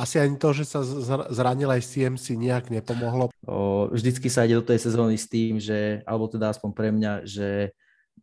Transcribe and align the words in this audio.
asi 0.00 0.16
ani 0.16 0.40
to, 0.40 0.56
že 0.56 0.64
sa 0.64 0.80
zranil 1.28 1.68
aj 1.68 1.84
CMC 1.84 2.40
nejak 2.40 2.72
nepomohlo. 2.72 3.28
O, 3.44 3.86
vždycky 3.92 4.32
sa 4.32 4.48
ide 4.48 4.56
do 4.56 4.64
tej 4.64 4.80
sezóny 4.80 5.20
s 5.20 5.28
tým, 5.28 5.60
že, 5.60 6.00
alebo 6.08 6.24
teda 6.26 6.48
aspoň 6.48 6.70
pre 6.72 6.88
mňa, 6.88 7.12
že 7.28 7.76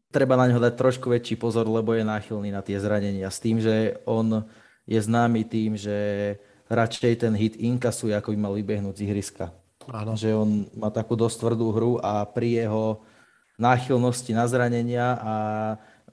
treba 0.10 0.34
na 0.34 0.50
ňo 0.50 0.58
dať 0.58 0.74
trošku 0.74 1.14
väčší 1.14 1.38
pozor, 1.38 1.70
lebo 1.70 1.94
je 1.94 2.02
náchylný 2.02 2.50
na 2.50 2.66
tie 2.66 2.82
zranenia. 2.82 3.30
S 3.30 3.38
tým, 3.38 3.62
že 3.62 4.02
on 4.10 4.50
je 4.90 5.00
známy 5.00 5.46
tým, 5.46 5.78
že 5.78 5.96
radšej 6.68 7.28
ten 7.28 7.34
hit 7.38 7.56
inkasuje, 7.60 8.18
ako 8.18 8.34
by 8.34 8.38
mal 8.42 8.54
vybehnúť 8.58 8.98
z 8.98 9.04
ihriska. 9.06 9.54
Áno. 9.88 10.18
Že 10.18 10.30
on 10.36 10.50
má 10.76 10.92
takú 10.92 11.16
dosť 11.16 11.46
tvrdú 11.46 11.68
hru 11.72 11.94
a 12.04 12.28
pri 12.28 12.66
jeho 12.66 13.06
náchylnosti 13.56 14.32
na 14.36 14.46
zranenia 14.50 15.18
a 15.20 15.34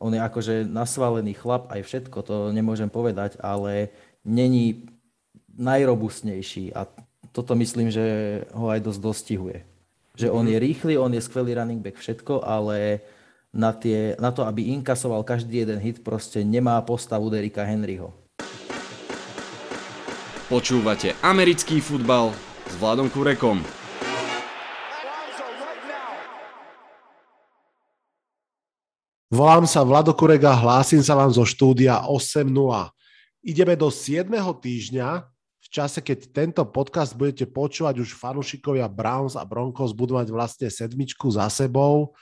on 0.03 0.11
je 0.15 0.21
akože 0.21 0.55
nasvalený 0.67 1.39
chlap, 1.39 1.71
aj 1.71 1.87
všetko, 1.87 2.19
to 2.27 2.37
nemôžem 2.51 2.91
povedať, 2.91 3.39
ale 3.39 3.95
není 4.27 4.91
najrobustnejší 5.59 6.75
a 6.75 6.87
toto 7.35 7.59
myslím, 7.59 7.91
že 7.91 8.05
ho 8.55 8.71
aj 8.71 8.81
dosť 8.83 9.01
dostihuje. 9.01 9.59
Že 10.15 10.31
on 10.31 10.47
je 10.47 10.59
rýchly, 10.59 10.95
on 10.95 11.11
je 11.11 11.23
skvelý 11.23 11.59
running 11.59 11.83
back, 11.83 11.99
všetko, 11.99 12.47
ale 12.47 13.03
na, 13.51 13.75
tie, 13.75 14.15
na 14.23 14.31
to, 14.31 14.47
aby 14.47 14.71
inkasoval 14.75 15.27
každý 15.27 15.67
jeden 15.67 15.83
hit, 15.83 16.03
proste 16.07 16.47
nemá 16.47 16.79
postavu 16.87 17.27
Derika 17.31 17.67
Henryho. 17.67 18.15
Počúvate 20.47 21.19
americký 21.25 21.83
futbal 21.83 22.31
s 22.71 22.75
Vladom 22.79 23.11
Kurekom. 23.11 23.59
Volám 29.35 29.67
sa 29.67 29.83
Vlado 29.83 30.15
Kurega, 30.15 30.55
hlásim 30.55 31.03
sa 31.03 31.19
vám 31.19 31.35
zo 31.35 31.43
štúdia 31.43 32.07
8.0. 32.07 32.47
Ideme 33.43 33.75
do 33.75 33.91
7. 33.91 34.31
týždňa, 34.31 35.27
čase, 35.75 35.99
keď 35.99 36.31
tento 36.31 36.63
podcast 36.71 37.19
budete 37.19 37.51
počúvať, 37.51 37.99
už 37.99 38.15
fanúšikovia 38.15 38.87
Browns 38.87 39.35
a 39.35 39.43
Broncos 39.43 39.91
budú 39.91 40.15
mať 40.15 40.31
vlastne 40.31 40.69
sedmičku 40.71 41.27
za 41.35 41.51
sebou 41.51 42.15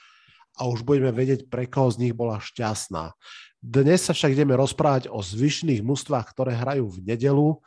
a 0.57 0.65
už 0.65 0.81
budeme 0.81 1.13
vedieť, 1.13 1.45
pre 1.53 1.69
koho 1.69 1.93
z 1.93 2.01
nich 2.01 2.13
bola 2.17 2.41
šťastná. 2.41 3.13
Dnes 3.61 4.01
sa 4.01 4.17
však 4.17 4.33
ideme 4.33 4.57
rozprávať 4.57 5.05
o 5.13 5.21
zvyšných 5.21 5.85
mústvách, 5.85 6.33
ktoré 6.33 6.57
hrajú 6.57 6.97
v 6.97 7.13
nedelu 7.13 7.61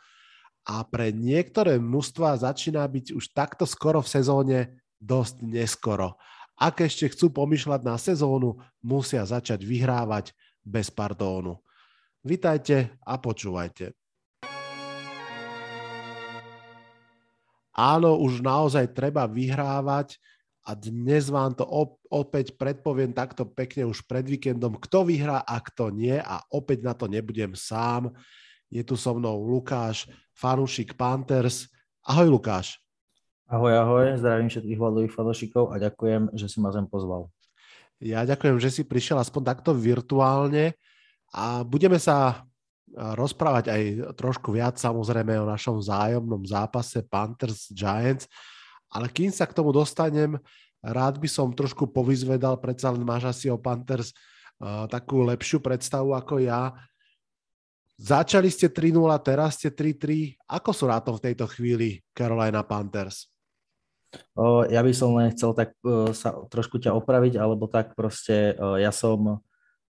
a 0.67 0.83
pre 0.83 1.15
niektoré 1.15 1.79
mústva 1.79 2.35
začína 2.35 2.83
byť 2.83 3.15
už 3.15 3.31
takto 3.31 3.63
skoro 3.63 4.03
v 4.03 4.11
sezóne 4.11 4.59
dosť 4.99 5.39
neskoro. 5.47 6.19
Ak 6.59 6.83
ešte 6.83 7.07
chcú 7.15 7.31
pomýšľať 7.31 7.81
na 7.87 7.95
sezónu, 7.95 8.59
musia 8.83 9.23
začať 9.23 9.63
vyhrávať 9.63 10.35
bez 10.67 10.91
pardónu. 10.91 11.63
Vitajte 12.27 12.99
a 13.07 13.15
počúvajte. 13.15 14.06
Áno, 17.77 18.17
už 18.17 18.41
naozaj 18.41 18.89
treba 18.97 19.29
vyhrávať 19.29 20.17
a 20.65 20.73
dnes 20.73 21.29
vám 21.29 21.53
to 21.53 21.61
opäť 22.09 22.57
predpoviem 22.57 23.13
takto 23.13 23.45
pekne 23.45 23.85
už 23.85 24.01
pred 24.09 24.25
víkendom, 24.25 24.81
kto 24.81 25.05
vyhrá 25.05 25.45
a 25.45 25.61
kto 25.61 25.93
nie 25.93 26.17
a 26.17 26.41
opäť 26.49 26.81
na 26.81 26.97
to 26.97 27.05
nebudem 27.05 27.53
sám. 27.53 28.09
Je 28.73 28.81
tu 28.81 28.97
so 28.97 29.13
mnou 29.13 29.45
Lukáš, 29.45 30.09
fanúšik 30.33 30.97
Panthers. 30.97 31.69
Ahoj 32.01 32.33
Lukáš. 32.33 32.81
Ahoj, 33.45 33.77
ahoj, 33.77 34.05
zdravím 34.17 34.49
všetkých 34.49 34.79
hľadových 34.81 35.13
fanúšikov 35.13 35.69
a 35.69 35.77
ďakujem, 35.77 36.33
že 36.33 36.49
si 36.49 36.57
ma 36.57 36.73
zem 36.73 36.89
pozval. 36.89 37.29
Ja 38.01 38.25
ďakujem, 38.25 38.57
že 38.57 38.73
si 38.73 38.81
prišiel 38.89 39.21
aspoň 39.21 39.53
takto 39.53 39.77
virtuálne 39.77 40.73
a 41.29 41.61
budeme 41.61 42.01
sa 42.01 42.41
rozprávať 42.95 43.65
aj 43.73 43.81
trošku 44.15 44.55
viac 44.55 44.79
samozrejme 44.79 45.35
o 45.43 45.49
našom 45.49 45.83
vzájomnom 45.83 46.45
zápase 46.47 47.03
Panthers 47.03 47.71
Giants, 47.75 48.29
ale 48.87 49.11
kým 49.11 49.33
sa 49.33 49.43
k 49.43 49.55
tomu 49.55 49.75
dostanem, 49.75 50.39
rád 50.79 51.19
by 51.19 51.27
som 51.27 51.51
trošku 51.51 51.91
povyzvedal, 51.91 52.55
predsa 52.63 52.93
len 52.93 53.03
máš 53.03 53.27
asi 53.27 53.47
o 53.51 53.59
Panthers 53.59 54.15
takú 54.89 55.21
lepšiu 55.21 55.61
predstavu 55.61 56.17
ako 56.17 56.41
ja. 56.41 56.73
Začali 57.97 58.49
ste 58.53 58.69
3-0, 58.69 59.09
teraz 59.25 59.57
ste 59.57 59.73
3-3. 59.73 60.37
Ako 60.45 60.69
sú 60.69 60.85
na 60.85 61.01
tom 61.01 61.17
v 61.17 61.29
tejto 61.29 61.49
chvíli 61.49 62.05
Carolina 62.13 62.61
Panthers? 62.61 63.29
Ja 64.69 64.81
by 64.85 64.93
som 64.93 65.17
len 65.17 65.33
chcel 65.35 65.51
tak 65.51 65.75
uh, 65.83 66.13
sa 66.15 66.31
trošku 66.47 66.79
ťa 66.79 66.95
opraviť, 66.95 67.37
alebo 67.37 67.67
tak 67.67 67.93
proste 67.97 68.55
uh, 68.55 68.79
ja 68.79 68.93
som 68.93 69.43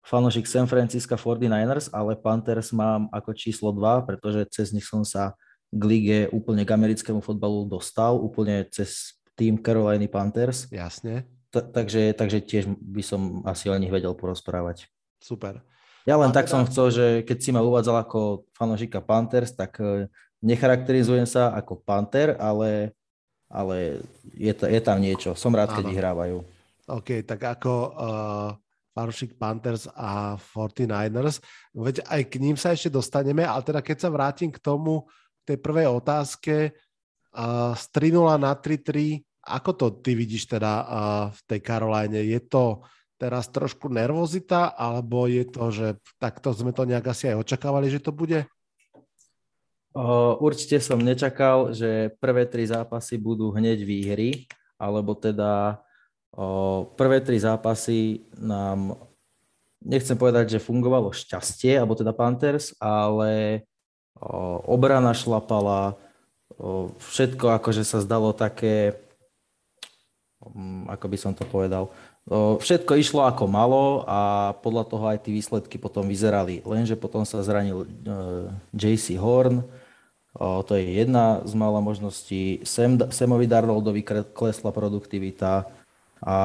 fanošik 0.08 0.48
San 0.48 0.72
Francisco 0.72 1.20
49ers, 1.20 1.92
ale 1.92 2.16
Panthers 2.16 2.72
mám 2.72 3.12
ako 3.12 3.36
číslo 3.36 3.76
2, 3.76 4.08
pretože 4.08 4.48
cez 4.48 4.72
nich 4.72 4.88
som 4.88 5.04
sa 5.04 5.36
k 5.68 5.82
lige 5.84 6.20
úplne 6.32 6.64
k 6.64 6.72
americkému 6.72 7.20
fotbalu 7.20 7.68
dostal, 7.68 8.16
úplne 8.16 8.64
cez 8.72 9.20
tým 9.36 9.60
Carolina 9.60 10.08
Panthers. 10.08 10.72
Jasne. 10.72 11.28
T- 11.52 11.68
takže, 11.76 12.16
takže 12.16 12.40
tiež 12.40 12.72
by 12.80 13.04
som 13.04 13.44
asi 13.44 13.68
o 13.68 13.76
nich 13.76 13.92
vedel 13.92 14.16
porozprávať. 14.16 14.88
Super. 15.20 15.60
Ja 16.08 16.16
len 16.16 16.32
tak 16.32 16.48
teda... 16.48 16.56
som 16.56 16.62
chcel, 16.64 16.88
že 16.90 17.06
keď 17.28 17.38
si 17.44 17.50
ma 17.52 17.60
uvádzal 17.60 18.08
ako 18.08 18.48
fanošika 18.56 19.04
Panthers, 19.04 19.52
tak 19.52 19.76
uh, 19.84 20.08
necharakterizujem 20.40 21.28
sa 21.28 21.52
ako 21.52 21.84
Panther, 21.84 22.40
ale 22.40 22.96
ale 23.48 24.04
je, 24.36 24.52
to, 24.52 24.68
je 24.68 24.82
tam 24.84 25.00
niečo. 25.00 25.32
Som 25.40 25.56
rád, 25.56 25.72
keď 25.72 25.88
vyhrávajú. 25.88 26.44
OK, 26.88 27.24
tak 27.24 27.40
ako 27.60 27.72
uh, 27.96 28.52
fanúšik 28.98 29.38
Panthers 29.38 29.86
a 29.94 30.42
49ers, 30.42 31.38
veď 31.78 32.02
aj 32.10 32.22
k 32.26 32.42
ním 32.42 32.58
sa 32.58 32.74
ešte 32.74 32.90
dostaneme, 32.90 33.46
ale 33.46 33.62
teda 33.62 33.86
keď 33.86 33.98
sa 34.02 34.10
vrátim 34.10 34.50
k 34.50 34.58
tomu, 34.58 35.06
tej 35.46 35.62
prvej 35.62 35.86
otázke, 35.86 36.74
uh, 37.38 37.78
z 37.78 37.84
3 37.94 38.42
na 38.42 38.58
3-3, 38.58 39.22
ako 39.48 39.72
to 39.78 39.86
ty 40.02 40.18
vidíš 40.18 40.50
teda 40.50 40.74
uh, 40.82 40.88
v 41.30 41.40
tej 41.46 41.60
Caroline? 41.62 42.26
Je 42.26 42.42
to 42.42 42.82
teraz 43.16 43.48
trošku 43.48 43.88
nervozita, 43.88 44.76
alebo 44.76 45.30
je 45.30 45.46
to, 45.48 45.72
že 45.72 45.88
takto 46.20 46.52
sme 46.52 46.74
to 46.74 46.84
nejak 46.84 47.06
asi 47.08 47.32
aj 47.32 47.48
očakávali, 47.48 47.88
že 47.88 48.04
to 48.04 48.12
bude? 48.12 48.46
Určite 50.38 50.78
som 50.78 51.02
nečakal, 51.02 51.74
že 51.74 52.14
prvé 52.22 52.46
tri 52.46 52.70
zápasy 52.70 53.18
budú 53.18 53.50
hneď 53.50 53.82
výhry, 53.82 54.46
alebo 54.78 55.18
teda 55.18 55.82
prvé 56.98 57.18
tri 57.24 57.38
zápasy 57.40 58.26
nám, 58.38 58.98
nechcem 59.82 60.18
povedať, 60.18 60.58
že 60.58 60.64
fungovalo 60.64 61.14
šťastie, 61.14 61.78
alebo 61.78 61.94
teda 61.96 62.12
Panthers, 62.12 62.74
ale 62.82 63.64
obrana 64.66 65.14
šlapala, 65.14 65.98
všetko 67.14 67.62
akože 67.62 67.86
sa 67.86 68.02
zdalo 68.02 68.34
také, 68.34 68.98
mm, 70.42 70.90
ako 70.90 71.06
by 71.06 71.18
som 71.18 71.32
to 71.38 71.46
povedal, 71.46 71.94
všetko 72.60 73.00
išlo 73.00 73.24
ako 73.24 73.48
malo 73.48 74.04
a 74.04 74.52
podľa 74.60 74.84
toho 74.84 75.06
aj 75.08 75.24
tie 75.24 75.32
výsledky 75.32 75.80
potom 75.80 76.04
vyzerali. 76.12 76.60
Lenže 76.68 77.00
potom 77.00 77.24
sa 77.24 77.40
zranil 77.40 77.88
JC 78.76 79.16
Horn, 79.16 79.64
to 80.38 80.72
je 80.76 81.02
jedna 81.02 81.42
z 81.48 81.54
mála 81.56 81.80
možností. 81.80 82.62
Sem, 82.68 83.00
Semovi 83.10 83.48
Darnoldovi 83.48 84.04
klesla 84.36 84.76
produktivita 84.76 85.66
a 86.24 86.36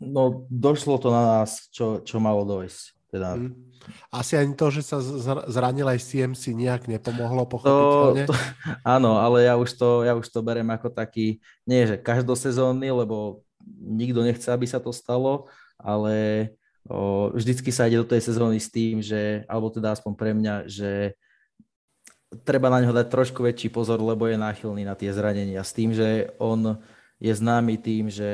no, 0.00 0.46
došlo 0.48 0.96
to 0.98 1.10
na 1.10 1.42
nás, 1.42 1.66
čo, 1.74 2.00
čo 2.06 2.22
malo 2.22 2.46
dojsť. 2.46 2.98
Teda... 3.08 3.40
Mm. 3.40 3.56
Asi 4.12 4.36
ani 4.36 4.52
to, 4.52 4.68
že 4.68 4.84
sa 4.84 5.00
zranil 5.48 5.88
aj 5.88 6.04
CMC 6.04 6.52
nejak 6.52 6.92
nepomohlo, 6.92 7.48
pochopiteľne. 7.48 8.28
To, 8.28 8.32
to, 8.36 8.40
áno, 8.84 9.16
ale 9.16 9.48
ja 9.48 9.56
už, 9.56 9.70
to, 9.74 10.04
ja 10.04 10.12
už 10.12 10.28
to 10.28 10.44
berem 10.44 10.68
ako 10.68 10.92
taký, 10.92 11.40
nie 11.64 11.88
že 11.88 11.96
každosezónny, 11.96 12.92
lebo 12.92 13.40
nikto 13.80 14.20
nechce, 14.20 14.48
aby 14.52 14.68
sa 14.68 14.76
to 14.76 14.92
stalo, 14.92 15.48
ale 15.80 16.48
o, 16.84 17.32
vždycky 17.32 17.72
sa 17.72 17.88
ide 17.88 18.00
do 18.00 18.08
tej 18.08 18.28
sezóny 18.28 18.60
s 18.60 18.68
tým, 18.68 19.00
že, 19.00 19.44
alebo 19.48 19.72
teda 19.72 19.96
aspoň 19.96 20.12
pre 20.12 20.32
mňa, 20.36 20.54
že 20.68 21.16
treba 22.44 22.68
na 22.68 22.84
ňo 22.84 22.92
dať 22.92 23.08
trošku 23.08 23.40
väčší 23.40 23.72
pozor, 23.72 23.96
lebo 24.04 24.28
je 24.28 24.36
náchylný 24.36 24.84
na 24.84 24.92
tie 24.92 25.08
zranenia. 25.16 25.64
S 25.64 25.72
tým, 25.72 25.96
že 25.96 26.28
on 26.36 26.76
je 27.18 27.32
známy 27.34 27.78
tým, 27.78 28.10
že 28.10 28.30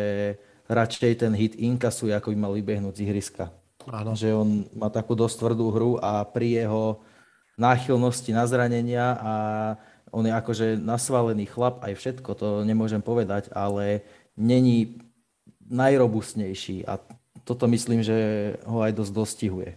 radšej 0.69 1.25
ten 1.25 1.33
hit 1.37 1.57
inkasuje, 1.57 2.13
ako 2.13 2.33
by 2.33 2.37
mal 2.37 2.53
vybehnúť 2.57 2.95
z 2.97 3.03
ihriska. 3.05 3.53
Áno. 3.89 4.17
Že 4.17 4.29
on 4.33 4.49
má 4.73 4.89
takú 4.89 5.13
dosť 5.13 5.45
tvrdú 5.45 5.67
hru 5.73 5.93
a 6.01 6.25
pri 6.25 6.65
jeho 6.65 7.05
náchylnosti 7.61 8.33
na 8.33 8.45
zranenia 8.49 9.17
a 9.21 9.35
on 10.15 10.25
je 10.25 10.33
akože 10.33 10.67
nasvalený 10.79 11.51
chlap, 11.51 11.83
aj 11.83 11.99
všetko, 11.99 12.31
to 12.39 12.49
nemôžem 12.63 13.03
povedať, 13.03 13.51
ale 13.51 14.07
není 14.39 15.03
najrobustnejší 15.67 16.87
a 16.87 17.03
toto 17.45 17.69
myslím, 17.69 18.01
že 18.01 18.17
ho 18.65 18.81
aj 18.81 18.95
dosť 18.95 19.13
dostihuje. 19.13 19.71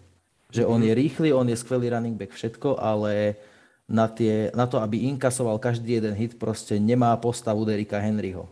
Že 0.54 0.64
on 0.64 0.80
mhm. 0.80 0.88
je 0.88 0.94
rýchly, 0.94 1.30
on 1.34 1.48
je 1.52 1.58
skvelý 1.60 1.92
running 1.92 2.16
back, 2.16 2.32
všetko, 2.32 2.80
ale 2.80 3.36
na, 3.88 4.08
tie, 4.08 4.52
na 4.56 4.68
to, 4.68 4.80
aby 4.80 5.08
inkasoval 5.12 5.60
každý 5.60 6.00
jeden 6.00 6.16
hit, 6.16 6.40
proste 6.40 6.80
nemá 6.80 7.16
postavu 7.20 7.64
Derika 7.68 8.00
Henryho. 8.00 8.48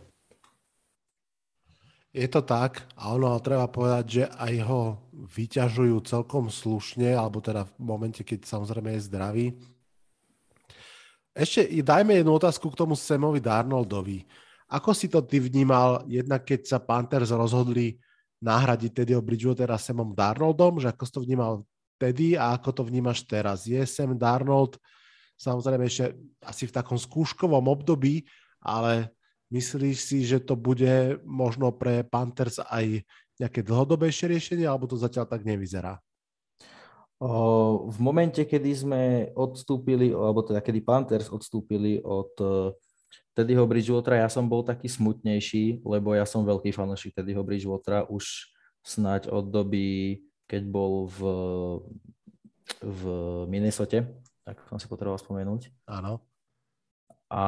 Je 2.16 2.32
to 2.32 2.40
tak 2.48 2.88
a 2.96 3.12
ono 3.12 3.36
treba 3.44 3.68
povedať, 3.68 4.06
že 4.08 4.24
aj 4.40 4.54
ho 4.64 5.04
vyťažujú 5.36 6.00
celkom 6.08 6.48
slušne, 6.48 7.12
alebo 7.12 7.44
teda 7.44 7.68
v 7.68 7.72
momente, 7.84 8.24
keď 8.24 8.48
samozrejme 8.48 8.96
je 8.96 9.08
zdravý. 9.12 9.46
Ešte 11.36 11.68
dajme 11.84 12.16
jednu 12.16 12.40
otázku 12.40 12.72
k 12.72 12.80
tomu 12.80 12.96
Samovi 12.96 13.44
Darnoldovi. 13.44 14.24
Ako 14.72 14.96
si 14.96 15.12
to 15.12 15.20
ty 15.28 15.44
vnímal, 15.44 16.08
jednak 16.08 16.48
keď 16.48 16.64
sa 16.64 16.80
Panthers 16.80 17.36
rozhodli 17.36 18.00
nahradiť 18.40 18.92
Teddyho 18.96 19.20
Bridgewatera 19.20 19.76
Samom 19.76 20.16
Darnoldom, 20.16 20.80
že 20.80 20.96
ako 20.96 21.04
si 21.04 21.12
to 21.12 21.22
vnímal 21.28 21.68
tedy 22.00 22.40
a 22.40 22.56
ako 22.56 22.80
to 22.80 22.82
vnímaš 22.88 23.28
teraz? 23.28 23.68
Je 23.68 23.84
Sam 23.84 24.16
Darnold 24.16 24.80
samozrejme 25.36 25.84
ešte 25.88 26.16
asi 26.40 26.64
v 26.68 26.76
takom 26.76 26.96
skúškovom 26.96 27.68
období, 27.68 28.24
ale 28.64 29.15
myslíš 29.56 29.98
si, 29.98 30.18
že 30.28 30.44
to 30.44 30.60
bude 30.60 31.24
možno 31.24 31.72
pre 31.72 32.04
Panthers 32.04 32.60
aj 32.60 33.08
nejaké 33.40 33.64
dlhodobejšie 33.64 34.32
riešenie, 34.32 34.68
alebo 34.68 34.88
to 34.88 35.00
zatiaľ 35.00 35.28
tak 35.28 35.48
nevyzerá? 35.48 36.00
V 37.16 37.98
momente, 38.04 38.44
kedy 38.44 38.72
sme 38.76 39.02
odstúpili, 39.40 40.12
alebo 40.12 40.44
teda 40.44 40.60
kedy 40.60 40.84
Panthers 40.84 41.32
odstúpili 41.32 42.04
od 42.04 42.36
e, 42.44 42.76
Teddyho 43.32 43.64
Bridgewatera, 43.64 44.20
ja 44.20 44.30
som 44.32 44.52
bol 44.52 44.68
taký 44.68 44.92
smutnejší, 44.92 45.80
lebo 45.88 46.12
ja 46.12 46.28
som 46.28 46.44
veľký 46.44 46.76
fanúšik 46.76 47.16
Teddyho 47.16 47.40
Bridgewatera 47.40 48.04
už 48.12 48.52
snať 48.84 49.32
od 49.32 49.48
doby, 49.48 50.20
keď 50.44 50.62
bol 50.68 51.08
v, 51.08 51.20
v 52.84 53.02
Minnesota, 53.48 54.04
tak 54.44 54.60
som 54.68 54.76
si 54.76 54.86
potreboval 54.92 55.18
spomenúť. 55.18 55.72
Áno. 55.88 56.20
A 57.32 57.44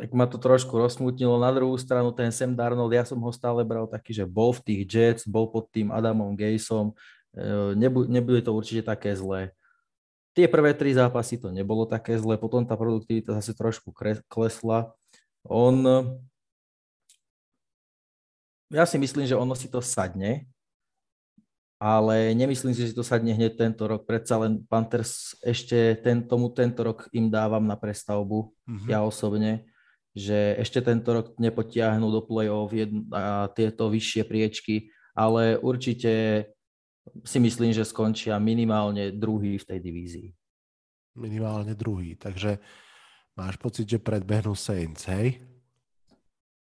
tak 0.00 0.16
ma 0.16 0.24
to 0.24 0.40
trošku 0.40 0.72
rozsmutnilo. 0.72 1.36
Na 1.36 1.52
druhú 1.52 1.76
stranu 1.76 2.08
ten 2.08 2.32
Sam 2.32 2.56
Darnold, 2.56 2.88
ja 2.96 3.04
som 3.04 3.20
ho 3.20 3.28
stále 3.28 3.60
bral 3.68 3.84
taký, 3.84 4.16
že 4.16 4.24
bol 4.24 4.56
v 4.56 4.64
tých 4.64 4.80
Jets, 4.88 5.28
bol 5.28 5.52
pod 5.52 5.68
tým 5.68 5.92
Adamom 5.92 6.32
Gayesom, 6.32 6.96
nebude 8.08 8.40
to 8.40 8.56
určite 8.56 8.88
také 8.88 9.12
zlé. 9.12 9.52
Tie 10.32 10.48
prvé 10.48 10.72
tri 10.72 10.96
zápasy 10.96 11.36
to 11.36 11.52
nebolo 11.52 11.84
také 11.84 12.16
zlé, 12.16 12.40
potom 12.40 12.64
tá 12.64 12.80
produktivita 12.80 13.36
zase 13.36 13.52
trošku 13.52 13.92
klesla. 14.24 14.96
On, 15.44 15.76
ja 18.72 18.88
si 18.88 18.96
myslím, 18.96 19.28
že 19.28 19.36
ono 19.36 19.52
si 19.52 19.68
to 19.68 19.84
sadne, 19.84 20.48
ale 21.76 22.36
nemyslím 22.36 22.76
si, 22.76 22.88
že 22.88 22.96
to 22.96 23.04
sadne 23.04 23.32
hneď 23.36 23.56
tento 23.56 23.88
rok. 23.88 24.04
Predsa 24.04 24.36
len 24.40 24.60
Panthers 24.64 25.36
ešte 25.44 25.96
ten, 26.00 26.24
tomu 26.24 26.52
tento 26.52 26.84
rok 26.84 27.08
im 27.12 27.32
dávam 27.32 27.64
na 27.64 27.74
prestavbu, 27.74 28.52
mm-hmm. 28.64 28.88
ja 28.88 29.00
osobne, 29.00 29.64
že 30.20 30.60
ešte 30.60 30.84
tento 30.84 31.16
rok 31.16 31.26
nepotiahnu 31.40 32.12
do 32.12 32.20
play-off 32.20 32.68
a 33.16 33.48
tieto 33.56 33.88
vyššie 33.88 34.22
priečky, 34.28 34.92
ale 35.16 35.56
určite 35.56 36.44
si 37.24 37.38
myslím, 37.40 37.72
že 37.72 37.88
skončia 37.88 38.36
minimálne 38.36 39.16
druhý 39.16 39.56
v 39.56 39.64
tej 39.64 39.78
divízii. 39.80 40.28
Minimálne 41.16 41.72
druhý, 41.72 42.14
takže 42.20 42.60
máš 43.34 43.56
pocit, 43.56 43.88
že 43.88 43.98
predbehnú 43.98 44.52
Saints, 44.52 45.08
hej? 45.08 45.40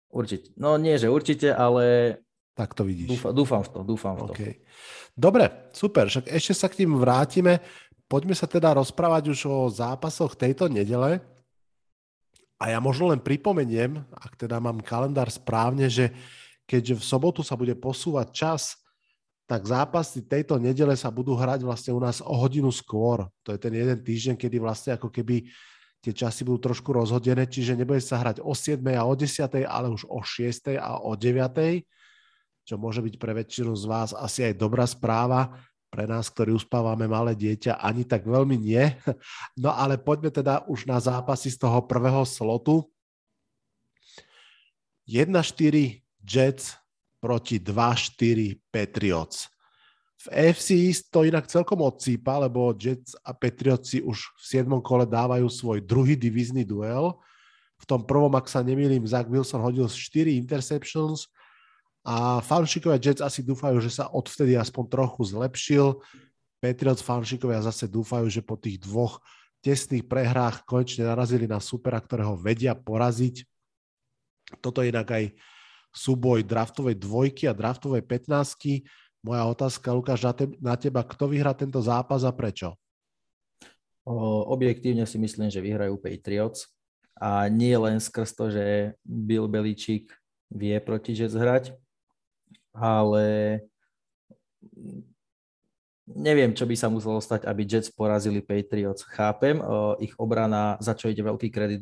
Určite. 0.10 0.52
No 0.58 0.76
nie, 0.82 0.98
že 0.98 1.14
určite, 1.14 1.54
ale 1.54 2.18
tak 2.54 2.78
to 2.78 2.86
vidíš. 2.86 3.10
Dúfam, 3.10 3.34
dúfam 3.34 3.62
v 3.66 3.70
to, 3.74 3.80
dúfam 3.82 4.14
v 4.14 4.22
to. 4.30 4.34
Okay. 4.38 4.54
Dobre, 5.18 5.50
super, 5.74 6.06
však 6.06 6.30
ešte 6.30 6.54
sa 6.54 6.70
k 6.70 6.86
tým 6.86 7.02
vrátime. 7.02 7.58
Poďme 8.06 8.38
sa 8.38 8.46
teda 8.46 8.78
rozprávať 8.78 9.34
už 9.34 9.40
o 9.50 9.58
zápasoch 9.74 10.38
tejto 10.38 10.70
nedele. 10.70 11.18
A 12.63 12.71
ja 12.71 12.80
možno 12.80 13.12
len 13.12 13.19
pripomeniem, 13.19 14.00
ak 14.15 14.39
teda 14.39 14.56
mám 14.63 14.80
kalendár 14.80 15.27
správne, 15.27 15.92
že 15.92 16.15
keďže 16.63 16.95
v 16.95 17.04
sobotu 17.04 17.44
sa 17.44 17.60
bude 17.60 17.75
posúvať 17.75 18.31
čas, 18.31 18.80
tak 19.44 19.68
zápasy 19.68 20.24
tejto 20.24 20.56
nedele 20.56 20.95
sa 20.95 21.12
budú 21.12 21.36
hrať 21.36 21.68
vlastne 21.68 21.92
u 21.92 22.00
nás 22.00 22.24
o 22.24 22.31
hodinu 22.31 22.71
skôr. 22.71 23.27
To 23.44 23.51
je 23.51 23.60
ten 23.60 23.75
jeden 23.75 24.00
týždeň, 24.00 24.39
kedy 24.39 24.63
vlastne 24.63 24.95
ako 24.95 25.12
keby 25.12 25.44
tie 26.00 26.15
časy 26.15 26.48
budú 26.48 26.71
trošku 26.71 26.95
rozhodené, 26.95 27.51
čiže 27.51 27.75
nebude 27.75 28.00
sa 28.00 28.24
hrať 28.24 28.39
o 28.39 28.56
7 28.56 28.80
a 28.95 29.04
o 29.04 29.12
10, 29.12 29.68
ale 29.68 29.88
už 29.92 30.07
o 30.07 30.24
6 30.24 30.80
a 30.80 31.04
o 31.04 31.19
9, 31.19 31.83
čo 32.63 32.75
môže 32.80 33.04
byť 33.04 33.16
pre 33.19 33.36
väčšinu 33.44 33.75
z 33.75 33.83
vás 33.92 34.16
asi 34.16 34.48
aj 34.48 34.56
dobrá 34.56 34.88
správa. 34.88 35.51
Pre 35.94 36.10
nás, 36.10 36.25
ktorí 36.34 36.57
uspávame 36.57 37.06
malé 37.06 37.38
dieťa, 37.38 37.78
ani 37.78 38.01
tak 38.01 38.25
veľmi 38.25 38.57
nie. 38.57 38.81
No 39.62 39.69
ale 39.69 40.01
poďme 40.01 40.34
teda 40.34 40.66
už 40.66 40.90
na 40.90 40.98
zápasy 40.98 41.54
z 41.54 41.62
toho 41.62 41.86
prvého 41.86 42.25
slotu. 42.25 42.90
1-4 45.06 46.01
Jets 46.25 46.81
proti 47.22 47.62
2-4 47.62 48.57
Patriots. 48.74 49.54
V 50.24 50.31
AFC 50.34 50.98
to 51.13 51.30
inak 51.30 51.45
celkom 51.45 51.86
odsýpa, 51.86 52.42
lebo 52.42 52.74
Jets 52.74 53.13
a 53.22 53.36
Patriots 53.36 53.94
si 53.94 54.00
už 54.01 54.34
v 54.40 54.66
7. 54.66 54.74
kole 54.81 55.06
dávajú 55.06 55.45
svoj 55.45 55.84
druhý 55.86 56.18
divízny 56.18 56.66
duel. 56.66 57.22
V 57.78 57.86
tom 57.86 58.01
prvom, 58.01 58.34
ak 58.34 58.50
sa 58.50 58.66
nemýlim, 58.66 59.04
Zach 59.06 59.30
Wilson 59.30 59.62
hodil 59.62 59.86
4 59.86 60.42
interceptions 60.42 61.30
a 62.04 62.44
fanšikovia 62.44 63.00
Jets 63.00 63.24
asi 63.24 63.40
dúfajú, 63.40 63.80
že 63.80 63.88
sa 63.88 64.12
odvtedy 64.12 64.60
aspoň 64.60 64.84
trochu 64.92 65.24
zlepšil. 65.24 66.04
Patriots 66.60 67.00
fanšikovia 67.00 67.64
zase 67.64 67.88
dúfajú, 67.88 68.28
že 68.28 68.44
po 68.44 68.60
tých 68.60 68.84
dvoch 68.84 69.24
tesných 69.64 70.04
prehrách 70.04 70.68
konečne 70.68 71.08
narazili 71.08 71.48
na 71.48 71.64
supera, 71.64 71.96
ktorého 72.04 72.36
vedia 72.36 72.76
poraziť. 72.76 73.48
Toto 74.60 74.84
je 74.84 74.92
inak 74.92 75.08
aj 75.08 75.32
súboj 75.96 76.44
draftovej 76.44 77.00
dvojky 77.00 77.48
a 77.48 77.56
draftovej 77.56 78.04
15. 78.04 78.84
Moja 79.24 79.44
otázka, 79.48 79.96
Lukáš, 79.96 80.28
na 80.60 80.76
teba, 80.76 81.08
kto 81.08 81.32
vyhrá 81.32 81.56
tento 81.56 81.80
zápas 81.80 82.28
a 82.28 82.36
prečo? 82.36 82.76
Objektívne 84.52 85.08
si 85.08 85.16
myslím, 85.16 85.48
že 85.48 85.64
vyhrajú 85.64 85.96
Patriots. 85.96 86.68
A 87.16 87.48
nie 87.48 87.72
len 87.80 88.04
skrz 88.04 88.36
to, 88.36 88.52
že 88.52 89.00
Bill 89.08 89.48
Beličík 89.48 90.12
vie 90.52 90.76
proti 90.84 91.16
Jets 91.16 91.40
hrať, 91.40 91.72
ale 92.74 93.62
neviem, 96.10 96.52
čo 96.52 96.68
by 96.68 96.75
sa 96.75 96.92
muselo 96.92 97.24
stať, 97.24 97.48
aby 97.48 97.64
Jets 97.64 97.94
porazili 97.94 98.44
Patriots. 98.44 99.08
Chápem, 99.08 99.62
o, 99.64 99.96
ich 100.04 100.12
obrana, 100.20 100.75
za 100.84 100.98
čo 100.98 101.08
ide 101.08 101.24
veľký 101.24 101.48
kredit 101.48 101.80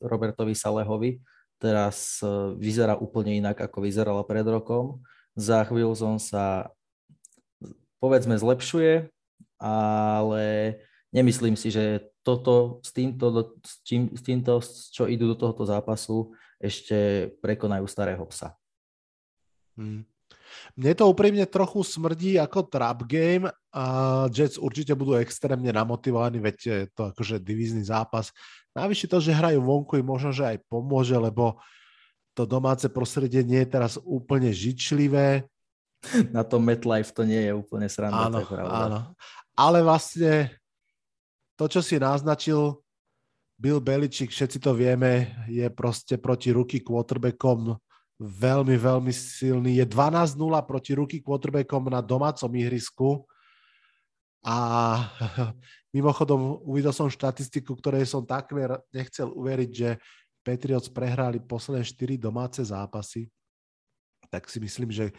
Robertovi 0.00 0.54
Salehovi, 0.54 1.18
teraz 1.58 2.20
e, 2.22 2.54
vyzerá 2.56 2.94
úplne 2.94 3.34
inak, 3.36 3.58
ako 3.58 3.82
vyzerala 3.82 4.22
pred 4.22 4.46
rokom. 4.46 5.02
Za 5.36 5.66
Wilson 5.68 6.16
sa 6.22 6.70
povedzme 7.98 8.36
zlepšuje, 8.38 9.08
ale 9.60 10.44
nemyslím 11.12 11.56
si, 11.56 11.72
že 11.72 12.12
toto 12.20 12.82
s 12.84 12.90
týmto, 12.92 13.56
s, 13.64 13.80
čím, 13.84 14.12
s 14.12 14.22
týmto, 14.22 14.60
čo 14.92 15.08
idú 15.08 15.32
do 15.32 15.36
tohoto 15.36 15.64
zápasu, 15.64 16.32
ešte 16.56 17.30
prekonajú 17.44 17.84
starého 17.84 18.24
psa. 18.28 18.56
Hmm. 19.76 20.08
Mne 20.76 20.92
to 20.96 21.08
úprimne 21.08 21.44
trochu 21.48 21.80
smrdí 21.82 22.36
ako 22.40 22.68
trap 22.68 23.06
game 23.08 23.48
a 23.72 23.84
Jets 24.32 24.60
určite 24.60 24.92
budú 24.92 25.16
extrémne 25.16 25.68
namotivovaní, 25.72 26.40
veď 26.40 26.56
je 26.58 26.78
to 26.92 27.12
akože 27.12 27.42
divízny 27.42 27.84
zápas. 27.84 28.34
Navyše 28.76 29.08
to, 29.08 29.18
že 29.22 29.36
hrajú 29.36 29.62
vonku 29.64 29.96
im 29.96 30.06
možno, 30.06 30.30
že 30.36 30.56
aj 30.56 30.58
pomôže, 30.68 31.16
lebo 31.16 31.56
to 32.36 32.44
domáce 32.44 32.84
prostredie 32.92 33.40
nie 33.40 33.64
je 33.64 33.72
teraz 33.72 33.96
úplne 34.04 34.52
žičlivé. 34.52 35.48
Na 36.28 36.44
tom 36.44 36.68
MetLife 36.68 37.16
to 37.16 37.24
nie 37.24 37.48
je 37.48 37.52
úplne 37.56 37.88
sranda. 37.88 38.28
Áno, 38.28 38.44
áno. 38.68 38.98
Ale 39.56 39.80
vlastne 39.80 40.52
to, 41.56 41.64
čo 41.64 41.80
si 41.80 41.96
naznačil, 41.96 42.76
Bill 43.56 43.80
Beličík, 43.80 44.28
všetci 44.28 44.60
to 44.60 44.76
vieme, 44.76 45.32
je 45.48 45.64
proste 45.72 46.20
proti 46.20 46.52
ruky 46.52 46.84
quarterbackom 46.84 47.72
veľmi, 48.20 48.76
veľmi 48.76 49.12
silný. 49.12 49.80
Je 49.80 49.86
12-0 49.86 50.36
proti 50.64 50.92
ruky 50.96 51.20
quarterbackom 51.20 51.88
na 51.92 52.00
domácom 52.00 52.48
ihrisku. 52.56 53.24
A 54.46 54.56
Mimochodom, 55.96 56.60
uvidel 56.60 56.92
som 56.92 57.08
štatistiku, 57.08 57.72
ktorej 57.72 58.04
som 58.04 58.20
takmer 58.20 58.76
nechcel 58.92 59.32
uveriť, 59.32 59.70
že 59.72 59.96
Patriots 60.44 60.92
prehrali 60.92 61.40
posledné 61.40 61.88
4 61.88 62.20
domáce 62.20 62.60
zápasy. 62.60 63.32
Tak 64.28 64.44
si 64.52 64.60
myslím, 64.60 64.92
že 64.92 65.16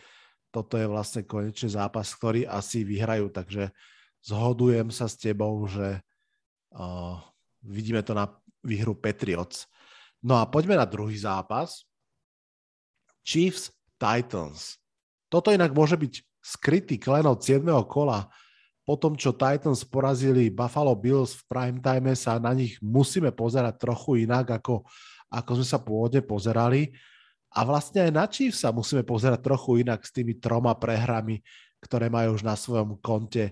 toto 0.54 0.78
je 0.78 0.86
vlastne 0.86 1.26
konečný 1.26 1.74
zápas, 1.74 2.14
ktorý 2.14 2.46
asi 2.46 2.86
vyhrajú, 2.86 3.34
takže 3.34 3.74
zhodujem 4.22 4.94
sa 4.94 5.10
s 5.10 5.18
tebou, 5.18 5.66
že 5.66 5.98
uh, 6.78 7.26
vidíme 7.66 8.06
to 8.06 8.14
na 8.14 8.30
výhru 8.62 8.94
Patriots. 8.94 9.66
No 10.22 10.38
a 10.38 10.46
poďme 10.46 10.78
na 10.78 10.86
druhý 10.86 11.18
zápas. 11.18 11.87
Chiefs 13.28 13.76
Titans. 14.00 14.80
Toto 15.28 15.52
inak 15.52 15.76
môže 15.76 16.00
byť 16.00 16.24
skrytý 16.40 16.96
klenot 16.96 17.44
7. 17.44 17.60
kola 17.84 18.32
po 18.88 18.96
tom, 18.96 19.20
čo 19.20 19.36
Titans 19.36 19.84
porazili 19.84 20.48
Buffalo 20.48 20.96
Bills 20.96 21.36
v 21.36 21.44
prime 21.52 21.80
time, 21.84 22.16
sa 22.16 22.40
na 22.40 22.56
nich 22.56 22.80
musíme 22.80 23.36
pozerať 23.36 23.84
trochu 23.84 24.24
inak, 24.24 24.64
ako, 24.64 24.88
ako 25.28 25.52
sme 25.60 25.68
sa 25.68 25.80
pôvodne 25.84 26.24
pozerali. 26.24 26.96
A 27.52 27.68
vlastne 27.68 28.08
aj 28.08 28.12
na 28.16 28.24
Chiefs 28.32 28.64
sa 28.64 28.72
musíme 28.72 29.04
pozerať 29.04 29.44
trochu 29.44 29.84
inak 29.84 30.08
s 30.08 30.16
tými 30.16 30.40
troma 30.40 30.72
prehrami, 30.80 31.44
ktoré 31.84 32.08
majú 32.08 32.40
už 32.40 32.48
na 32.48 32.56
svojom 32.56 32.96
konte. 33.04 33.52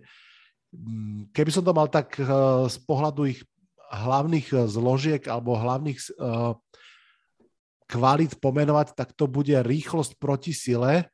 Mm, 0.72 1.36
keby 1.36 1.52
som 1.52 1.68
to 1.68 1.76
mal 1.76 1.92
tak 1.92 2.16
eh, 2.16 2.24
z 2.72 2.78
pohľadu 2.88 3.28
ich 3.28 3.44
hlavných 3.92 4.48
eh, 4.56 4.72
zložiek 4.72 5.24
alebo 5.28 5.60
hlavných 5.60 6.00
uh, 6.16 6.56
kvalít 7.86 8.38
pomenovať, 8.42 8.98
tak 8.98 9.14
to 9.14 9.30
bude 9.30 9.54
rýchlosť 9.54 10.18
proti 10.18 10.52
sile. 10.52 11.10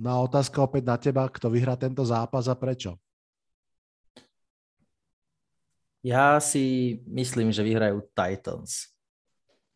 Na 0.00 0.18
otázka 0.20 0.64
opäť 0.64 0.82
na 0.86 0.96
teba, 0.96 1.28
kto 1.28 1.52
vyhrá 1.52 1.76
tento 1.76 2.02
zápas 2.02 2.48
a 2.48 2.56
prečo? 2.56 2.96
Ja 6.00 6.40
si 6.40 6.96
myslím, 7.04 7.52
že 7.52 7.60
vyhrajú 7.60 8.00
Titans. 8.16 8.88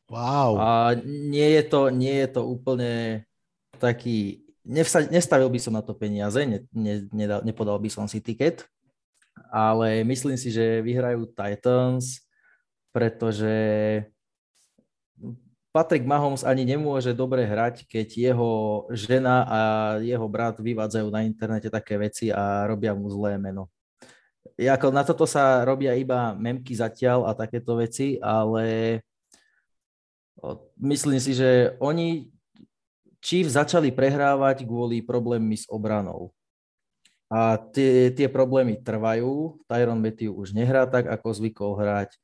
Wow. 0.08 0.56
A 0.56 0.68
nie 1.04 1.60
je 1.60 1.62
to, 1.68 1.92
nie 1.92 2.24
je 2.24 2.28
to 2.32 2.42
úplne 2.48 3.24
taký... 3.76 4.40
Nevsa, 4.64 5.04
nestavil 5.12 5.52
by 5.52 5.60
som 5.60 5.76
na 5.76 5.84
to 5.84 5.92
peniaze, 5.92 6.40
ne, 6.48 6.64
ne, 6.72 7.04
nedal, 7.12 7.44
nepodal 7.44 7.76
by 7.76 7.92
som 7.92 8.08
si 8.08 8.24
tiket, 8.24 8.64
ale 9.52 10.00
myslím 10.08 10.40
si, 10.40 10.48
že 10.48 10.80
vyhrajú 10.80 11.28
Titans, 11.36 12.24
pretože 12.88 13.52
Patrick 15.74 16.06
Mahomes 16.06 16.46
ani 16.46 16.62
nemôže 16.62 17.10
dobre 17.10 17.42
hrať, 17.42 17.82
keď 17.90 18.30
jeho 18.30 18.50
žena 18.94 19.42
a 19.42 19.60
jeho 19.98 20.22
brat 20.30 20.54
vyvádzajú 20.62 21.10
na 21.10 21.26
internete 21.26 21.66
také 21.66 21.98
veci 21.98 22.30
a 22.30 22.62
robia 22.70 22.94
mu 22.94 23.10
zlé 23.10 23.34
meno. 23.42 23.66
Jako 24.54 24.94
na 24.94 25.02
toto 25.02 25.26
sa 25.26 25.66
robia 25.66 25.98
iba 25.98 26.30
memky 26.38 26.78
zatiaľ 26.78 27.26
a 27.26 27.34
takéto 27.34 27.74
veci, 27.74 28.22
ale 28.22 29.02
myslím 30.78 31.18
si, 31.18 31.34
že 31.34 31.74
oni 31.82 32.30
Chiefs 33.18 33.58
začali 33.58 33.90
prehrávať 33.90 34.62
kvôli 34.62 35.02
problémy 35.02 35.58
s 35.58 35.66
obranou. 35.66 36.30
A 37.26 37.58
tie, 37.58 38.14
tie 38.14 38.30
problémy 38.30 38.78
trvajú. 38.78 39.58
Tyron 39.66 39.98
Matthew 39.98 40.30
už 40.30 40.54
nehrá 40.54 40.86
tak, 40.86 41.10
ako 41.10 41.34
zvykol 41.34 41.72
hrať. 41.74 42.14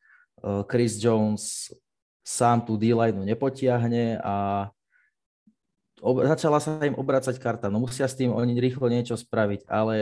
Chris 0.71 1.03
Jones 1.03 1.73
sám 2.21 2.65
tú 2.65 2.77
D-line 2.77 3.17
nepotiahne 3.25 4.21
a 4.21 4.69
ob, 6.01 6.25
začala 6.25 6.61
sa 6.61 6.81
im 6.85 6.97
obracať 6.97 7.37
karta. 7.41 7.67
No 7.73 7.81
musia 7.81 8.09
s 8.09 8.17
tým 8.17 8.33
oni 8.33 8.57
rýchlo 8.61 8.89
niečo 8.89 9.17
spraviť, 9.17 9.69
ale 9.69 9.97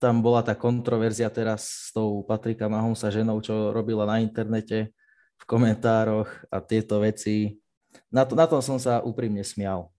tam 0.00 0.24
bola 0.24 0.40
tá 0.40 0.56
kontroverzia 0.56 1.28
teraz 1.28 1.90
s 1.90 1.92
tou 1.92 2.24
Patrika 2.24 2.66
Mahomsa 2.66 3.12
ženou, 3.12 3.38
čo 3.44 3.70
robila 3.70 4.08
na 4.08 4.24
internete 4.24 4.96
v 5.36 5.44
komentároch 5.44 6.28
a 6.48 6.58
tieto 6.64 7.00
veci. 7.04 7.60
Na, 8.08 8.24
to, 8.24 8.32
na 8.32 8.48
tom 8.48 8.64
som 8.64 8.80
sa 8.80 9.04
úprimne 9.04 9.44
smial, 9.44 9.92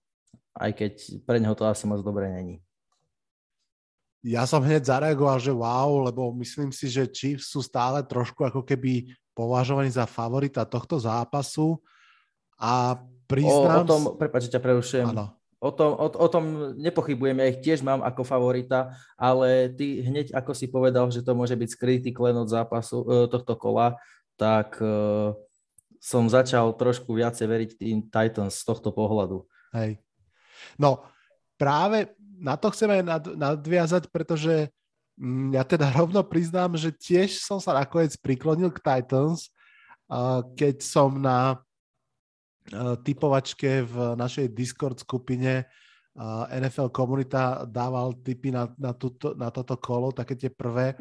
aj 0.57 0.71
keď 0.73 0.93
pre 1.21 1.37
neho 1.37 1.53
to 1.53 1.69
asi 1.69 1.85
moc 1.85 2.01
dobre 2.01 2.27
není. 2.33 2.57
Ja 4.21 4.45
som 4.45 4.61
hneď 4.61 4.85
zareagoval, 4.85 5.41
že 5.41 5.49
wow, 5.49 6.05
lebo 6.05 6.29
myslím 6.37 6.69
si, 6.69 6.85
že 6.93 7.09
Chiefs 7.09 7.49
sú 7.49 7.65
stále 7.65 8.05
trošku 8.05 8.45
ako 8.45 8.61
keby 8.61 9.09
považovaní 9.31 9.89
za 9.91 10.05
favorita 10.07 10.67
tohto 10.67 10.99
zápasu 10.99 11.79
a 12.59 12.99
priznám... 13.25 13.83
O, 13.83 13.85
o 13.85 13.89
tom, 13.89 14.01
prepáč, 14.19 14.51
ťa 14.51 14.59
prerušujem. 14.59 15.07
Áno. 15.11 15.33
O 15.61 15.69
tom, 15.69 15.93
o, 15.93 16.09
o 16.09 16.27
tom 16.27 16.73
nepochybujem, 16.73 17.37
ja 17.37 17.51
ich 17.53 17.61
tiež 17.61 17.85
mám 17.85 18.01
ako 18.01 18.25
favorita, 18.25 18.97
ale 19.13 19.69
ty 19.69 20.01
hneď 20.01 20.33
ako 20.33 20.57
si 20.57 20.65
povedal, 20.65 21.05
že 21.13 21.21
to 21.21 21.37
môže 21.37 21.53
byť 21.53 21.69
skrytý 21.69 22.09
klen 22.09 22.33
od 22.33 22.49
zápasu 22.49 23.05
e, 23.05 23.29
tohto 23.29 23.53
kola, 23.53 23.93
tak 24.41 24.81
uh, 24.81 25.37
som 26.01 26.25
začal 26.25 26.73
trošku 26.73 27.13
viacej 27.13 27.45
veriť 27.45 27.69
tým 27.77 28.09
Titans 28.09 28.57
z 28.57 28.65
tohto 28.65 28.89
pohľadu. 28.89 29.45
Hej. 29.77 30.01
No, 30.81 31.05
práve 31.61 32.09
na 32.41 32.57
to 32.57 32.73
chceme 32.73 33.05
nad, 33.05 33.21
nadviazať, 33.21 34.09
pretože 34.09 34.73
ja 35.53 35.63
teda 35.63 35.87
rovno 35.99 36.25
priznám, 36.25 36.73
že 36.75 36.89
tiež 36.89 37.41
som 37.41 37.61
sa 37.61 37.77
nakoniec 37.77 38.17
priklonil 38.17 38.73
k 38.73 38.81
Titans, 38.81 39.53
keď 40.57 40.75
som 40.83 41.15
na 41.21 41.61
typovačke 43.01 43.87
v 43.87 43.95
našej 44.19 44.53
Discord 44.53 44.99
skupine 44.99 45.65
NFL 46.51 46.91
komunita 46.91 47.63
dával 47.63 48.13
tipy 48.19 48.51
na, 48.51 48.67
na, 48.75 48.91
tuto, 48.91 49.33
na 49.33 49.47
toto 49.47 49.79
kolo, 49.79 50.11
také 50.11 50.35
tie 50.35 50.51
prvé 50.51 50.93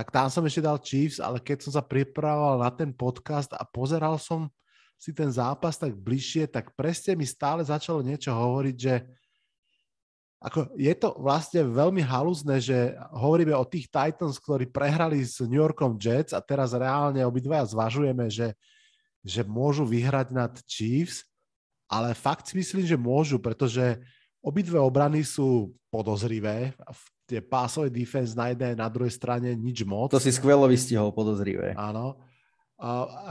tak 0.00 0.14
tam 0.14 0.30
som 0.30 0.46
ešte 0.46 0.62
dal 0.62 0.78
Chiefs, 0.78 1.18
ale 1.18 1.42
keď 1.42 1.66
som 1.66 1.72
sa 1.74 1.82
pripravoval 1.82 2.62
na 2.62 2.70
ten 2.70 2.94
podcast 2.94 3.50
a 3.52 3.62
pozeral 3.66 4.16
som 4.16 4.46
si 5.00 5.10
ten 5.16 5.32
zápas 5.32 5.80
tak 5.80 5.96
bližšie, 5.96 6.48
tak 6.48 6.76
presne 6.76 7.16
mi 7.16 7.24
stále 7.24 7.64
začalo 7.64 8.04
niečo 8.04 8.30
hovoriť, 8.30 8.76
že 8.76 8.94
ako 10.40 10.72
je 10.72 10.94
to 10.96 11.12
vlastne 11.20 11.68
veľmi 11.68 12.00
halúzne, 12.00 12.56
že 12.64 12.96
hovoríme 13.12 13.52
o 13.52 13.68
tých 13.68 13.92
Titans, 13.92 14.40
ktorí 14.40 14.72
prehrali 14.72 15.20
s 15.20 15.36
New 15.44 15.60
Yorkom 15.60 16.00
Jets 16.00 16.32
a 16.32 16.40
teraz 16.40 16.72
reálne 16.72 17.20
obidvaja 17.28 17.68
zvažujeme, 17.68 18.32
že, 18.32 18.56
že 19.20 19.44
môžu 19.44 19.84
vyhrať 19.84 20.32
nad 20.32 20.56
Chiefs, 20.64 21.28
ale 21.92 22.16
fakt 22.16 22.48
si 22.48 22.56
myslím, 22.56 22.88
že 22.88 22.96
môžu, 22.96 23.36
pretože 23.36 24.00
obidve 24.40 24.80
obrany 24.80 25.20
sú 25.20 25.76
podozrivé. 25.92 26.72
Tie 27.28 27.44
pásové 27.44 27.92
defense 27.92 28.32
na 28.32 28.48
jednej 28.48 28.72
na 28.72 28.88
druhej 28.88 29.12
strane 29.12 29.52
nič 29.52 29.84
moc. 29.84 30.08
To 30.08 30.22
si 30.22 30.32
skvelo 30.32 30.64
vystihol 30.64 31.12
podozrivé. 31.12 31.76
Áno. 31.76 32.16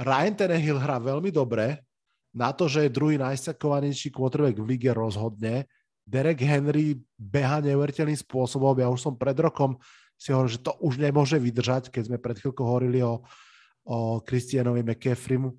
Ryan 0.06 0.36
Tannehill 0.38 0.78
hrá 0.78 1.02
veľmi 1.02 1.34
dobre. 1.34 1.82
Na 2.30 2.54
to, 2.54 2.70
že 2.70 2.86
je 2.86 2.94
druhý 2.94 3.18
najsakovanejší 3.18 4.14
quarterback 4.14 4.62
v 4.62 4.78
lige 4.78 4.94
rozhodne. 4.94 5.66
Derek 6.10 6.42
Henry 6.42 6.98
beha 7.14 7.62
neuveriteľným 7.62 8.18
spôsobom. 8.18 8.74
Ja 8.82 8.90
už 8.90 9.06
som 9.06 9.14
pred 9.14 9.38
rokom 9.38 9.78
si 10.18 10.34
hovoril, 10.34 10.58
že 10.58 10.66
to 10.66 10.74
už 10.82 10.98
nemôže 10.98 11.38
vydržať, 11.38 11.94
keď 11.94 12.10
sme 12.10 12.18
pred 12.18 12.42
chvíľkou 12.42 12.66
hovorili 12.66 13.06
o, 13.06 13.22
o 13.86 14.20
Christianovi 14.26 14.82
McCaffreymu 14.82 15.54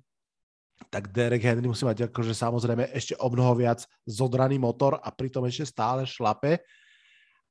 tak 0.89 1.13
Derek 1.13 1.43
Henry 1.43 1.67
musí 1.69 1.85
mať 1.85 2.09
akože 2.09 2.33
samozrejme 2.33 2.89
ešte 2.95 3.13
o 3.19 3.27
mnoho 3.29 3.53
viac 3.53 3.85
zodraný 4.07 4.57
motor 4.57 4.97
a 4.97 5.13
pritom 5.13 5.45
ešte 5.45 5.69
stále 5.69 6.07
šlape. 6.07 6.63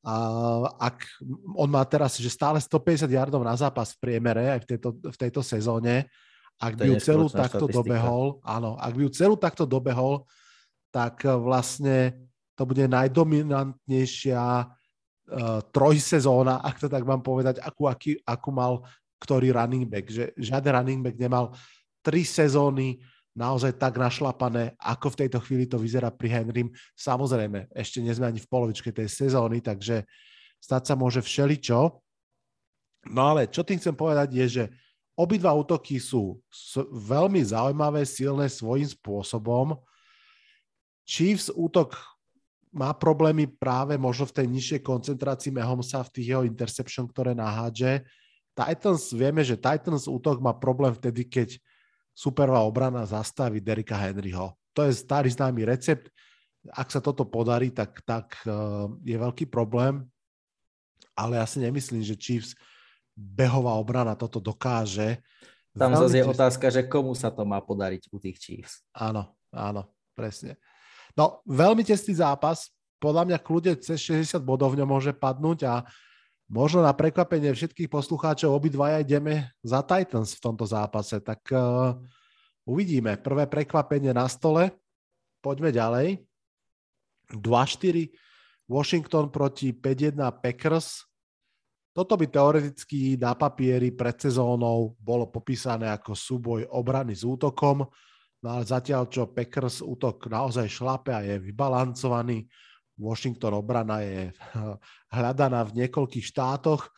A 0.01 0.15
ak 0.81 1.05
on 1.53 1.69
má 1.69 1.85
teraz, 1.85 2.17
že 2.17 2.33
stále 2.33 2.57
150 2.57 3.05
yardov 3.05 3.45
na 3.45 3.53
zápas 3.53 3.93
v 3.95 4.09
priemere 4.09 4.57
aj 4.57 4.61
v 4.65 4.67
tejto, 4.75 4.89
v 4.97 5.17
tejto 5.21 5.41
sezóne, 5.45 6.09
ak 6.57 6.73
by 6.77 6.89
ju 6.89 6.97
celú 7.01 7.29
takto 7.29 7.69
štatistika. 7.69 7.77
dobehol, 7.77 8.25
áno, 8.45 8.81
ak 8.81 8.93
by 8.97 9.01
ju 9.05 9.11
celú 9.13 9.35
takto 9.37 9.65
dobehol, 9.69 10.25
tak 10.89 11.25
vlastne 11.25 12.17
to 12.55 12.63
bude 12.67 12.85
najdominantnejšia 12.87 14.43
uh, 14.43 15.61
trojsezóna, 15.71 16.61
ak 16.61 16.77
to 16.83 16.89
tak 16.91 17.05
mám 17.07 17.25
povedať, 17.25 17.59
akú, 17.63 17.89
aký, 17.89 18.19
akú 18.25 18.51
mal 18.53 18.85
ktorý 19.21 19.53
running 19.53 19.85
back. 19.85 20.09
Že 20.09 20.33
žiaden 20.41 20.73
running 20.73 21.01
back 21.05 21.21
nemal 21.21 21.53
tri 22.01 22.25
sezóny 22.25 22.97
naozaj 23.37 23.79
tak 23.79 24.01
našlapané, 24.01 24.75
ako 24.81 25.15
v 25.15 25.19
tejto 25.25 25.39
chvíli 25.45 25.65
to 25.69 25.79
vyzerá 25.79 26.11
pri 26.11 26.41
Henrym. 26.41 26.69
Samozrejme, 26.97 27.71
ešte 27.77 28.03
nie 28.03 28.11
sme 28.11 28.33
ani 28.33 28.41
v 28.43 28.51
polovičke 28.51 28.91
tej 28.91 29.07
sezóny, 29.07 29.63
takže 29.63 30.03
stať 30.59 30.83
sa 30.91 30.95
môže 30.99 31.23
všeličo. 31.23 31.79
No 33.13 33.23
ale 33.33 33.47
čo 33.49 33.63
tým 33.63 33.79
chcem 33.79 33.95
povedať 33.95 34.35
je, 34.35 34.47
že 34.61 34.65
obidva 35.15 35.55
útoky 35.55 36.01
sú 36.01 36.41
veľmi 36.91 37.41
zaujímavé, 37.45 38.03
silné 38.05 38.51
svojím 38.51 38.89
spôsobom. 38.89 39.79
Chiefs 41.07 41.49
útok 41.55 41.97
má 42.71 42.95
problémy 42.95 43.51
práve 43.51 43.99
možno 43.99 44.31
v 44.31 44.37
tej 44.43 44.47
nižšej 44.47 44.81
koncentrácii 44.87 45.51
Mahomesa 45.51 46.07
v 46.07 46.13
tých 46.15 46.27
jeho 46.35 46.43
interception, 46.47 47.11
ktoré 47.11 47.35
nahádže. 47.35 48.07
Titans, 48.55 49.11
vieme, 49.11 49.43
že 49.43 49.59
Titans 49.59 50.07
útok 50.07 50.39
má 50.39 50.55
problém 50.55 50.95
vtedy, 50.95 51.27
keď 51.27 51.59
superová 52.15 52.63
obrana 52.63 53.03
zastaví 53.07 53.59
Derika 53.59 53.99
Henryho. 53.99 54.55
To 54.75 54.87
je 54.87 54.95
starý 54.95 55.31
známy 55.31 55.67
recept. 55.67 56.11
Ak 56.71 56.93
sa 56.93 57.03
toto 57.03 57.27
podarí, 57.27 57.75
tak, 57.75 58.05
tak 58.07 58.39
uh, 58.47 58.87
je 59.03 59.17
veľký 59.17 59.49
problém, 59.49 60.05
ale 61.17 61.41
ja 61.41 61.47
si 61.49 61.59
nemyslím, 61.59 62.05
že 62.05 62.21
Chiefs 62.21 62.53
behová 63.17 63.75
obrana 63.81 64.15
toto 64.15 64.39
dokáže. 64.39 65.19
Tam 65.75 65.97
zase 65.97 66.21
je 66.21 66.27
otázka, 66.27 66.67
že 66.69 66.87
komu 66.87 67.17
sa 67.17 67.33
to 67.33 67.43
má 67.49 67.59
podariť 67.65 68.13
u 68.13 68.21
tých 68.21 68.37
Chiefs. 68.37 68.85
Áno, 68.93 69.33
áno, 69.51 69.89
presne. 70.13 70.61
No, 71.19 71.43
veľmi 71.49 71.83
tesný 71.83 72.19
zápas. 72.19 72.71
Podľa 73.01 73.27
mňa 73.27 73.39
kľude 73.41 73.73
cez 73.81 73.97
60 74.05 74.45
bodov 74.45 74.77
v 74.77 74.85
ňom 74.85 74.89
môže 74.93 75.17
padnúť 75.17 75.65
a 75.65 75.75
možno 76.51 76.85
na 76.85 76.93
prekvapenie 76.93 77.49
všetkých 77.55 77.89
poslucháčov 77.89 78.53
obidvaja 78.53 79.01
ideme 79.01 79.49
za 79.65 79.81
Titans 79.81 80.37
v 80.37 80.43
tomto 80.45 80.69
zápase. 80.69 81.17
Tak 81.23 81.41
uh, 81.55 81.97
uvidíme. 82.69 83.17
Prvé 83.17 83.49
prekvapenie 83.49 84.13
na 84.13 84.29
stole. 84.29 84.75
Poďme 85.41 85.73
ďalej. 85.73 86.21
2-4 87.33 88.13
Washington 88.71 89.35
proti 89.35 89.73
5-1 89.75 90.21
Packers. 90.39 91.09
Toto 91.91 92.15
by 92.15 92.27
teoreticky 92.31 93.19
na 93.19 93.35
papieri 93.35 93.91
pred 93.91 94.15
sezónou 94.15 94.95
bolo 94.95 95.27
popísané 95.27 95.91
ako 95.91 96.15
súboj 96.15 96.71
obrany 96.71 97.19
s 97.19 97.27
útokom, 97.27 97.83
no 98.45 98.49
ale 98.57 98.65
zatiaľ, 98.65 99.09
čo 99.09 99.31
Packers 99.33 99.81
útok 99.81 100.29
naozaj 100.29 100.69
šlape 100.69 101.13
a 101.13 101.25
je 101.25 101.41
vybalancovaný, 101.41 102.49
Washington 103.01 103.57
obrana 103.57 104.05
je 104.05 104.29
hľadaná 105.17 105.65
v 105.65 105.85
niekoľkých 105.85 106.27
štátoch. 106.29 106.93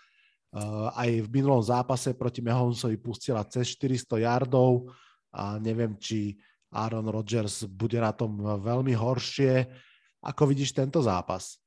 aj 0.98 1.10
v 1.24 1.28
minulom 1.30 1.62
zápase 1.62 2.12
proti 2.18 2.42
Mahonsovi 2.42 2.98
pustila 2.98 3.46
cez 3.46 3.72
400 3.78 4.20
yardov 4.26 4.90
a 5.32 5.56
neviem, 5.56 5.96
či 5.96 6.36
Aaron 6.74 7.08
Rodgers 7.08 7.64
bude 7.70 7.96
na 8.02 8.12
tom 8.12 8.36
veľmi 8.40 8.92
horšie. 8.92 9.70
Ako 10.20 10.50
vidíš 10.50 10.76
tento 10.76 11.00
zápas? 11.00 11.61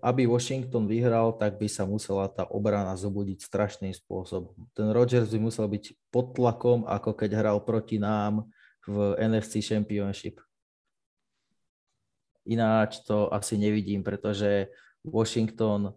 Aby 0.00 0.24
Washington 0.24 0.88
vyhral, 0.88 1.36
tak 1.36 1.60
by 1.60 1.68
sa 1.68 1.84
musela 1.84 2.24
tá 2.24 2.48
obrana 2.48 2.96
zobudiť 2.96 3.44
strašným 3.44 3.92
spôsobom. 3.92 4.56
Ten 4.72 4.88
Rodgers 4.88 5.28
by 5.28 5.38
musel 5.44 5.68
byť 5.68 5.92
pod 6.08 6.32
tlakom, 6.32 6.88
ako 6.88 7.12
keď 7.12 7.36
hral 7.36 7.58
proti 7.60 8.00
nám 8.00 8.48
v 8.88 9.12
NFC 9.20 9.60
Championship. 9.60 10.40
Ináč 12.48 13.04
to 13.04 13.30
asi 13.30 13.54
nevidím, 13.60 14.00
pretože 14.00 14.72
Washington 15.04 15.94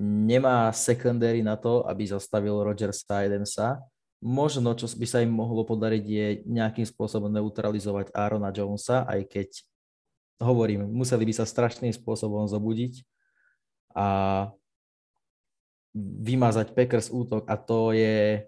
nemá 0.00 0.72
secondary 0.72 1.44
na 1.44 1.60
to, 1.60 1.84
aby 1.84 2.08
zastavil 2.08 2.64
Rodgersa 2.64 3.22
Adamsa. 3.22 3.84
Možno, 4.24 4.72
čo 4.72 4.88
by 4.88 5.04
sa 5.04 5.20
im 5.20 5.28
mohlo 5.28 5.68
podariť, 5.68 6.04
je 6.08 6.26
nejakým 6.48 6.88
spôsobom 6.88 7.28
neutralizovať 7.28 8.08
Aarona 8.16 8.48
Jonesa, 8.48 9.04
aj 9.04 9.28
keď 9.28 9.48
hovorím, 10.42 10.90
museli 10.90 11.26
by 11.28 11.34
sa 11.34 11.46
strašným 11.46 11.94
spôsobom 11.94 12.46
zobudiť 12.48 13.02
a 13.94 14.06
vymazať 15.94 16.74
Packers 16.74 17.08
útok 17.10 17.46
a 17.46 17.54
to 17.54 17.94
je 17.94 18.42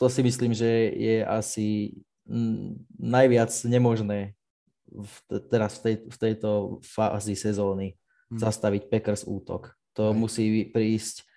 to 0.00 0.08
si 0.08 0.24
myslím, 0.24 0.56
že 0.56 0.66
je 0.96 1.20
asi 1.20 1.92
najviac 2.96 3.52
nemožné 3.68 4.32
v, 4.88 5.14
teraz 5.52 5.76
v, 5.78 5.80
tej, 5.84 5.94
v 6.08 6.16
tejto 6.16 6.50
fázi 6.80 7.36
sezóny 7.36 8.00
hmm. 8.32 8.40
zastaviť 8.40 8.88
Packers 8.88 9.28
útok. 9.28 9.76
To 9.94 10.10
okay. 10.10 10.18
musí 10.18 10.44
prísť 10.72 11.28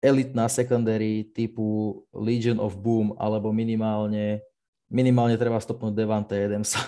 elitná 0.00 0.48
secondary 0.48 1.28
typu 1.32 2.00
Legion 2.12 2.56
of 2.56 2.76
Boom 2.80 3.12
alebo 3.20 3.52
minimálne, 3.52 4.40
minimálne 4.88 5.36
treba 5.36 5.60
stopnúť 5.60 5.92
Devante 5.92 6.36
Adamsa. 6.40 6.80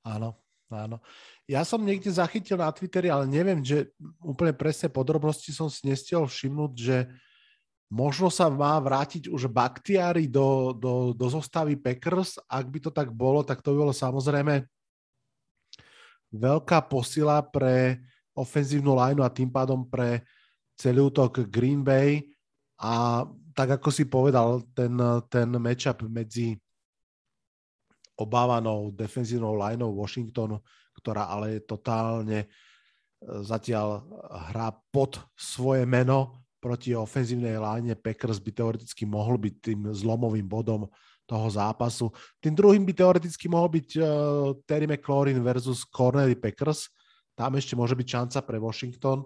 Áno, 0.00 0.36
áno. 0.72 0.96
Ja 1.44 1.66
som 1.66 1.84
niekde 1.84 2.08
zachytil 2.08 2.56
na 2.56 2.72
Twitteri, 2.72 3.12
ale 3.12 3.28
neviem, 3.28 3.60
že 3.60 3.92
úplne 4.24 4.54
presne 4.56 4.88
podrobnosti 4.88 5.50
som 5.52 5.68
si 5.68 5.84
nestiel 5.84 6.24
všimnúť, 6.24 6.72
že 6.76 6.96
možno 7.90 8.30
sa 8.30 8.48
má 8.48 8.78
vrátiť 8.78 9.28
už 9.28 9.50
Baktiari 9.50 10.30
do, 10.30 10.72
do, 10.72 11.12
do 11.12 11.26
zostavy 11.26 11.74
Packers. 11.74 12.38
Ak 12.46 12.70
by 12.70 12.78
to 12.78 12.90
tak 12.94 13.10
bolo, 13.10 13.42
tak 13.42 13.60
to 13.60 13.74
by 13.74 13.78
bolo 13.84 13.92
samozrejme 13.92 14.64
veľká 16.30 16.86
posila 16.86 17.42
pre 17.42 17.98
ofenzívnu 18.38 18.94
lineu 18.94 19.26
a 19.26 19.34
tým 19.34 19.50
pádom 19.50 19.82
pre 19.82 20.22
celý 20.78 21.10
útok 21.10 21.50
Green 21.50 21.82
Bay 21.82 22.22
a 22.80 23.26
tak 23.52 23.76
ako 23.76 23.90
si 23.92 24.06
povedal, 24.06 24.62
ten, 24.72 24.94
ten 25.28 25.50
matchup 25.58 26.06
medzi 26.06 26.56
obávanou 28.20 28.92
defenzívnou 28.92 29.56
lineou 29.56 29.96
Washingtonu, 29.96 30.60
ktorá 31.00 31.32
ale 31.32 31.58
je 31.58 31.60
totálne 31.64 32.38
e, 32.44 32.46
zatiaľ 33.40 34.04
hrá 34.52 34.76
pod 34.92 35.18
svoje 35.34 35.88
meno 35.88 36.40
proti 36.60 36.92
ofenzívnej 36.92 37.56
line 37.56 37.96
Packers 37.96 38.36
by 38.36 38.52
teoreticky 38.52 39.08
mohol 39.08 39.40
byť 39.40 39.54
tým 39.64 39.80
zlomovým 39.96 40.44
bodom 40.44 40.84
toho 41.24 41.46
zápasu. 41.48 42.12
Tým 42.42 42.52
druhým 42.52 42.84
by 42.84 42.92
teoreticky 42.92 43.48
mohol 43.48 43.72
byť 43.72 43.88
uh, 43.96 44.04
Terry 44.68 44.84
McLaurin 44.84 45.40
versus 45.40 45.88
Cornely 45.88 46.36
Packers. 46.36 46.92
Tam 47.32 47.56
ešte 47.56 47.72
môže 47.72 47.96
byť 47.96 48.06
šanca 48.06 48.38
pre 48.44 48.58
Washington. 48.60 49.24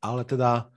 Ale 0.00 0.24
teda 0.24 0.70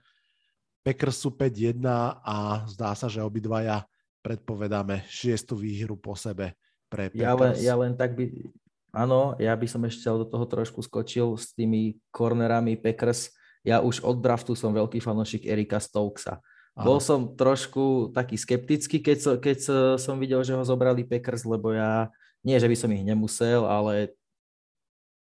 Packers 0.84 1.22
sú 1.22 1.32
5-1 1.32 1.80
a 2.20 2.66
zdá 2.68 2.92
sa, 2.92 3.06
že 3.06 3.24
obidvaja 3.24 3.86
predpovedáme 4.22 5.06
šiestu 5.06 5.54
výhru 5.58 5.94
po 5.94 6.18
sebe 6.18 6.58
pre 6.90 7.12
Packers. 7.12 7.22
Ja 7.22 7.34
len, 7.34 7.52
ja 7.58 7.74
len 7.76 7.92
tak 7.94 8.18
by... 8.18 8.50
Áno, 8.88 9.36
ja 9.36 9.52
by 9.52 9.66
som 9.68 9.84
ešte 9.84 10.08
do 10.08 10.24
toho 10.24 10.48
trošku 10.48 10.80
skočil 10.80 11.36
s 11.36 11.52
tými 11.52 12.00
cornerami 12.08 12.74
Packers. 12.74 13.36
Ja 13.62 13.84
už 13.84 14.00
od 14.00 14.24
draftu 14.24 14.56
som 14.56 14.72
veľký 14.72 14.98
fanošik 14.98 15.44
Erika 15.44 15.76
Stokesa 15.76 16.40
bol 16.78 17.02
som 17.02 17.34
trošku 17.34 18.14
taký 18.14 18.38
skeptický, 18.38 19.02
keď, 19.02 19.18
so, 19.18 19.32
keď 19.34 19.58
som 19.98 20.14
videl, 20.22 20.46
že 20.46 20.54
ho 20.54 20.62
zobrali 20.62 21.02
Packers, 21.02 21.42
lebo 21.42 21.74
ja, 21.74 22.06
nie 22.46 22.54
že 22.54 22.70
by 22.70 22.76
som 22.78 22.94
ich 22.94 23.02
nemusel, 23.02 23.66
ale 23.66 24.14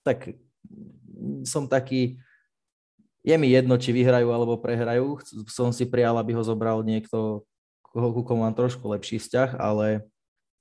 tak 0.05 0.37
som 1.41 1.65
taký, 1.65 2.21
je 3.25 3.35
mi 3.35 3.49
jedno, 3.49 3.81
či 3.81 3.89
vyhrajú 3.89 4.29
alebo 4.29 4.61
prehrajú. 4.61 5.25
Som 5.49 5.73
si 5.73 5.89
prijal, 5.89 6.21
aby 6.21 6.37
ho 6.37 6.43
zobral 6.45 6.85
niekto, 6.85 7.48
ku 7.93 8.21
komu 8.21 8.45
mám 8.45 8.55
trošku 8.55 8.85
lepší 8.85 9.17
vzťah, 9.17 9.57
ale 9.57 10.05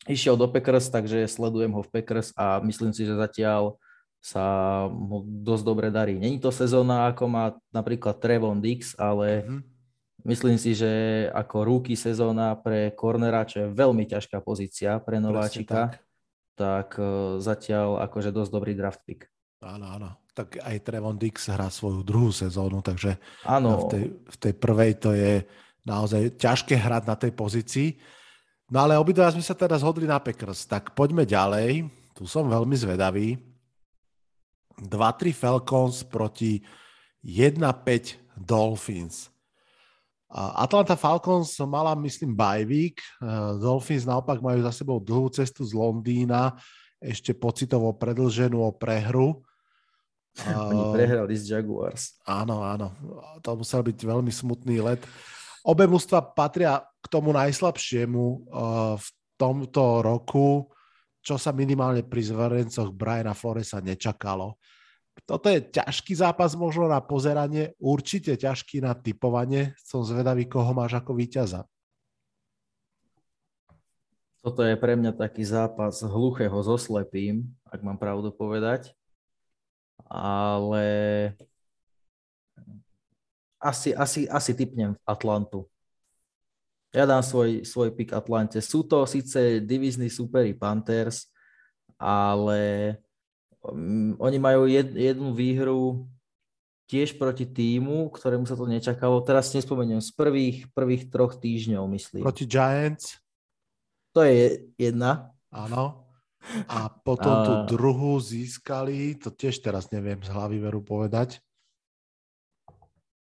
išiel 0.09 0.37
do 0.37 0.49
Packers, 0.49 0.89
takže 0.89 1.29
sledujem 1.29 1.73
ho 1.73 1.83
v 1.85 1.91
Packers 1.93 2.33
a 2.39 2.61
myslím 2.65 2.93
si, 2.93 3.05
že 3.05 3.17
zatiaľ 3.17 3.77
sa 4.19 4.45
mu 4.91 5.23
dosť 5.23 5.65
dobre 5.65 5.89
darí. 5.95 6.19
Není 6.19 6.43
to 6.43 6.51
sezóna, 6.51 7.07
ako 7.07 7.25
má 7.31 7.45
napríklad 7.71 8.19
Trevon 8.19 8.59
Dix, 8.59 8.99
ale 8.99 9.47
mm-hmm 9.47 9.79
Myslím 10.27 10.59
si, 10.59 10.75
že 10.75 10.91
ako 11.31 11.63
rúky 11.63 11.95
sezóna 11.95 12.59
pre 12.59 12.91
cornera, 12.91 13.47
čo 13.47 13.65
je 13.65 13.69
veľmi 13.71 14.03
ťažká 14.03 14.43
pozícia 14.43 14.99
pre 14.99 15.23
nováčika, 15.23 15.95
tak. 15.95 16.03
tak 16.59 16.89
e, 16.99 17.39
zatiaľ 17.39 18.03
akože 18.03 18.35
dosť 18.35 18.51
dobrý 18.51 18.75
draft 18.75 18.99
pick. 19.07 19.31
Áno, 19.63 19.87
áno. 19.87 20.19
Tak 20.35 20.59
aj 20.59 20.77
Trevon 20.83 21.19
Dix 21.19 21.47
hrá 21.51 21.71
svoju 21.71 22.03
druhú 22.03 22.35
sezónu, 22.35 22.83
takže 22.83 23.19
áno. 23.47 23.87
V, 23.87 23.91
tej, 23.91 24.05
v 24.27 24.37
tej 24.37 24.53
prvej 24.59 24.93
to 24.99 25.11
je 25.15 25.47
naozaj 25.89 26.37
ťažké 26.37 26.77
hrať 26.77 27.03
na 27.09 27.17
tej 27.17 27.33
pozícii. 27.33 27.97
No 28.69 28.85
ale 28.85 29.01
obidva 29.01 29.33
sme 29.33 29.41
sa 29.41 29.57
teraz 29.57 29.81
hodli 29.81 30.05
na 30.05 30.21
Packers, 30.21 30.69
tak 30.69 30.93
poďme 30.93 31.25
ďalej. 31.25 31.89
Tu 32.13 32.29
som 32.29 32.45
veľmi 32.45 32.77
zvedavý. 32.77 33.41
2-3 34.79 35.33
Falcons 35.33 36.05
proti 36.05 36.61
1-5 37.25 38.37
Dolphins. 38.37 39.33
Atlanta 40.29 40.93
Falcons 40.93 41.57
mala, 41.65 41.97
myslím, 41.97 42.37
bajvík. 42.37 43.01
Dolphins 43.59 44.05
naopak 44.05 44.45
majú 44.45 44.61
za 44.61 44.71
sebou 44.77 45.01
dlhú 45.01 45.33
cestu 45.33 45.65
z 45.65 45.73
Londýna, 45.73 46.53
ešte 47.01 47.33
pocitovo 47.33 47.97
predlženú 47.97 48.61
o 48.61 48.71
prehru. 48.77 49.41
Oni 50.45 50.83
prehrali 50.93 51.35
z 51.35 51.57
Jaguars. 51.57 52.21
Áno, 52.29 52.61
áno. 52.63 52.93
To 53.41 53.57
musel 53.59 53.81
byť 53.83 53.99
veľmi 54.05 54.31
smutný 54.31 54.85
let. 54.85 55.01
Obe 55.67 55.91
mužstva 55.91 56.35
patria 56.35 56.83
k 57.03 57.07
tomu 57.11 57.35
najslabšiemu 57.35 58.25
v 58.99 59.07
tomto 59.39 60.03
roku, 60.03 60.71
čo 61.23 61.35
sa 61.35 61.51
minimálne 61.51 62.07
pri 62.07 62.23
zverencoch 62.23 62.95
Briana 62.95 63.35
Floresa 63.35 63.83
nečakalo 63.83 64.59
toto 65.27 65.51
je 65.51 65.61
ťažký 65.61 66.15
zápas 66.15 66.55
možno 66.55 66.87
na 66.87 67.03
pozeranie, 67.03 67.75
určite 67.81 68.37
ťažký 68.39 68.85
na 68.85 68.95
typovanie. 68.95 69.75
Som 69.83 70.05
zvedavý, 70.07 70.47
koho 70.47 70.71
máš 70.77 71.01
ako 71.01 71.17
víťaza. 71.17 71.67
Toto 74.39 74.63
je 74.63 74.79
pre 74.79 74.95
mňa 74.95 75.19
taký 75.19 75.43
zápas 75.43 75.99
hluchého 76.01 76.55
so 76.63 76.79
slepým, 76.79 77.43
ak 77.67 77.83
mám 77.83 77.99
pravdu 77.99 78.31
povedať. 78.31 78.95
Ale 80.09 80.87
asi, 83.59 83.95
asi, 83.95 84.25
asi 84.31 84.55
typnem 84.55 84.97
Atlantu. 85.05 85.69
Ja 86.95 87.05
dám 87.05 87.21
svoj, 87.21 87.69
svoj 87.69 87.93
pick 87.93 88.17
Atlante. 88.17 88.65
Sú 88.65 88.87
to 88.87 89.05
síce 89.05 89.61
divizní 89.61 90.09
superi 90.09 90.57
Panthers, 90.57 91.29
ale 92.01 92.97
Um, 93.59 94.15
oni 94.23 94.39
majú 94.39 94.71
jed, 94.71 94.95
jednu 94.95 95.35
výhru 95.35 96.07
tiež 96.87 97.19
proti 97.19 97.45
týmu, 97.45 98.09
ktorému 98.15 98.47
sa 98.47 98.55
to 98.55 98.65
nečakalo. 98.65 99.21
Teraz 99.27 99.51
si 99.51 99.59
nespomeniem, 99.59 100.01
z 100.01 100.15
prvých, 100.15 100.71
prvých 100.73 101.11
troch 101.11 101.37
týždňov, 101.37 101.85
myslím. 101.93 102.23
Proti 102.23 102.47
Giants? 102.47 103.19
To 104.17 104.25
je 104.25 104.71
jedna. 104.79 105.35
Áno. 105.53 106.07
A 106.71 106.89
potom 106.89 107.35
a... 107.35 107.45
tú 107.45 107.77
druhú 107.77 108.17
získali, 108.23 109.19
to 109.19 109.35
tiež 109.35 109.59
teraz 109.61 109.91
neviem 109.91 110.23
z 110.23 110.31
hlavy 110.33 110.63
veru 110.63 110.81
povedať. 110.81 111.43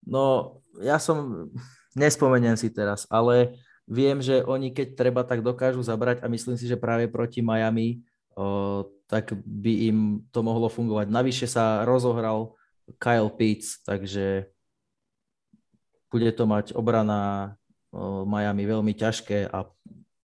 No, 0.10 0.58
ja 0.82 0.98
som, 0.98 1.48
nespomeniem 1.94 2.58
si 2.58 2.74
teraz, 2.74 3.06
ale 3.14 3.62
viem, 3.86 4.18
že 4.20 4.42
oni 4.42 4.74
keď 4.74 4.98
treba, 4.98 5.22
tak 5.22 5.46
dokážu 5.46 5.86
zabrať 5.86 6.26
a 6.26 6.28
myslím 6.28 6.58
si, 6.58 6.66
že 6.66 6.78
práve 6.78 7.06
proti 7.06 7.46
Miami 7.46 8.02
o, 8.34 8.90
tak 9.06 9.34
by 9.42 9.74
im 9.94 9.98
to 10.34 10.42
mohlo 10.46 10.70
fungovať. 10.70 11.10
Navyše 11.10 11.46
sa 11.50 11.86
rozohral 11.86 12.54
Kyle 13.02 13.30
Pitts, 13.34 13.82
takže 13.86 14.50
bude 16.10 16.30
to 16.34 16.50
mať 16.50 16.74
obrana 16.74 17.54
Miami 18.26 18.70
veľmi 18.70 18.94
ťažké 18.94 19.50
a 19.50 19.66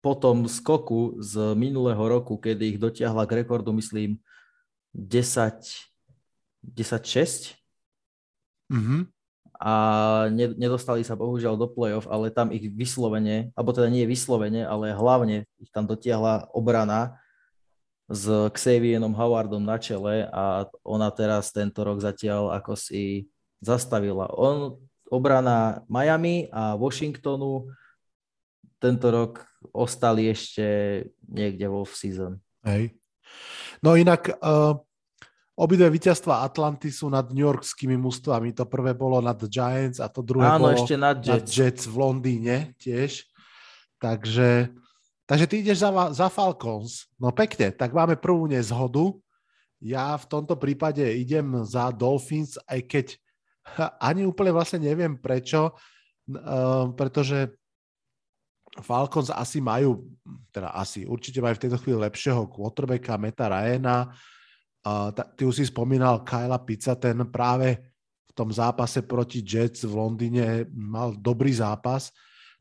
po 0.02 0.14
tom 0.16 0.48
skoku 0.48 1.20
z 1.20 1.52
minulého 1.56 2.00
roku, 2.00 2.40
kedy 2.40 2.76
ich 2.76 2.80
dotiahla 2.80 3.28
k 3.28 3.44
rekordu, 3.44 3.76
myslím, 3.76 4.20
10, 4.96 5.64
10-6, 6.64 7.62
Mm-hmm. 8.72 9.02
A 9.62 9.74
nedostali 10.34 11.06
sa 11.06 11.14
bohužiaľ 11.14 11.54
do 11.54 11.70
play-off, 11.70 12.10
ale 12.10 12.34
tam 12.34 12.50
ich 12.50 12.66
vyslovene, 12.74 13.54
alebo 13.54 13.70
teda 13.78 13.94
nie 13.94 14.10
vyslovene, 14.10 14.66
ale 14.66 14.98
hlavne 14.98 15.46
ich 15.62 15.70
tam 15.70 15.86
dotiahla 15.86 16.50
obrana 16.50 17.22
s 18.10 18.26
Xavierom 18.58 19.14
Howardom 19.14 19.62
na 19.62 19.78
čele 19.78 20.26
a 20.34 20.66
ona 20.82 21.14
teraz 21.14 21.54
tento 21.54 21.86
rok 21.86 22.02
zatiaľ 22.02 22.58
ako 22.58 22.74
si 22.74 23.30
zastavila. 23.62 24.34
On, 24.34 24.82
obrana 25.08 25.86
Miami 25.86 26.50
a 26.50 26.74
Washingtonu 26.74 27.70
tento 28.82 29.08
rok 29.14 29.46
ostali 29.78 30.26
ešte 30.26 30.66
niekde 31.30 31.70
vo 31.70 31.86
season. 31.86 32.42
Hej. 32.66 32.98
No 33.86 33.94
inak 33.94 34.34
uh, 34.42 34.82
obidve 35.62 35.94
víťazstva 35.94 36.42
Atlanty 36.42 36.90
sú 36.90 37.14
nad 37.14 37.30
New 37.30 37.46
Yorkskými 37.46 37.94
mústvami. 37.94 38.50
To 38.58 38.66
prvé 38.66 38.98
bolo 38.98 39.22
nad 39.22 39.38
Giants 39.46 40.02
a 40.02 40.10
to 40.10 40.26
druhé 40.26 40.58
Áno, 40.58 40.74
bolo 40.74 40.82
ešte 40.82 40.98
nad 40.98 41.22
Jets. 41.22 41.30
nad 41.30 41.46
Jets 41.46 41.84
v 41.86 41.96
Londýne 42.02 42.56
tiež. 42.82 43.30
Takže, 44.02 44.74
takže 45.30 45.46
ty 45.46 45.62
ideš 45.62 45.86
za, 45.86 45.92
za 46.10 46.28
Falcons. 46.34 47.06
No 47.22 47.30
pekne, 47.30 47.70
tak 47.70 47.94
máme 47.94 48.18
prvú 48.18 48.50
nezhodu. 48.50 49.14
Ja 49.78 50.18
v 50.18 50.26
tomto 50.26 50.58
prípade 50.58 51.06
idem 51.06 51.62
za 51.62 51.94
Dolphins, 51.94 52.58
aj 52.66 52.82
keď 52.90 53.06
ani 54.10 54.26
úplne 54.26 54.50
vlastne 54.50 54.82
neviem 54.82 55.14
prečo, 55.14 55.78
uh, 55.78 56.90
pretože 56.98 57.54
Falcons 58.82 59.30
asi 59.30 59.60
majú, 59.60 60.10
teda 60.50 60.74
asi, 60.74 61.04
určite 61.04 61.44
majú 61.44 61.60
v 61.60 61.64
tejto 61.68 61.78
chvíli 61.84 62.00
lepšieho 62.02 62.48
quarterbacka, 62.48 63.20
Meta 63.20 63.52
Ryana. 63.52 64.10
Ty 64.82 65.42
už 65.46 65.62
si 65.62 65.66
spomínal 65.70 66.26
Kyla 66.26 66.58
Pizza, 66.66 66.98
ten 66.98 67.22
práve 67.30 67.78
v 68.26 68.32
tom 68.34 68.50
zápase 68.50 69.06
proti 69.06 69.46
Jets 69.46 69.86
v 69.86 69.94
Londýne 69.94 70.66
mal 70.74 71.14
dobrý 71.14 71.54
zápas. 71.54 72.10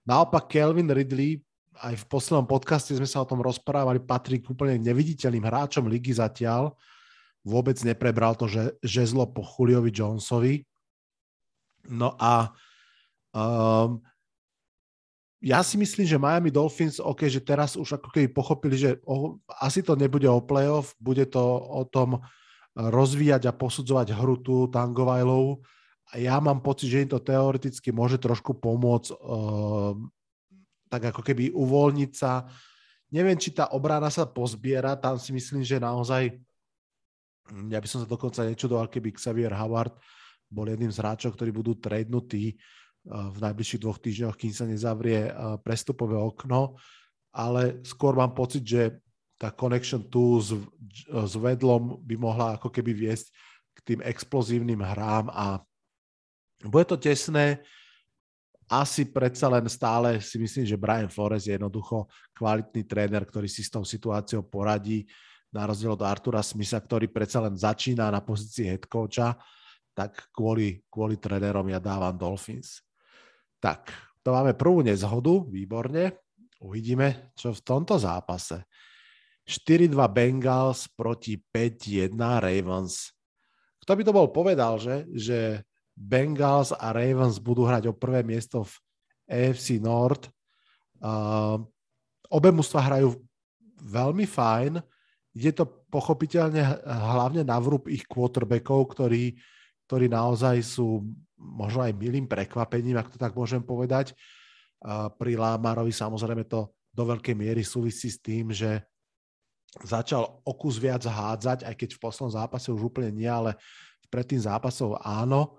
Naopak 0.05 0.51
Kelvin 0.51 0.91
Ridley, 0.91 1.41
aj 1.81 1.97
v 1.97 2.05
poslednom 2.11 2.45
podcaste 2.45 2.93
sme 2.93 3.09
sa 3.09 3.25
o 3.25 3.29
tom 3.29 3.41
rozprávali, 3.41 4.05
patrí 4.05 4.43
k 4.45 4.53
úplne 4.53 4.77
neviditeľným 4.83 5.47
hráčom 5.47 5.89
ligy 5.89 6.13
zatiaľ. 6.13 6.77
Vôbec 7.41 7.81
neprebral 7.81 8.37
to 8.37 8.45
že, 8.45 8.77
žezlo 8.85 9.25
po 9.33 9.41
Juliovi 9.41 9.89
Jonesovi. 9.89 10.61
No 11.89 12.13
a 12.21 12.53
um, 13.33 14.05
ja 15.41 15.65
si 15.65 15.81
myslím, 15.81 16.05
že 16.05 16.21
Miami 16.21 16.53
Dolphins, 16.53 17.01
OK, 17.01 17.25
že 17.25 17.41
teraz 17.41 17.73
už 17.73 17.97
ako 17.97 18.13
keby 18.13 18.29
pochopili, 18.29 18.77
že 18.77 19.01
oh, 19.09 19.41
asi 19.57 19.81
to 19.81 19.97
nebude 19.97 20.29
o 20.29 20.45
playoff, 20.45 20.93
bude 21.01 21.25
to 21.33 21.41
o 21.65 21.83
tom 21.89 22.21
rozvíjať 22.77 23.49
a 23.49 23.57
posudzovať 23.57 24.13
hru 24.15 24.37
tu. 24.37 24.69
A 26.11 26.15
ja 26.21 26.37
mám 26.45 26.61
pocit, 26.61 26.93
že 26.93 27.09
im 27.09 27.11
to 27.11 27.25
teoreticky 27.25 27.89
môže 27.89 28.21
trošku 28.21 28.53
pomôcť 28.61 29.17
uh, 29.17 29.97
tak 30.91 31.15
ako 31.15 31.23
keby 31.25 31.55
uvoľniť 31.55 32.11
sa. 32.13 32.45
Neviem, 33.15 33.39
či 33.41 33.55
tá 33.55 33.73
obrana 33.73 34.11
sa 34.13 34.27
pozbiera, 34.27 34.99
tam 34.99 35.17
si 35.17 35.33
myslím, 35.33 35.65
že 35.65 35.81
naozaj, 35.81 36.37
ja 37.71 37.79
by 37.79 37.89
som 37.89 38.03
sa 38.03 38.07
dokonca 38.07 38.45
nečudoval, 38.45 38.93
keby 38.93 39.15
Xavier 39.17 39.55
Howard 39.55 39.97
bol 40.51 40.67
jedným 40.67 40.91
z 40.91 40.99
hráčov, 40.99 41.39
ktorí 41.39 41.55
budú 41.55 41.79
tradenutí 41.79 42.59
v 43.07 43.39
najbližších 43.41 43.81
dvoch 43.81 43.97
týždňoch, 43.97 44.37
kým 44.37 44.53
sa 44.53 44.69
nezavrie 44.69 45.33
prestupové 45.65 46.21
okno, 46.21 46.77
ale 47.33 47.81
skôr 47.87 48.13
mám 48.13 48.37
pocit, 48.37 48.61
že 48.67 49.01
tá 49.41 49.49
connection 49.49 50.05
tu 50.05 50.37
s, 50.37 50.53
s 51.09 51.33
vedlom 51.41 51.97
by 52.05 52.15
mohla 52.21 52.61
ako 52.61 52.69
keby 52.69 52.93
viesť 52.93 53.33
k 53.73 53.79
tým 53.95 54.01
explozívnym 54.05 54.85
hrám 54.85 55.33
a 55.33 55.65
bude 56.61 56.85
to 56.85 57.01
tesné. 57.01 57.65
Asi 58.69 59.09
predsa 59.09 59.49
len 59.49 59.65
stále 59.67 60.21
si 60.21 60.37
myslím, 60.37 60.69
že 60.69 60.77
Brian 60.77 61.09
Flores 61.09 61.49
je 61.49 61.57
jednoducho 61.57 62.05
kvalitný 62.37 62.85
tréner, 62.85 63.25
ktorý 63.25 63.49
si 63.49 63.65
s 63.65 63.73
tou 63.73 63.81
situáciou 63.81 64.45
poradí, 64.45 65.09
na 65.51 65.67
rozdiel 65.67 65.99
od 65.99 66.07
Artura 66.07 66.45
Smitha, 66.47 66.79
ktorý 66.79 67.11
predsa 67.11 67.43
len 67.43 67.59
začína 67.59 68.07
na 68.07 68.23
pozícii 68.23 68.71
head 68.71 68.87
coacha, 68.87 69.35
tak 69.91 70.31
kvôli, 70.31 70.87
kvôli 70.87 71.19
trénerom 71.19 71.67
ja 71.67 71.83
dávam 71.83 72.15
Dolphins. 72.15 72.79
Tak, 73.61 73.93
to 74.25 74.33
máme 74.33 74.57
prvú 74.57 74.81
nezhodu, 74.81 75.45
výborne. 75.45 76.17
Uvidíme, 76.65 77.33
čo 77.37 77.53
v 77.53 77.61
tomto 77.61 78.01
zápase. 78.01 78.65
4-2 79.45 79.97
Bengals 80.09 80.89
proti 80.93 81.37
5-1 81.37 82.17
Ravens. 82.17 83.13
Kto 83.81 83.93
by 83.97 84.03
to 84.05 84.13
bol 84.13 84.29
povedal, 84.29 84.77
že, 84.77 85.09
že 85.13 85.39
Bengals 85.97 86.73
a 86.73 86.93
Ravens 86.93 87.41
budú 87.41 87.69
hrať 87.69 87.89
o 87.89 87.97
prvé 87.97 88.25
miesto 88.25 88.65
v 88.65 88.73
AFC 89.29 89.81
North. 89.81 90.29
Uh, 91.01 91.61
obe 92.29 92.53
mužstva 92.53 92.81
hrajú 92.93 93.17
veľmi 93.81 94.29
fajn. 94.29 94.81
Je 95.33 95.53
to 95.53 95.67
pochopiteľne 95.89 96.85
hlavne 96.87 97.43
na 97.43 97.57
vrúb 97.59 97.89
ich 97.89 98.05
quarterbackov, 98.07 98.95
ktorí, 98.95 99.35
ktorí 99.89 100.07
naozaj 100.07 100.61
sú 100.63 101.05
možno 101.41 101.89
aj 101.89 101.97
milým 101.97 102.29
prekvapením, 102.29 103.01
ak 103.01 103.17
to 103.17 103.19
tak 103.19 103.33
môžem 103.33 103.65
povedať. 103.65 104.13
Pri 105.17 105.33
Lámarovi 105.41 105.93
samozrejme 105.93 106.45
to 106.45 106.69
do 106.93 107.05
veľkej 107.09 107.33
miery 107.33 107.65
súvisí 107.65 108.13
s 108.13 108.21
tým, 108.21 108.53
že 108.53 108.85
začal 109.87 110.27
o 110.43 110.53
kus 110.59 110.77
viac 110.77 111.07
hádzať, 111.07 111.65
aj 111.65 111.75
keď 111.79 111.89
v 111.97 112.03
poslednom 112.03 112.35
zápase 112.35 112.69
už 112.75 112.91
úplne 112.91 113.15
nie, 113.15 113.31
ale 113.31 113.57
predtým 114.11 114.43
zápasov 114.43 114.99
áno. 115.01 115.57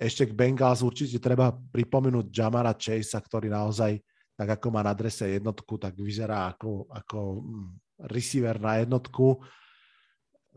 Ešte 0.00 0.30
k 0.30 0.32
Bengals 0.32 0.80
určite 0.80 1.20
treba 1.20 1.52
pripomenúť 1.52 2.32
Jamara 2.32 2.72
Chasea, 2.72 3.20
ktorý 3.20 3.52
naozaj, 3.52 4.00
tak 4.32 4.48
ako 4.56 4.66
má 4.72 4.80
na 4.80 4.96
adrese 4.96 5.28
jednotku, 5.28 5.76
tak 5.76 5.98
vyzerá 5.98 6.56
ako, 6.56 6.88
ako 6.88 7.18
mm, 7.44 7.68
receiver 8.08 8.56
na 8.56 8.80
jednotku. 8.80 9.44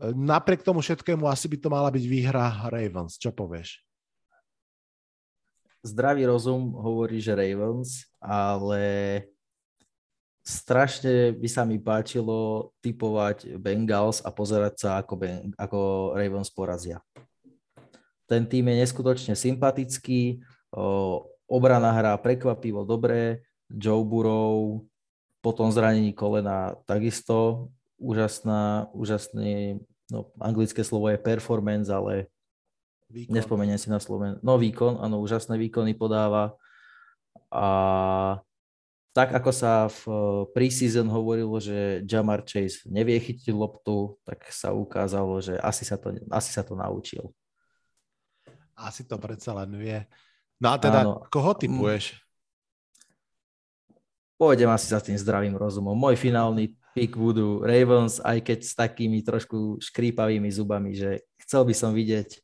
Napriek 0.00 0.64
tomu 0.64 0.80
všetkému 0.80 1.28
asi 1.28 1.50
by 1.50 1.56
to 1.60 1.68
mala 1.68 1.92
byť 1.92 2.04
výhra 2.08 2.70
Ravens. 2.72 3.20
Čo 3.20 3.36
povieš? 3.36 3.84
Zdravý 5.84 6.24
rozum 6.24 6.72
hovorí, 6.72 7.20
že 7.20 7.36
Ravens, 7.36 8.08
ale 8.16 8.82
strašne 10.40 11.36
by 11.36 11.48
sa 11.48 11.68
mi 11.68 11.76
páčilo 11.76 12.72
typovať 12.80 13.60
Bengals 13.60 14.24
a 14.24 14.32
pozerať 14.32 14.74
sa, 14.80 14.90
ako, 15.04 15.14
ben, 15.20 15.52
ako 15.60 16.12
Ravens 16.16 16.48
porazia. 16.48 17.04
Ten 18.24 18.48
tým 18.48 18.72
je 18.72 18.80
neskutočne 18.80 19.36
sympatický, 19.36 20.40
o, 20.72 21.28
obrana 21.44 21.92
hrá 21.92 22.16
prekvapivo 22.16 22.88
dobre, 22.88 23.44
Joe 23.68 24.04
Burrow 24.04 24.84
po 25.44 25.52
tom 25.52 25.68
zranení 25.68 26.16
kolena 26.16 26.76
takisto 26.88 27.68
úžasná, 28.00 28.88
úžasný, 28.96 29.80
no 30.08 30.32
anglické 30.40 30.80
slovo 30.80 31.12
je 31.12 31.20
performance, 31.20 31.92
ale 31.92 32.32
Výkon. 33.12 33.34
Nespomeniem 33.36 33.78
si 33.78 33.92
na 33.92 34.00
Sloven. 34.00 34.40
No 34.40 34.56
výkon, 34.56 34.98
áno, 34.98 35.20
úžasné 35.20 35.60
výkony 35.60 35.94
podáva. 35.94 36.56
A 37.52 37.66
tak 39.14 39.30
ako 39.30 39.50
sa 39.54 39.86
v 39.86 40.02
eh, 40.10 40.16
preseason 40.50 41.06
hovorilo, 41.06 41.54
že 41.62 42.02
Jamar 42.02 42.42
Chase 42.42 42.82
nevie 42.90 43.14
chytiť 43.22 43.54
loptu, 43.54 44.18
tak 44.26 44.42
sa 44.50 44.74
ukázalo, 44.74 45.38
že 45.38 45.54
asi 45.62 45.86
sa 45.86 45.94
to, 45.94 46.18
asi 46.34 46.50
sa 46.50 46.66
to 46.66 46.74
naučil. 46.74 47.30
Asi 48.74 49.06
to 49.06 49.14
predsa 49.22 49.54
len 49.54 49.70
vie. 49.78 50.02
No 50.58 50.74
a 50.74 50.76
teda, 50.82 51.06
Áno. 51.06 51.22
koho 51.30 51.54
typuješ? 51.54 52.18
Pôjdem 54.34 54.66
asi 54.66 54.90
za 54.90 54.98
tým 54.98 55.14
zdravým 55.14 55.54
rozumom. 55.54 55.94
Môj 55.94 56.18
finálny 56.18 56.74
pick 56.90 57.14
budú 57.14 57.62
Ravens, 57.62 58.18
aj 58.18 58.42
keď 58.42 58.58
s 58.66 58.74
takými 58.74 59.22
trošku 59.22 59.78
škrípavými 59.78 60.50
zubami, 60.50 60.90
že 60.90 61.22
chcel 61.38 61.62
by 61.62 61.74
som 61.74 61.94
vidieť 61.94 62.42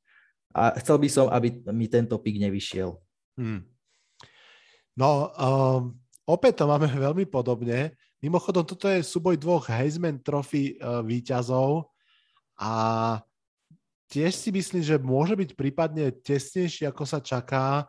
a 0.51 0.75
chcel 0.83 0.99
by 0.99 1.09
som, 1.09 1.27
aby 1.31 1.63
mi 1.71 1.87
tento 1.87 2.19
pik 2.19 2.43
nevyšiel. 2.43 2.99
Hmm. 3.39 3.63
No, 4.99 5.31
um, 5.39 5.95
opäť 6.27 6.63
to 6.63 6.65
máme 6.67 6.91
veľmi 6.91 7.25
podobne. 7.31 7.95
Mimochodom, 8.21 8.67
toto 8.67 8.91
je 8.91 9.01
súboj 9.01 9.39
dvoch 9.41 9.71
Heisman 9.71 10.21
Trophy 10.21 10.77
uh, 10.77 11.01
výťazov 11.01 11.89
a 12.61 12.73
tiež 14.11 14.35
si 14.37 14.51
myslím, 14.53 14.83
že 14.85 15.01
môže 15.01 15.39
byť 15.39 15.57
prípadne 15.57 16.13
tesnejší, 16.13 16.85
ako 16.91 17.05
sa 17.07 17.23
čaká. 17.23 17.89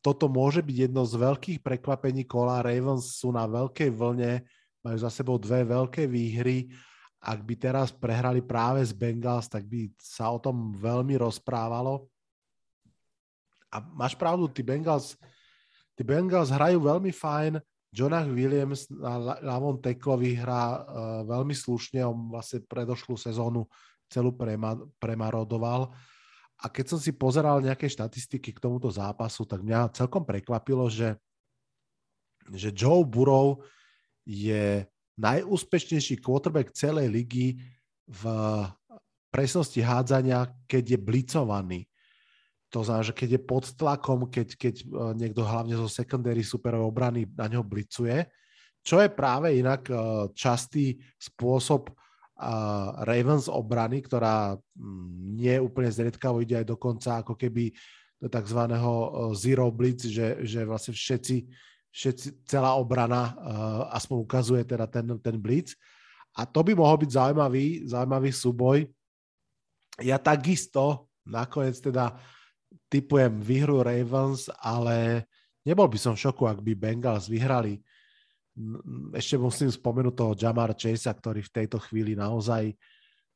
Toto 0.00 0.30
môže 0.30 0.62
byť 0.62 0.88
jedno 0.88 1.02
z 1.02 1.18
veľkých 1.18 1.58
prekvapení 1.60 2.24
kola. 2.24 2.62
Ravens 2.62 3.18
sú 3.18 3.34
na 3.34 3.44
veľkej 3.44 3.90
vlne, 3.90 4.46
majú 4.80 4.96
za 5.02 5.10
sebou 5.10 5.36
dve 5.36 5.66
veľké 5.66 6.06
výhry 6.06 6.70
ak 7.18 7.38
by 7.42 7.54
teraz 7.58 7.90
prehrali 7.90 8.38
práve 8.38 8.78
z 8.86 8.94
Bengals, 8.94 9.50
tak 9.50 9.66
by 9.66 9.90
sa 9.98 10.30
o 10.30 10.38
tom 10.38 10.70
veľmi 10.78 11.18
rozprávalo. 11.18 12.06
A 13.68 13.82
máš 13.82 14.14
pravdu, 14.14 14.46
tí 14.48 14.62
Bengals, 14.62 15.18
tí 15.98 16.06
Bengals 16.06 16.54
hrajú 16.54 16.78
veľmi 16.78 17.10
fajn. 17.10 17.58
Jonah 17.90 18.24
Williams 18.28 18.86
na 18.92 19.40
ľavom 19.40 19.80
teklovi 19.80 20.38
hrá 20.38 20.64
uh, 20.78 20.80
veľmi 21.24 21.56
slušne, 21.56 22.04
on 22.04 22.30
vlastne 22.30 22.62
predošlú 22.64 23.16
sezónu 23.18 23.66
celú 24.08 24.32
prema, 24.32 24.78
premarodoval. 25.02 25.92
A 26.58 26.66
keď 26.70 26.96
som 26.96 26.98
si 26.98 27.14
pozeral 27.14 27.62
nejaké 27.62 27.86
štatistiky 27.86 28.50
k 28.54 28.62
tomuto 28.62 28.90
zápasu, 28.90 29.46
tak 29.46 29.62
mňa 29.62 29.94
celkom 29.94 30.26
prekvapilo, 30.26 30.90
že, 30.90 31.14
že 32.50 32.74
Joe 32.74 33.06
Burrow 33.06 33.62
je 34.26 34.84
najúspešnejší 35.18 36.22
quarterback 36.22 36.70
celej 36.72 37.10
ligy 37.10 37.58
v 38.06 38.22
presnosti 39.28 39.82
hádzania, 39.82 40.48
keď 40.64 40.96
je 40.96 40.98
blicovaný. 40.98 41.80
To 42.72 42.84
znamená, 42.84 43.04
že 43.04 43.16
keď 43.16 43.28
je 43.36 43.42
pod 43.42 43.64
tlakom, 43.76 44.28
keď, 44.28 44.48
keď 44.56 44.74
e, 44.80 44.86
niekto 45.16 45.40
hlavne 45.40 45.76
zo 45.76 45.88
secondary 45.88 46.44
superovej 46.44 46.88
obrany 46.88 47.20
na 47.32 47.48
neho 47.48 47.64
blicuje, 47.64 48.28
čo 48.84 49.00
je 49.00 49.08
práve 49.08 49.56
inak 49.56 49.88
e, 49.88 49.94
častý 50.32 50.96
spôsob 51.16 51.92
Ravens 53.02 53.50
obrany, 53.50 53.98
ktorá 53.98 54.54
nie 55.34 55.58
úplne 55.58 55.90
zriedkavo, 55.90 56.38
ide 56.38 56.62
aj 56.62 56.70
dokonca 56.70 57.18
ako 57.18 57.34
keby 57.34 57.74
do 58.22 58.30
tzv. 58.30 58.60
E, 58.62 58.78
zero 59.34 59.66
blitz, 59.74 60.06
že, 60.06 60.46
že 60.46 60.62
vlastne 60.62 60.94
všetci, 60.94 61.36
všetci, 61.92 62.44
celá 62.46 62.76
obrana 62.76 63.22
uh, 63.22 63.32
aspoň 63.96 64.16
ukazuje 64.22 64.62
teda 64.64 64.86
ten, 64.88 65.06
ten 65.18 65.36
blitz. 65.40 65.74
A 66.38 66.46
to 66.46 66.62
by 66.62 66.76
mohol 66.76 67.00
byť 67.00 67.10
zaujímavý, 67.10 67.88
zaujímavý 67.88 68.30
súboj. 68.30 68.78
Ja 70.04 70.20
takisto 70.22 71.10
nakoniec 71.26 71.80
teda 71.82 72.14
typujem 72.86 73.42
výhru 73.42 73.82
Ravens, 73.82 74.46
ale 74.62 75.26
nebol 75.66 75.90
by 75.90 75.98
som 75.98 76.14
v 76.14 76.22
šoku, 76.28 76.46
ak 76.46 76.62
by 76.62 76.72
Bengals 76.78 77.26
vyhrali 77.26 77.82
ešte 79.14 79.38
musím 79.38 79.70
spomenúť 79.70 80.14
toho 80.14 80.32
Jamar 80.34 80.74
Chase, 80.74 81.08
ktorý 81.08 81.40
v 81.46 81.54
tejto 81.54 81.78
chvíli 81.78 82.18
naozaj 82.18 82.74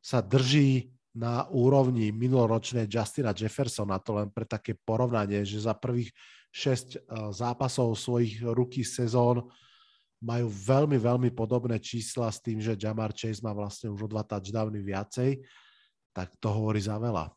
sa 0.03 0.19
drží 0.19 0.91
na 1.15 1.47
úrovni 1.53 2.11
minuloročnej 2.11 2.89
Justina 2.89 3.37
Jeffersona, 3.37 4.03
to 4.03 4.17
len 4.19 4.33
pre 4.33 4.49
také 4.49 4.75
porovnanie, 4.75 5.45
že 5.45 5.63
za 5.63 5.77
prvých 5.77 6.11
6 6.53 6.69
e, 6.69 6.99
zápasov 7.33 7.97
svojich 7.97 8.45
ruky 8.45 8.85
sezón 8.85 9.49
majú 10.23 10.47
veľmi, 10.47 11.01
veľmi 11.01 11.31
podobné 11.35 11.83
čísla 11.83 12.31
s 12.31 12.39
tým, 12.39 12.63
že 12.63 12.79
Jamar 12.79 13.11
Chase 13.11 13.43
má 13.43 13.51
vlastne 13.51 13.91
už 13.91 14.07
o 14.07 14.13
dva 14.13 14.23
touchdowny 14.23 14.79
viacej, 14.79 15.43
tak 16.15 16.31
to 16.39 16.53
hovorí 16.53 16.79
za 16.79 17.01
veľa. 17.01 17.33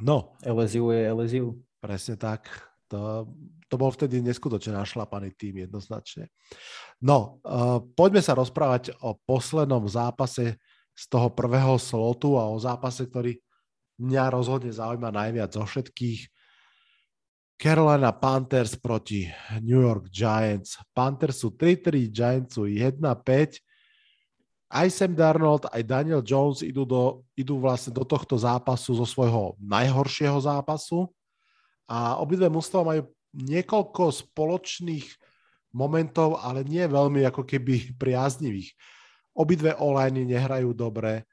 No. 0.00 0.38
LSU 0.46 0.94
je 0.94 1.10
LSU. 1.10 1.46
Presne 1.82 2.16
tak. 2.16 2.48
To, 2.88 3.28
to 3.68 3.74
bol 3.76 3.92
vtedy 3.92 4.24
neskutočne 4.24 4.72
našlapaný 4.72 5.36
tým 5.36 5.68
jednoznačne. 5.68 6.32
No, 7.04 7.42
uh, 7.44 7.84
poďme 7.84 8.24
sa 8.24 8.32
rozprávať 8.32 8.96
o 9.04 9.12
poslednom 9.28 9.84
zápase 9.84 10.56
z 10.96 11.04
toho 11.12 11.28
prvého 11.30 11.76
slotu 11.76 12.40
a 12.40 12.48
o 12.48 12.56
zápase, 12.56 13.04
ktorý 13.04 13.36
mňa 14.00 14.24
rozhodne 14.32 14.72
zaujíma 14.72 15.12
najviac 15.12 15.52
zo 15.52 15.68
všetkých. 15.68 16.20
Carolina 17.58 18.14
Panthers 18.14 18.78
proti 18.78 19.26
New 19.58 19.82
York 19.82 20.06
Giants. 20.14 20.78
Panthers 20.94 21.42
sú 21.42 21.50
3-3, 21.50 22.06
Giants 22.06 22.54
sú 22.54 22.70
1-5. 22.70 23.02
Aj 24.70 24.86
Sam 24.94 25.18
Darnold, 25.18 25.66
aj 25.66 25.82
Daniel 25.82 26.22
Jones 26.22 26.62
idú, 26.62 26.86
do, 26.86 27.26
idú 27.34 27.58
vlastne 27.58 27.90
do 27.90 28.06
tohto 28.06 28.38
zápasu 28.38 28.94
zo 28.94 29.02
svojho 29.02 29.58
najhoršieho 29.58 30.38
zápasu 30.38 31.10
a 31.88 32.20
obidve 32.20 32.46
mužstva 32.46 32.84
majú 32.84 33.02
niekoľko 33.34 34.28
spoločných 34.28 35.08
momentov, 35.72 36.38
ale 36.38 36.62
nie 36.62 36.84
veľmi 36.84 37.26
ako 37.26 37.42
keby 37.42 37.96
priaznivých. 37.98 38.70
Obidve 39.34 39.74
online 39.80 40.28
nehrajú 40.28 40.76
dobre, 40.76 41.26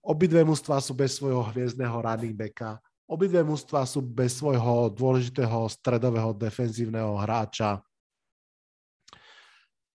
obidve 0.00 0.40
mužstva 0.46 0.80
sú 0.80 0.96
bez 0.96 1.18
svojho 1.20 1.42
hviezdneho 1.52 2.00
running 2.00 2.38
backa, 2.38 2.78
obidve 3.10 3.42
mužstva 3.42 3.82
sú 3.82 3.98
bez 4.06 4.38
svojho 4.38 4.94
dôležitého 4.94 5.66
stredového 5.66 6.30
defenzívneho 6.30 7.18
hráča. 7.18 7.82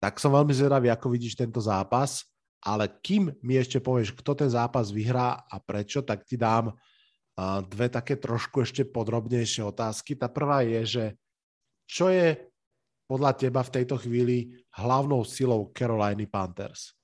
Tak 0.03 0.19
som 0.19 0.35
veľmi 0.35 0.51
zvedavý, 0.51 0.91
ako 0.91 1.07
vidíš 1.15 1.39
tento 1.39 1.63
zápas, 1.63 2.27
ale 2.59 2.91
kým 2.99 3.31
mi 3.39 3.55
ešte 3.55 3.79
povieš, 3.79 4.11
kto 4.11 4.35
ten 4.35 4.51
zápas 4.51 4.91
vyhrá 4.91 5.47
a 5.47 5.55
prečo, 5.63 6.03
tak 6.03 6.27
ti 6.27 6.35
dám 6.35 6.75
dve 7.71 7.87
také 7.87 8.19
trošku 8.19 8.63
ešte 8.63 8.83
podrobnejšie 8.83 9.63
otázky. 9.63 10.19
Tá 10.19 10.27
prvá 10.27 10.67
je, 10.67 10.81
že 10.83 11.05
čo 11.87 12.11
je 12.11 12.35
podľa 13.05 13.37
teba 13.37 13.61
v 13.61 13.73
tejto 13.79 13.95
chvíli 14.01 14.55
hlavnou 14.75 15.21
silou 15.23 15.71
Caroliny 15.71 16.27
Panthers? 16.27 16.97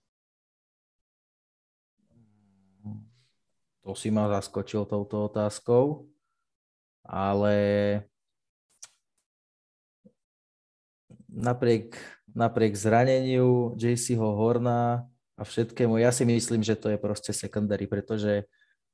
To 3.82 3.98
si 3.98 4.14
ma 4.14 4.30
zaskočil 4.30 4.86
touto 4.86 5.26
otázkou, 5.26 6.06
ale 7.02 7.56
napriek, 11.26 11.98
napriek 12.30 12.78
zraneniu 12.78 13.74
JCho 13.80 14.38
Horna 14.38 15.10
a 15.34 15.42
všetkému, 15.42 15.98
ja 15.98 16.14
si 16.14 16.28
myslím, 16.28 16.62
že 16.62 16.78
to 16.78 16.94
je 16.94 17.02
proste 17.02 17.34
secondary, 17.34 17.90
pretože 17.90 18.46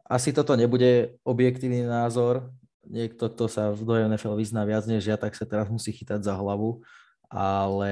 asi 0.08 0.32
toto 0.32 0.56
nebude 0.56 1.20
objektívny 1.28 1.84
názor. 1.84 2.48
Niekto, 2.88 3.28
kto 3.28 3.52
sa 3.52 3.76
do 3.76 3.92
NFL 3.92 4.40
vyzná 4.40 4.64
viac 4.64 4.88
než 4.88 5.04
ja, 5.04 5.20
tak 5.20 5.36
sa 5.36 5.44
teraz 5.44 5.68
musí 5.68 5.92
chytať 5.92 6.24
za 6.24 6.32
hlavu. 6.40 6.80
Ale 7.28 7.92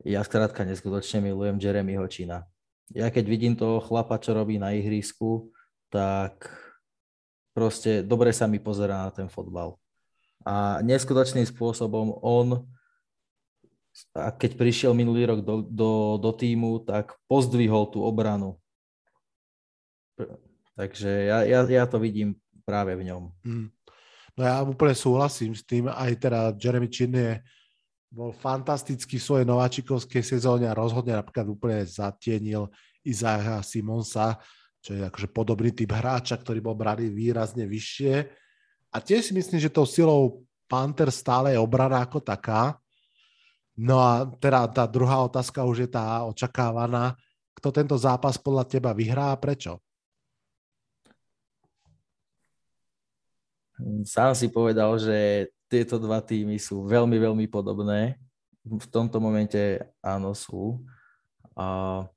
ja 0.00 0.24
skrátka 0.24 0.64
neskutočne 0.64 1.20
milujem 1.20 1.60
Jeremyho 1.60 2.08
Čína. 2.08 2.48
Ja 2.96 3.12
keď 3.12 3.28
vidím 3.28 3.52
toho 3.52 3.84
chlapa, 3.84 4.16
čo 4.16 4.32
robí 4.32 4.56
na 4.56 4.72
ihrisku, 4.72 5.52
tak 5.88 6.48
proste 7.52 8.04
dobre 8.04 8.30
sa 8.30 8.46
mi 8.46 8.60
pozerá 8.62 9.08
na 9.08 9.10
ten 9.10 9.26
fotbal. 9.26 9.76
A 10.46 10.80
neskutočným 10.80 11.44
spôsobom 11.44 12.20
on, 12.22 12.62
a 14.14 14.30
keď 14.30 14.54
prišiel 14.54 14.92
minulý 14.94 15.26
rok 15.26 15.40
do, 15.42 15.66
do, 15.66 15.90
do 16.22 16.30
týmu, 16.30 16.86
tak 16.86 17.18
pozdvihol 17.26 17.90
tú 17.90 18.06
obranu 18.06 18.56
Takže 20.78 21.10
ja, 21.26 21.38
ja, 21.42 21.60
ja 21.66 21.84
to 21.90 21.98
vidím 21.98 22.38
práve 22.62 22.94
v 22.94 23.10
ňom. 23.10 23.22
Mm. 23.42 23.66
No 24.38 24.40
ja 24.46 24.62
úplne 24.62 24.94
súhlasím 24.94 25.50
s 25.50 25.66
tým, 25.66 25.90
aj 25.90 26.14
teda 26.22 26.54
Jeremy 26.54 26.86
Chin 26.86 27.10
je, 27.10 27.42
bol 28.08 28.30
fantastický 28.30 29.18
v 29.18 29.26
svojej 29.26 29.46
nováčikovskej 29.50 30.22
sezóne 30.22 30.70
a 30.70 30.78
rozhodne 30.78 31.18
napríklad 31.18 31.50
úplne 31.50 31.82
zatienil 31.82 32.70
Izaha 33.02 33.58
Simonsa, 33.66 34.38
čo 34.88 34.96
je 34.96 35.04
akože 35.04 35.28
podobný 35.28 35.68
typ 35.76 35.92
hráča, 35.92 36.40
ktorý 36.40 36.64
bol 36.64 36.72
braný 36.72 37.12
výrazne 37.12 37.68
vyššie. 37.68 38.24
A 38.88 38.96
tiež 39.04 39.28
si 39.28 39.32
myslím, 39.36 39.60
že 39.60 39.68
tou 39.68 39.84
silou 39.84 40.48
Panther 40.64 41.12
stále 41.12 41.52
je 41.52 41.60
obrana 41.60 42.00
ako 42.00 42.24
taká. 42.24 42.80
No 43.76 44.00
a 44.00 44.24
teda 44.40 44.64
tá 44.72 44.88
druhá 44.88 45.20
otázka 45.20 45.60
už 45.68 45.84
je 45.84 45.90
tá 45.92 46.24
očakávaná. 46.24 47.20
Kto 47.52 47.68
tento 47.68 48.00
zápas 48.00 48.40
podľa 48.40 48.64
teba 48.64 48.96
vyhrá 48.96 49.28
a 49.28 49.36
prečo? 49.36 49.76
Sám 54.08 54.32
si 54.32 54.48
povedal, 54.48 54.96
že 54.96 55.52
tieto 55.68 56.00
dva 56.00 56.24
týmy 56.24 56.56
sú 56.56 56.88
veľmi, 56.88 57.20
veľmi 57.20 57.44
podobné. 57.44 58.16
V 58.64 58.88
tomto 58.88 59.20
momente 59.20 59.84
áno 60.00 60.32
sú. 60.32 60.80
A 61.52 62.08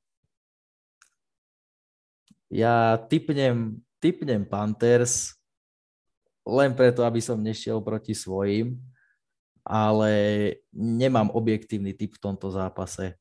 ja 2.52 3.00
typnem, 3.08 3.80
typnem 4.04 4.44
Panthers 4.44 5.40
len 6.44 6.76
preto, 6.76 7.08
aby 7.08 7.24
som 7.24 7.40
nešiel 7.40 7.80
proti 7.80 8.12
svojim, 8.12 8.76
ale 9.64 10.12
nemám 10.74 11.32
objektívny 11.32 11.96
typ 11.96 12.18
v 12.18 12.24
tomto 12.28 12.52
zápase. 12.52 13.16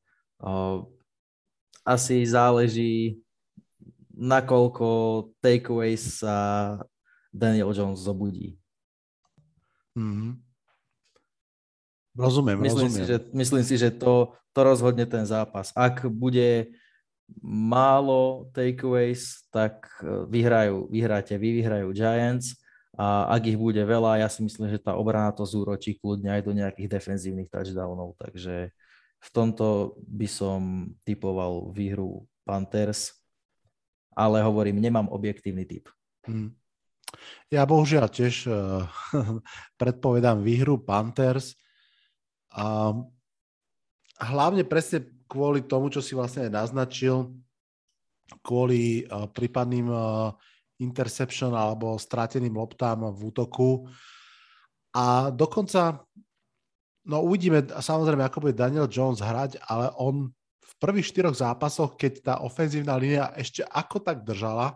Asi 1.85 2.25
záleží, 2.27 3.21
nakoľko 4.11 4.87
takeaways 5.39 6.21
sa 6.21 6.35
Daniel 7.31 7.71
Jones 7.71 8.03
zobudí. 8.03 8.59
Mm-hmm. 9.95 10.31
Rozumiem, 12.11 12.59
myslím 12.59 12.91
rozumiem. 12.91 13.07
Si, 13.07 13.07
že, 13.07 13.17
myslím 13.31 13.63
si, 13.63 13.75
že 13.79 13.89
to, 13.95 14.35
to 14.51 14.59
rozhodne 14.67 15.07
ten 15.07 15.23
zápas. 15.23 15.71
Ak 15.71 16.03
bude 16.11 16.67
málo 17.43 18.51
takeaways, 18.51 19.47
tak 19.47 19.87
e, 20.03 20.27
vyhrajú, 20.27 20.91
vyhráte 20.91 21.39
vy, 21.39 21.63
vyhrajú 21.63 21.95
Giants 21.95 22.59
a 22.99 23.31
ak 23.31 23.47
ich 23.47 23.57
bude 23.57 23.79
veľa, 23.79 24.19
ja 24.19 24.27
si 24.27 24.43
myslím, 24.43 24.67
že 24.67 24.83
tá 24.83 24.99
obrana 24.99 25.31
to 25.31 25.47
zúročí 25.47 25.95
kľudne 25.95 26.35
aj 26.35 26.41
do 26.43 26.51
nejakých 26.51 26.91
defenzívnych 26.91 27.47
touchdownov, 27.47 28.19
takže 28.19 28.75
v 29.21 29.29
tomto 29.31 29.95
by 30.03 30.27
som 30.27 30.91
typoval 31.07 31.71
výhru 31.71 32.27
Panthers, 32.43 33.15
ale 34.11 34.43
hovorím, 34.43 34.83
nemám 34.83 35.07
objektívny 35.07 35.63
typ. 35.63 35.87
Hmm. 36.27 36.51
Ja 37.51 37.67
bohužiaľ 37.67 38.07
tiež 38.11 38.47
uh, 38.47 38.87
predpovedám 39.81 40.43
výhru 40.43 40.79
Panthers. 40.79 41.55
A 42.51 42.91
hlavne 44.19 44.67
presne 44.67 45.07
kvôli 45.31 45.63
tomu, 45.63 45.87
čo 45.87 46.03
si 46.03 46.11
vlastne 46.11 46.51
naznačil, 46.51 47.31
kvôli 48.43 49.07
uh, 49.07 49.31
prípadným 49.31 49.87
uh, 49.87 50.35
interception 50.83 51.55
alebo 51.55 51.95
strateným 51.95 52.51
loptám 52.51 53.07
v 53.15 53.19
útoku. 53.31 53.87
A 54.91 55.31
dokonca, 55.31 56.03
no 57.07 57.23
uvidíme 57.23 57.63
samozrejme, 57.63 58.27
ako 58.27 58.43
bude 58.43 58.59
Daniel 58.59 58.91
Jones 58.91 59.23
hrať, 59.23 59.55
ale 59.71 59.95
on 59.95 60.27
v 60.59 60.73
prvých 60.83 61.07
štyroch 61.15 61.37
zápasoch, 61.37 61.95
keď 61.95 62.13
tá 62.19 62.33
ofenzívna 62.43 62.99
línia 62.99 63.31
ešte 63.39 63.63
ako 63.63 64.03
tak 64.03 64.27
držala, 64.27 64.75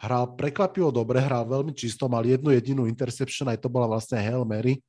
hral 0.00 0.32
prekvapivo 0.32 0.88
dobre, 0.88 1.20
hral 1.20 1.44
veľmi 1.44 1.76
čisto, 1.76 2.08
mal 2.08 2.24
jednu 2.24 2.56
jedinú 2.56 2.88
interception, 2.88 3.52
aj 3.52 3.60
to 3.60 3.68
bola 3.68 3.84
vlastne 3.84 4.16
Hail 4.16 4.48
Mary. 4.48 4.80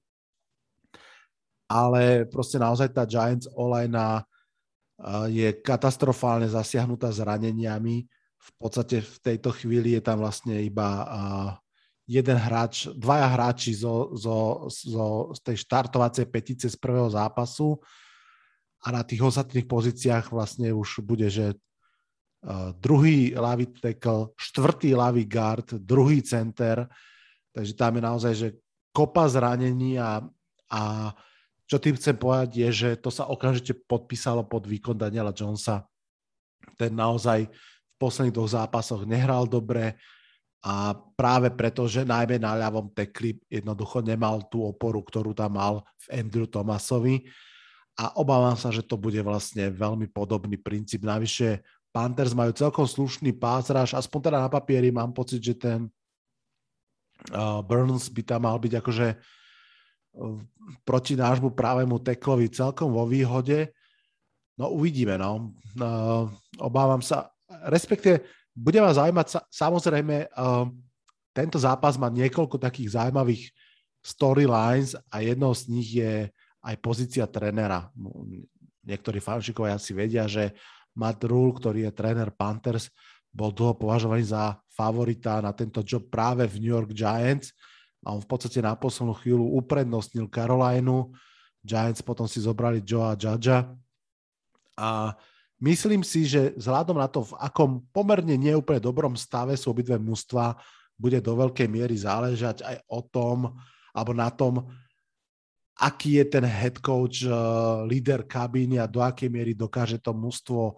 Ale 1.67 2.27
proste 2.31 2.59
naozaj 2.59 2.91
tá 2.95 3.03
Giants 3.03 3.47
online 3.55 4.23
je 5.29 5.49
katastrofálne 5.61 6.45
zasiahnutá 6.45 7.09
zraneniami. 7.09 8.05
V 8.41 8.51
podstate 8.57 9.01
v 9.01 9.17
tejto 9.21 9.53
chvíli 9.53 9.97
je 9.97 10.01
tam 10.01 10.21
vlastne 10.21 10.61
iba 10.61 11.05
jeden 12.11 12.37
hráč, 12.37 12.91
dvaja 12.91 13.27
hráči 13.31 13.71
zo, 13.77 14.11
zo, 14.17 14.67
zo, 14.67 15.31
z 15.31 15.39
tej 15.47 15.57
štartovacej 15.63 16.25
petice 16.27 16.67
z 16.67 16.75
prvého 16.75 17.07
zápasu 17.07 17.79
a 18.83 18.91
na 18.91 19.05
tých 19.05 19.21
ostatných 19.21 19.69
pozíciách 19.69 20.33
vlastne 20.33 20.73
už 20.73 21.05
bude, 21.05 21.29
že 21.29 21.53
uh, 21.53 22.73
druhý 22.75 23.37
ľavý 23.37 23.71
tackle, 23.77 24.33
štvrtý 24.35 24.97
ľavý 24.97 25.29
guard, 25.29 25.77
druhý 25.77 26.25
center, 26.25 26.89
takže 27.53 27.73
tam 27.77 27.95
je 27.95 28.01
naozaj, 28.01 28.33
že 28.33 28.47
kopa 28.91 29.29
zranení 29.29 30.01
a, 30.01 30.19
a 30.67 31.13
čo 31.71 31.79
tým 31.79 31.95
chcem 31.95 32.19
povedať 32.19 32.49
je, 32.59 32.69
že 32.75 32.89
to 32.99 33.07
sa 33.07 33.31
okamžite 33.31 33.87
podpísalo 33.87 34.43
pod 34.43 34.67
výkon 34.67 34.91
Daniela 34.91 35.31
Jonesa. 35.31 35.87
Ten 36.75 36.91
naozaj 36.91 37.47
v 37.47 37.95
posledných 37.95 38.35
dvoch 38.35 38.51
zápasoch 38.51 39.07
nehral 39.07 39.47
dobre 39.47 39.95
a 40.67 40.91
práve 41.15 41.47
preto, 41.55 41.87
že 41.87 42.03
najmä 42.03 42.43
na 42.43 42.59
ľavom 42.59 42.91
tekli 42.91 43.39
jednoducho 43.47 44.03
nemal 44.03 44.43
tú 44.51 44.67
oporu, 44.67 44.99
ktorú 44.99 45.31
tam 45.31 45.55
mal 45.55 45.87
v 46.11 46.19
Andrew 46.19 46.43
Thomasovi 46.43 47.23
a 47.95 48.19
obávam 48.19 48.59
sa, 48.59 48.67
že 48.67 48.83
to 48.83 48.99
bude 48.99 49.17
vlastne 49.23 49.71
veľmi 49.71 50.11
podobný 50.11 50.59
princíp. 50.59 51.07
Navyše 51.07 51.63
Panthers 51.95 52.35
majú 52.35 52.51
celkom 52.51 52.83
slušný 52.83 53.31
pázraž, 53.39 53.95
aspoň 53.95 54.19
teda 54.27 54.37
na 54.43 54.51
papieri 54.51 54.91
mám 54.91 55.15
pocit, 55.15 55.39
že 55.39 55.55
ten 55.55 55.87
uh, 57.31 57.63
Burns 57.63 58.11
by 58.11 58.21
tam 58.27 58.43
mal 58.43 58.59
byť 58.59 58.73
akože 58.75 59.07
proti 60.83 61.15
nášmu 61.15 61.55
právemu 61.55 61.99
teklovi 62.03 62.51
celkom 62.51 62.91
vo 62.91 63.07
výhode. 63.07 63.71
No 64.59 64.75
uvidíme, 64.75 65.15
no. 65.15 65.55
Uh, 65.79 66.27
obávam 66.59 66.99
sa, 66.99 67.31
respektive 67.71 68.27
bude 68.51 68.77
ma 68.83 68.91
zaujímať 68.91 69.27
sa, 69.27 69.39
samozrejme, 69.47 70.27
uh, 70.35 70.67
tento 71.31 71.55
zápas 71.55 71.95
má 71.95 72.11
niekoľko 72.11 72.59
takých 72.59 72.99
zaujímavých 72.99 73.55
storylines 74.03 74.99
a 75.07 75.23
jednou 75.23 75.55
z 75.55 75.63
nich 75.71 75.89
je 75.95 76.27
aj 76.61 76.75
pozícia 76.83 77.25
trénera. 77.25 77.89
Niektorí 78.83 79.23
fanšikovia 79.23 79.79
si 79.79 79.95
vedia, 79.95 80.27
že 80.27 80.51
Matt 80.91 81.23
Rule, 81.23 81.55
ktorý 81.55 81.87
je 81.87 81.91
tréner 81.95 82.29
Panthers, 82.35 82.91
bol 83.31 83.55
dlho 83.55 83.79
považovaný 83.79 84.27
za 84.27 84.59
favorita 84.67 85.39
na 85.39 85.55
tento 85.55 85.79
job 85.87 86.11
práve 86.11 86.43
v 86.51 86.59
New 86.59 86.73
York 86.75 86.91
Giants 86.91 87.55
a 88.01 88.17
on 88.17 88.21
v 88.21 88.29
podstate 88.29 88.59
na 88.61 88.73
poslednú 88.73 89.13
chvíľu 89.17 89.45
uprednostnil 89.61 90.25
Carolinu, 90.33 91.13
Giants 91.61 92.01
potom 92.01 92.25
si 92.25 92.41
zobrali 92.41 92.81
Joe 92.81 93.13
a 93.13 93.17
Judgea 93.17 93.69
a 94.73 95.13
myslím 95.61 96.01
si, 96.01 96.25
že 96.25 96.57
vzhľadom 96.57 96.97
na 96.97 97.05
to, 97.05 97.21
v 97.29 97.37
akom 97.37 97.85
pomerne 97.93 98.33
neúplne 98.33 98.81
dobrom 98.81 99.13
stave 99.13 99.53
sú 99.53 99.69
obidve 99.69 100.01
mužstva, 100.01 100.57
bude 100.97 101.21
do 101.21 101.33
veľkej 101.37 101.69
miery 101.69 101.97
záležať 101.97 102.65
aj 102.65 102.77
o 102.89 103.01
tom, 103.05 103.53
alebo 103.93 104.13
na 104.17 104.29
tom, 104.33 104.65
aký 105.77 106.21
je 106.21 106.25
ten 106.29 106.45
head 106.45 106.77
coach, 106.81 107.25
uh, 107.25 107.81
líder 107.85 108.25
kabíny 108.25 108.77
a 108.77 108.85
do 108.85 109.01
akej 109.01 109.29
miery 109.29 109.57
dokáže 109.57 109.97
to 109.97 110.13
mužstvo 110.13 110.77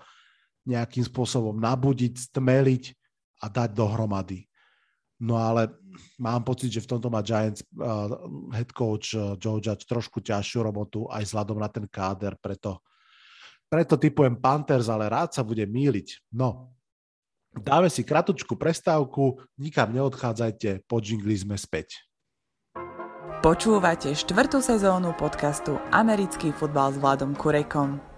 nejakým 0.64 1.04
spôsobom 1.04 1.60
nabudiť, 1.60 2.32
stmeliť 2.32 2.84
a 3.44 3.52
dať 3.52 3.76
dohromady. 3.76 4.48
No 5.22 5.38
ale 5.38 5.70
mám 6.18 6.42
pocit, 6.42 6.74
že 6.74 6.84
v 6.84 6.90
tomto 6.96 7.08
má 7.08 7.22
Giants 7.22 7.62
uh, 7.78 8.12
head 8.52 8.74
coach 8.74 9.14
uh, 9.14 9.38
Joe 9.38 9.62
Judge 9.62 9.86
trošku 9.86 10.20
ťažšiu 10.20 10.66
robotu 10.66 11.06
aj 11.08 11.30
vzhľadom 11.30 11.58
na 11.62 11.70
ten 11.70 11.86
káder, 11.86 12.34
preto, 12.42 12.82
preto 13.70 13.96
typujem 13.96 14.36
Panthers, 14.36 14.90
ale 14.90 15.08
rád 15.08 15.32
sa 15.38 15.46
bude 15.46 15.64
míliť. 15.64 16.34
No, 16.34 16.74
dáme 17.54 17.88
si 17.88 18.02
kratučku 18.02 18.58
prestávku, 18.58 19.40
nikam 19.62 19.94
neodchádzajte, 19.94 20.90
po 20.90 20.98
džingli 21.00 21.38
sme 21.38 21.56
späť. 21.56 22.04
Počúvate 23.44 24.16
štvrtú 24.16 24.64
sezónu 24.64 25.12
podcastu 25.20 25.76
Americký 25.92 26.56
futbal 26.56 26.96
s 26.96 26.98
Vladom 26.98 27.36
Kurekom. 27.36 28.13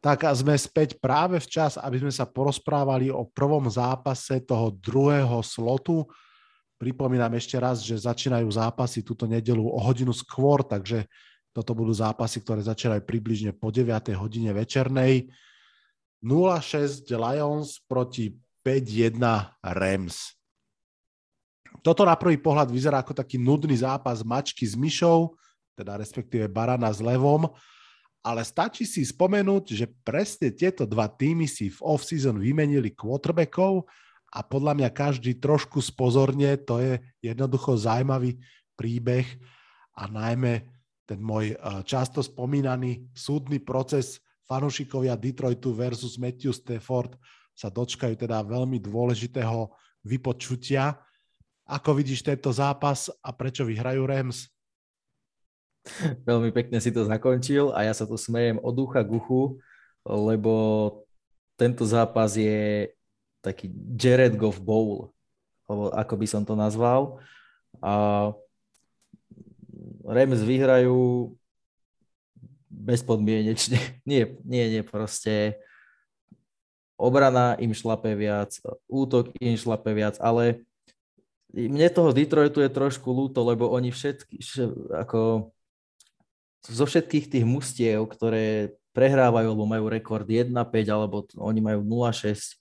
Tak 0.00 0.24
a 0.24 0.32
sme 0.32 0.56
späť 0.56 0.96
práve 0.96 1.36
včas, 1.36 1.76
aby 1.76 2.00
sme 2.00 2.08
sa 2.08 2.24
porozprávali 2.24 3.12
o 3.12 3.28
prvom 3.28 3.68
zápase 3.68 4.40
toho 4.40 4.72
druhého 4.72 5.44
slotu. 5.44 6.08
Pripomínam 6.80 7.36
ešte 7.36 7.60
raz, 7.60 7.84
že 7.84 8.00
začínajú 8.00 8.48
zápasy 8.48 9.04
túto 9.04 9.28
nedelu 9.28 9.60
o 9.60 9.76
hodinu 9.76 10.16
skôr, 10.16 10.64
takže 10.64 11.04
toto 11.52 11.76
budú 11.76 11.92
zápasy, 11.92 12.40
ktoré 12.40 12.64
začínajú 12.64 13.04
približne 13.04 13.52
po 13.52 13.68
9. 13.68 14.16
hodine 14.16 14.56
večernej. 14.56 15.28
0-6 16.24 17.04
Lions 17.04 17.84
proti 17.84 18.32
5-1 18.64 19.20
Rams. 19.60 20.32
Toto 21.84 22.08
na 22.08 22.16
prvý 22.16 22.40
pohľad 22.40 22.72
vyzerá 22.72 23.00
ako 23.00 23.16
taký 23.16 23.40
nudný 23.40 23.76
zápas 23.76 24.20
mačky 24.20 24.64
s 24.64 24.76
myšou, 24.76 25.36
teda 25.76 25.96
respektíve 25.96 26.48
barana 26.48 26.92
s 26.92 27.00
levom, 27.00 27.48
ale 28.20 28.44
stačí 28.44 28.84
si 28.84 29.00
spomenúť, 29.00 29.64
že 29.72 29.86
presne 30.04 30.52
tieto 30.52 30.84
dva 30.84 31.08
týmy 31.08 31.48
si 31.48 31.72
v 31.72 31.78
off-season 31.80 32.36
vymenili 32.36 32.92
quarterbackov 32.92 33.88
a 34.30 34.44
podľa 34.44 34.76
mňa 34.76 34.88
každý 34.92 35.40
trošku 35.40 35.80
spozorne, 35.80 36.60
to 36.60 36.78
je 36.78 37.00
jednoducho 37.24 37.80
zaujímavý 37.80 38.36
príbeh 38.76 39.26
a 39.96 40.06
najmä 40.06 40.68
ten 41.08 41.18
môj 41.18 41.52
eh, 41.52 41.56
často 41.82 42.22
spomínaný 42.22 43.10
súdny 43.16 43.58
proces 43.58 44.22
fanúšikovia 44.46 45.18
Detroitu 45.18 45.74
versus 45.74 46.14
Matthew 46.20 46.54
Stafford 46.54 47.18
sa 47.56 47.66
dočkajú 47.66 48.14
teda 48.14 48.46
veľmi 48.46 48.78
dôležitého 48.78 49.70
vypočutia. 50.06 50.96
Ako 51.66 51.94
vidíš 51.94 52.24
tento 52.26 52.50
zápas 52.50 53.10
a 53.22 53.30
prečo 53.30 53.62
vyhrajú 53.62 54.02
Rams? 54.06 54.50
Veľmi 56.28 56.52
pekne 56.52 56.78
si 56.78 56.92
to 56.92 57.08
zakončil 57.08 57.72
a 57.72 57.88
ja 57.88 57.92
sa 57.96 58.04
tu 58.04 58.14
smejem 58.20 58.60
od 58.60 58.74
ducha 58.76 59.00
k 59.00 59.16
uchu, 59.16 59.58
lebo 60.04 60.52
tento 61.56 61.84
zápas 61.84 62.36
je 62.36 62.92
taký 63.40 63.72
Jared 63.96 64.36
Goff 64.36 64.60
Bowl, 64.60 65.12
alebo 65.64 65.92
ako 65.92 66.14
by 66.16 66.26
som 66.28 66.42
to 66.44 66.52
nazval. 66.56 67.20
A 67.80 67.92
Rams 70.04 70.40
vyhrajú 70.44 71.32
bezpodmienečne. 72.70 73.78
Nie, 74.08 74.36
nie, 74.44 74.64
nie, 74.72 74.82
proste 74.82 75.60
obrana 77.00 77.56
im 77.56 77.72
šlape 77.72 78.12
viac, 78.12 78.56
útok 78.88 79.32
im 79.40 79.56
šlape 79.56 79.92
viac, 79.96 80.20
ale 80.20 80.64
mne 81.50 81.88
toho 81.90 82.12
Detroitu 82.12 82.60
je 82.60 82.70
trošku 82.70 83.08
ľúto, 83.10 83.42
lebo 83.42 83.72
oni 83.72 83.90
všetky, 83.90 84.38
ako 84.92 85.50
zo 86.64 86.84
všetkých 86.84 87.26
tých 87.32 87.44
mustiev, 87.48 88.04
ktoré 88.08 88.76
prehrávajú, 88.90 89.54
alebo 89.54 89.66
majú 89.68 89.86
rekord 89.88 90.26
1-5, 90.26 90.52
alebo 90.90 91.24
oni 91.38 91.60
majú 91.62 91.80
0-6, 91.86 92.58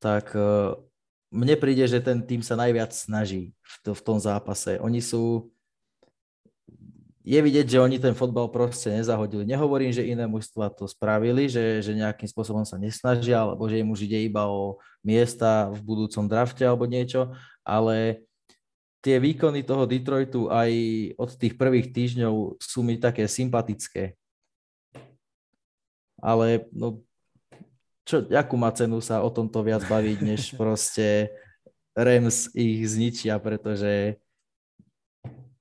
tak 0.00 0.32
e, 0.32 0.74
mne 1.28 1.54
príde, 1.60 1.84
že 1.84 2.00
ten 2.00 2.24
tým 2.24 2.40
sa 2.40 2.56
najviac 2.56 2.90
snaží 2.90 3.52
v, 3.60 3.74
to, 3.84 3.90
v 3.92 4.02
tom 4.02 4.18
zápase. 4.18 4.80
Oni 4.80 5.04
sú... 5.04 5.52
Je 7.28 7.36
vidieť, 7.36 7.68
že 7.68 7.84
oni 7.84 8.00
ten 8.00 8.16
fotbal 8.16 8.48
proste 8.48 8.88
nezahodili. 8.88 9.44
Nehovorím, 9.44 9.92
že 9.92 10.00
iné 10.00 10.24
mužstva 10.24 10.72
to 10.72 10.88
spravili, 10.88 11.44
že, 11.44 11.84
že 11.84 11.92
nejakým 11.92 12.24
spôsobom 12.24 12.64
sa 12.64 12.80
nesnažia, 12.80 13.44
alebo 13.44 13.68
že 13.68 13.84
im 13.84 13.92
už 13.92 14.08
ide 14.08 14.24
iba 14.24 14.48
o 14.48 14.80
miesta 15.04 15.68
v 15.68 15.84
budúcom 15.84 16.24
drafte 16.24 16.64
alebo 16.64 16.88
niečo, 16.88 17.36
ale 17.60 18.24
tie 19.02 19.16
výkony 19.22 19.62
toho 19.62 19.86
Detroitu 19.86 20.50
aj 20.50 20.70
od 21.14 21.30
tých 21.38 21.54
prvých 21.54 21.94
týždňov 21.94 22.58
sú 22.58 22.80
mi 22.82 22.98
také 22.98 23.30
sympatické. 23.30 24.18
Ale 26.18 26.66
no, 26.74 27.06
čo, 28.02 28.26
akú 28.34 28.58
má 28.58 28.74
cenu 28.74 28.98
sa 28.98 29.22
o 29.22 29.30
tomto 29.30 29.62
viac 29.62 29.86
baviť, 29.86 30.18
než 30.24 30.40
proste 30.60 31.30
Rams 31.94 32.50
ich 32.54 32.82
zničia, 32.86 33.38
pretože 33.38 34.18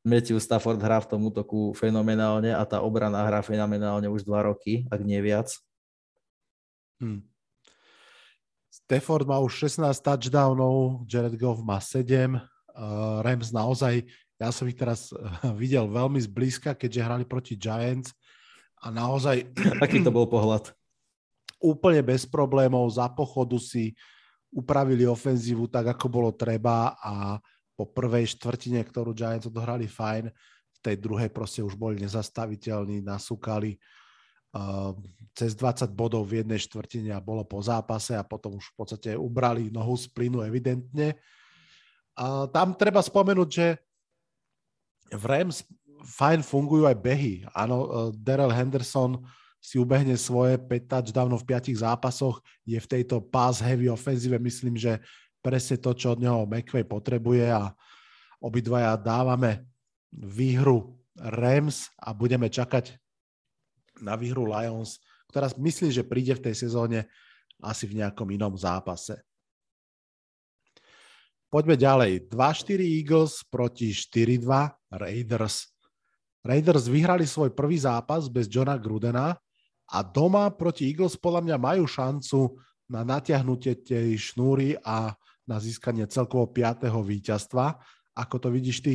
Matthew 0.07 0.39
Stafford 0.39 0.79
hrá 0.79 1.03
v 1.03 1.09
tom 1.11 1.27
útoku 1.27 1.75
fenomenálne 1.75 2.55
a 2.55 2.63
tá 2.63 2.79
obrana 2.79 3.27
hrá 3.27 3.43
fenomenálne 3.43 4.07
už 4.07 4.23
dva 4.23 4.47
roky, 4.47 4.87
ak 4.87 5.01
nie 5.03 5.19
viac. 5.19 5.51
Hmm. 7.03 7.21
Stafford 8.71 9.27
má 9.27 9.37
už 9.43 9.67
16 9.67 9.99
touchdownov, 9.99 11.03
Jared 11.11 11.35
Goff 11.35 11.59
má 11.59 11.83
7. 11.83 12.39
Uh, 12.77 13.25
Rams 13.25 13.49
naozaj, 13.49 14.05
ja 14.37 14.53
som 14.53 14.69
ich 14.69 14.77
teraz 14.77 15.09
videl 15.61 15.89
veľmi 15.89 16.21
zblízka, 16.21 16.77
keďže 16.77 17.01
hrali 17.01 17.25
proti 17.25 17.57
Giants 17.57 18.13
a 18.85 18.93
naozaj... 18.93 19.49
Aký 19.81 20.05
to 20.05 20.13
bol 20.13 20.29
pohľad? 20.29 20.69
Úplne 21.73 22.05
bez 22.05 22.29
problémov, 22.29 22.85
za 22.93 23.09
pochodu 23.09 23.57
si 23.57 23.97
upravili 24.53 25.09
ofenzívu 25.09 25.65
tak, 25.67 25.97
ako 25.97 26.05
bolo 26.07 26.29
treba 26.37 26.93
a 27.01 27.41
po 27.77 27.89
prvej 27.89 28.37
štvrtine, 28.37 28.81
ktorú 28.81 29.13
Giants 29.13 29.49
odohrali 29.49 29.85
fajn, 29.85 30.29
v 30.77 30.79
tej 30.81 30.95
druhej 30.97 31.29
proste 31.33 31.65
už 31.65 31.73
boli 31.77 31.97
nezastaviteľní, 32.01 33.01
nasúkali 33.01 33.77
uh, 34.53 34.93
cez 35.33 35.53
20 35.53 35.89
bodov 35.93 36.29
v 36.29 36.41
jednej 36.41 36.61
štvrtine 36.61 37.13
a 37.13 37.21
bolo 37.21 37.45
po 37.45 37.61
zápase 37.61 38.13
a 38.17 38.25
potom 38.25 38.57
už 38.57 38.73
v 38.73 38.75
podstate 38.77 39.09
ubrali 39.13 39.69
nohu 39.69 39.93
z 39.97 40.09
plynu 40.09 40.41
evidentne. 40.45 41.17
Tam 42.49 42.73
treba 42.73 42.99
spomenúť, 42.99 43.49
že 43.49 43.67
v 45.13 45.23
Rams 45.23 45.61
fajn 46.03 46.41
fungujú 46.41 46.89
aj 46.89 46.97
behy. 46.97 47.45
Áno, 47.53 47.77
uh, 47.85 47.87
Daryl 48.13 48.53
Henderson 48.53 49.21
si 49.57 49.81
ubehne 49.81 50.15
svoje 50.15 50.55
5 50.55 50.87
touchdownov 50.87 51.43
v 51.43 51.49
5 51.57 51.81
zápasoch, 51.81 52.39
je 52.63 52.77
v 52.77 52.87
tejto 52.87 53.19
pass 53.19 53.59
heavy 53.59 53.89
ofenzíve, 53.89 54.37
myslím, 54.37 54.77
že 54.77 55.01
presne 55.41 55.81
to, 55.81 55.91
čo 55.97 56.13
od 56.13 56.21
neho 56.21 56.45
McVay 56.45 56.85
potrebuje 56.85 57.49
a 57.49 57.73
obidvaja 58.37 58.95
dávame 58.95 59.65
výhru 60.13 60.95
Rams 61.17 61.89
a 61.97 62.13
budeme 62.13 62.47
čakať 62.47 62.95
na 63.97 64.13
výhru 64.13 64.45
Lions, 64.45 65.01
ktorá 65.33 65.49
myslím, 65.57 65.89
že 65.89 66.05
príde 66.05 66.37
v 66.37 66.45
tej 66.47 66.69
sezóne 66.69 67.09
asi 67.57 67.89
v 67.89 68.05
nejakom 68.05 68.29
inom 68.29 68.53
zápase. 68.53 69.17
Poďme 71.47 71.79
ďalej. 71.79 72.27
2-4 72.27 72.83
Eagles 72.83 73.47
proti 73.47 73.95
4-2 73.95 74.43
Raiders. 74.91 75.71
Raiders 76.43 76.91
vyhrali 76.91 77.23
svoj 77.23 77.55
prvý 77.55 77.79
zápas 77.79 78.27
bez 78.27 78.51
Johna 78.51 78.75
Grudena 78.75 79.31
a 79.87 79.97
doma 80.03 80.51
proti 80.51 80.91
Eagles 80.91 81.15
podľa 81.15 81.47
mňa 81.47 81.57
majú 81.59 81.83
šancu 81.87 82.59
na 82.91 83.07
natiahnutie 83.07 83.79
tej 83.79 84.15
šnúry 84.31 84.75
a 84.83 85.15
na 85.47 85.57
získanie 85.59 86.03
celkovo 86.11 86.51
5. 86.51 86.87
víťazstva. 86.91 87.79
Ako 88.15 88.35
to 88.43 88.51
vidíš 88.51 88.83
ty? 88.83 88.93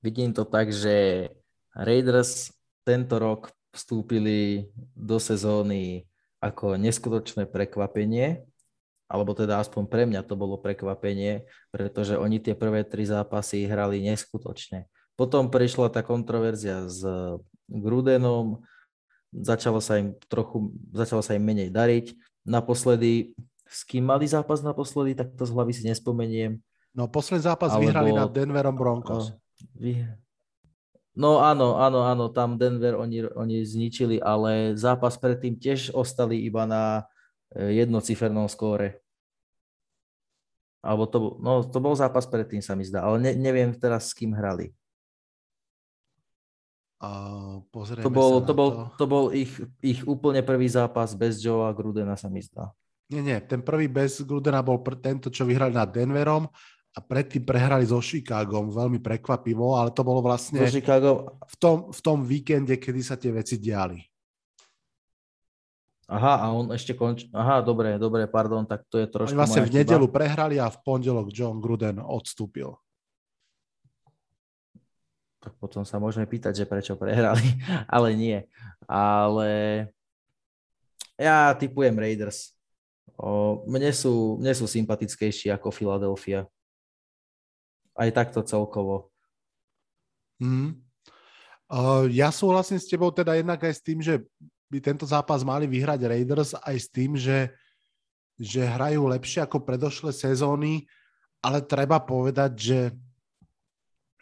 Vidím 0.00 0.32
to 0.32 0.48
tak, 0.48 0.72
že 0.72 1.28
Raiders 1.76 2.48
tento 2.80 3.20
rok 3.20 3.52
vstúpili 3.76 4.72
do 4.96 5.20
sezóny 5.20 6.08
ako 6.40 6.80
neskutočné 6.80 7.44
prekvapenie, 7.44 8.48
alebo 9.10 9.34
teda 9.34 9.58
aspoň 9.58 9.90
pre 9.90 10.06
mňa 10.06 10.22
to 10.22 10.38
bolo 10.38 10.54
prekvapenie, 10.54 11.42
pretože 11.74 12.14
oni 12.14 12.38
tie 12.38 12.54
prvé 12.54 12.86
tri 12.86 13.02
zápasy 13.02 13.66
hrali 13.66 13.98
neskutočne. 14.06 14.86
Potom 15.18 15.50
prišla 15.50 15.90
tá 15.90 16.06
kontroverzia 16.06 16.86
s 16.86 17.02
Grudenom, 17.66 18.62
začalo 19.34 19.82
sa 19.82 19.98
im 19.98 20.14
trochu, 20.30 20.70
začalo 20.94 21.26
sa 21.26 21.34
im 21.34 21.42
menej 21.42 21.74
dariť. 21.74 22.14
Naposledy, 22.46 23.34
s 23.66 23.82
kým 23.82 24.06
mali 24.06 24.30
zápas 24.30 24.62
naposledy, 24.62 25.18
tak 25.18 25.34
to 25.34 25.42
z 25.42 25.52
hlavy 25.52 25.72
si 25.74 25.82
nespomeniem. 25.84 26.62
No 26.94 27.06
posledný 27.06 27.46
zápas 27.46 27.74
Alebo, 27.74 27.86
vyhrali 27.86 28.10
nad 28.14 28.30
Denverom 28.30 28.74
Broncos. 28.78 29.34
No 31.14 31.42
áno, 31.42 31.78
áno, 31.78 32.06
áno, 32.06 32.30
tam 32.30 32.54
Denver 32.54 32.94
oni, 32.94 33.26
oni 33.34 33.66
zničili, 33.66 34.22
ale 34.22 34.78
zápas 34.78 35.18
predtým 35.18 35.58
tiež 35.58 35.90
ostali 35.90 36.38
iba 36.46 36.64
na 36.64 37.04
e, 37.50 37.82
jednocifernom 37.82 38.46
skóre. 38.46 38.99
Alebo 40.80 41.04
to, 41.04 41.36
no, 41.44 41.60
to 41.60 41.78
bol 41.78 41.92
zápas 41.92 42.24
predtým, 42.24 42.64
sa 42.64 42.72
mi 42.72 42.88
zdá, 42.88 43.04
ale 43.04 43.20
ne, 43.20 43.32
neviem 43.36 43.68
teraz, 43.76 44.10
s 44.10 44.16
kým 44.16 44.32
hrali. 44.32 44.72
Uh, 47.00 47.64
to 48.04 48.12
bol, 48.12 48.44
to, 48.44 48.52
bol, 48.52 48.68
to. 48.72 48.80
to 49.00 49.04
bol 49.08 49.24
ich, 49.32 49.48
ich 49.80 50.04
úplne 50.04 50.44
prvý 50.44 50.68
zápas 50.68 51.16
bez 51.16 51.40
Joea 51.40 51.72
Grudena, 51.72 52.12
sa 52.12 52.28
mi 52.28 52.44
zdá. 52.44 52.72
Nie, 53.08 53.24
nie, 53.24 53.38
ten 53.40 53.64
prvý 53.64 53.88
bez 53.88 54.20
Grudena 54.20 54.60
bol 54.60 54.84
pr- 54.84 55.00
tento, 55.00 55.32
čo 55.32 55.48
vyhrali 55.48 55.72
nad 55.72 55.88
Denverom 55.88 56.44
a 56.90 56.98
predtým 56.98 57.46
prehrali 57.46 57.88
so 57.88 58.02
Chicagom 58.04 58.68
veľmi 58.68 59.00
prekvapivo, 59.00 59.80
ale 59.80 59.96
to 59.96 60.04
bolo 60.04 60.20
vlastne 60.20 60.60
Chicago... 60.68 61.40
v, 61.48 61.56
tom, 61.56 61.76
v 61.88 62.00
tom 62.04 62.18
víkende, 62.20 62.76
kedy 62.76 63.00
sa 63.00 63.16
tie 63.16 63.32
veci 63.32 63.56
diali. 63.56 64.09
Aha, 66.10 66.42
a 66.42 66.46
on 66.50 66.74
ešte 66.74 66.98
končí. 66.98 67.30
Aha, 67.30 67.62
dobre, 67.62 67.94
dobre, 67.94 68.26
pardon, 68.26 68.66
tak 68.66 68.82
to 68.90 68.98
je 68.98 69.06
trošku 69.06 69.30
Oni 69.30 69.38
vlastne 69.38 69.62
v 69.62 69.78
nedelu 69.78 70.06
chyba. 70.10 70.16
prehrali 70.18 70.58
a 70.58 70.66
v 70.66 70.78
pondelok 70.82 71.30
John 71.30 71.62
Gruden 71.62 72.02
odstúpil. 72.02 72.74
Tak 75.38 75.54
potom 75.62 75.86
sa 75.86 76.02
môžeme 76.02 76.26
pýtať, 76.26 76.58
že 76.58 76.64
prečo 76.66 76.98
prehrali, 76.98 77.46
ale 77.94 78.18
nie. 78.18 78.42
Ale 78.90 79.48
ja 81.14 81.54
typujem 81.54 81.94
Raiders. 81.94 82.58
O, 83.14 83.62
mne, 83.70 83.94
sú, 83.94 84.34
mne 84.42 84.50
sú 84.50 84.66
sympatickejší 84.66 85.54
ako 85.54 85.70
Philadelphia 85.70 86.42
aj 87.94 88.10
takto 88.10 88.42
celkovo. 88.42 89.14
Mm. 90.42 90.74
Uh, 91.70 92.10
ja 92.10 92.34
súhlasím 92.34 92.82
s 92.82 92.90
tebou 92.90 93.14
teda 93.14 93.38
jednak 93.38 93.62
aj 93.62 93.74
s 93.78 93.84
tým, 93.84 94.02
že 94.02 94.26
by 94.70 94.78
tento 94.78 95.04
zápas 95.04 95.42
mali 95.42 95.66
vyhrať 95.66 96.00
Raiders, 96.06 96.54
aj 96.54 96.76
s 96.78 96.88
tým, 96.88 97.18
že, 97.18 97.50
že 98.38 98.62
hrajú 98.62 99.10
lepšie 99.10 99.42
ako 99.42 99.66
predošlé 99.66 100.14
sezóny, 100.14 100.86
ale 101.42 101.66
treba 101.66 101.98
povedať, 101.98 102.52
že 102.54 102.80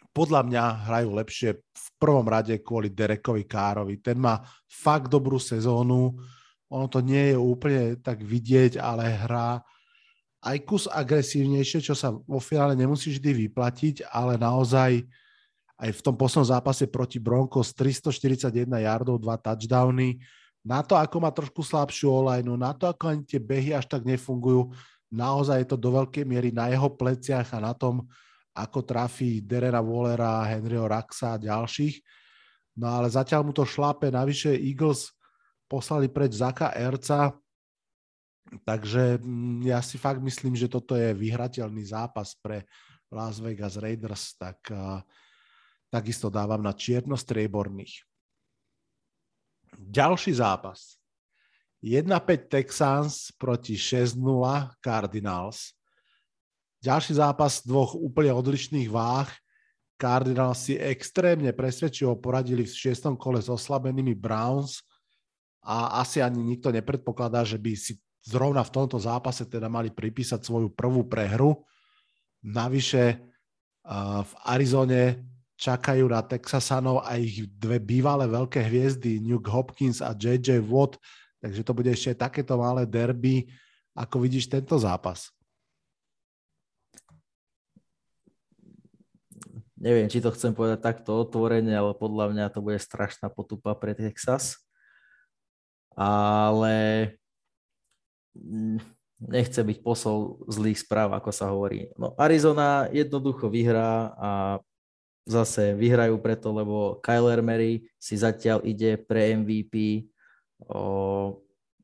podľa 0.09 0.41
mňa 0.49 0.63
hrajú 0.89 1.09
lepšie 1.21 1.49
v 1.61 1.87
prvom 2.01 2.25
rade 2.25 2.57
kvôli 2.65 2.89
Derekovi 2.89 3.45
Károvi. 3.45 4.01
Ten 4.01 4.17
má 4.17 4.41
fakt 4.65 5.07
dobrú 5.07 5.37
sezónu, 5.37 6.17
ono 6.69 6.85
to 6.89 7.01
nie 7.01 7.33
je 7.33 7.37
úplne 7.37 7.97
tak 8.01 8.21
vidieť, 8.25 8.81
ale 8.81 9.05
hrá 9.05 9.61
aj 10.39 10.57
kus 10.63 10.85
agresívnejšie, 10.87 11.83
čo 11.83 11.93
sa 11.97 12.15
vo 12.15 12.39
finále 12.39 12.73
nemusí 12.73 13.11
vždy 13.11 13.47
vyplatiť, 13.47 14.07
ale 14.07 14.39
naozaj 14.39 15.03
aj 15.79 15.89
v 15.95 16.03
tom 16.03 16.15
poslednom 16.15 16.47
zápase 16.47 16.87
proti 16.91 17.19
Broncos 17.23 17.71
341 17.71 18.67
yardov, 18.67 19.19
dva 19.19 19.39
touchdowny. 19.39 20.19
Na 20.63 20.83
to, 20.83 20.99
ako 20.99 21.17
má 21.23 21.31
trošku 21.31 21.63
slabšiu 21.63 22.11
olajnu, 22.11 22.53
na 22.59 22.75
to, 22.75 22.87
ako 22.91 23.15
ani 23.15 23.23
tie 23.23 23.39
behy 23.39 23.71
až 23.71 23.87
tak 23.87 24.03
nefungujú, 24.03 24.75
naozaj 25.09 25.63
je 25.63 25.67
to 25.71 25.77
do 25.79 25.89
veľkej 25.95 26.27
miery 26.27 26.51
na 26.51 26.67
jeho 26.69 26.91
pleciach 26.91 27.55
a 27.55 27.63
na 27.63 27.73
tom, 27.73 28.05
ako 28.53 28.83
trafí 28.83 29.39
Derera 29.39 29.79
Wallera, 29.79 30.43
Henryho 30.45 30.85
Raxa 30.85 31.39
a 31.39 31.41
ďalších. 31.41 32.03
No 32.75 32.91
ale 32.91 33.07
zatiaľ 33.07 33.47
mu 33.47 33.51
to 33.55 33.63
šlape. 33.63 34.11
Navyše 34.11 34.51
Eagles 34.55 35.15
poslali 35.71 36.11
preč 36.11 36.35
Zaka 36.37 36.75
Erca, 36.75 37.39
Takže 38.65 39.21
mm, 39.21 39.69
ja 39.69 39.79
si 39.85 40.01
fakt 40.01 40.21
myslím, 40.25 40.57
že 40.57 40.71
toto 40.71 40.97
je 40.97 41.13
vyhrateľný 41.13 41.85
zápas 41.85 42.33
pre 42.33 42.65
Las 43.13 43.37
Vegas 43.41 43.77
Raiders, 43.77 44.37
tak 44.37 44.57
uh, 44.73 45.01
takisto 45.89 46.33
dávam 46.33 46.61
na 46.61 46.73
čierno-strieborných. 46.73 48.08
Ďalší 49.77 50.33
zápas. 50.39 50.97
1-5 51.83 52.49
Texans 52.49 53.31
proti 53.37 53.75
6-0 53.77 54.17
Cardinals. 54.83 55.77
Ďalší 56.79 57.19
zápas 57.19 57.63
dvoch 57.63 57.95
úplne 57.95 58.31
odlišných 58.31 58.87
váh. 58.87 59.27
Cardinals 59.99 60.63
si 60.63 60.79
extrémne 60.79 61.51
presvedčivo 61.51 62.15
poradili 62.15 62.63
v 62.63 62.71
šiestom 62.71 63.19
kole 63.19 63.43
s 63.43 63.51
oslabenými 63.51 64.15
Browns 64.15 64.79
a 65.59 65.99
asi 65.99 66.23
ani 66.23 66.39
nikto 66.39 66.71
nepredpokladá, 66.71 67.43
že 67.43 67.59
by 67.59 67.75
si 67.75 67.99
zrovna 68.23 68.63
v 68.63 68.71
tomto 68.71 68.95
zápase 68.95 69.43
teda 69.43 69.67
mali 69.67 69.91
pripísať 69.91 70.39
svoju 70.39 70.71
prvú 70.71 71.03
prehru. 71.07 71.67
Navyše 72.47 73.03
v 74.23 74.31
Arizone 74.47 75.27
čakajú 75.59 76.07
na 76.07 76.23
Texasanov 76.23 77.03
aj 77.03 77.19
ich 77.19 77.37
dve 77.59 77.83
bývalé 77.83 78.25
veľké 78.31 78.63
hviezdy, 78.63 79.19
Nuke 79.19 79.51
Hopkins 79.51 79.99
a 79.99 80.15
JJ 80.15 80.63
Watt, 80.63 80.95
takže 81.43 81.61
to 81.67 81.71
bude 81.75 81.91
ešte 81.91 82.15
takéto 82.15 82.55
malé 82.55 82.87
derby. 82.87 83.51
Ako 83.91 84.23
vidíš 84.23 84.47
tento 84.47 84.79
zápas? 84.79 85.35
Neviem, 89.75 90.07
či 90.07 90.23
to 90.23 90.31
chcem 90.31 90.55
povedať 90.55 90.79
takto 90.79 91.19
otvorene, 91.19 91.71
ale 91.71 91.91
podľa 91.95 92.31
mňa 92.31 92.45
to 92.51 92.59
bude 92.63 92.79
strašná 92.79 93.27
potupa 93.31 93.75
pre 93.75 93.95
Texas. 93.95 94.59
Ale 95.99 96.75
Mm, 98.37 98.79
nechce 99.19 99.59
byť 99.59 99.77
posol 99.83 100.45
zlých 100.47 100.85
správ, 100.85 101.11
ako 101.11 101.31
sa 101.33 101.51
hovorí. 101.51 101.91
No, 101.99 102.15
Arizona 102.15 102.87
jednoducho 102.93 103.51
vyhrá 103.51 104.15
a 104.15 104.29
zase 105.29 105.77
vyhrajú 105.77 106.17
preto, 106.17 106.49
lebo 106.49 106.97
Kyler 107.05 107.45
Murray 107.45 107.85
si 108.01 108.17
zatiaľ 108.17 108.65
ide 108.65 108.97
pre 108.97 109.37
MVP. 109.37 110.09
O, 110.65 111.39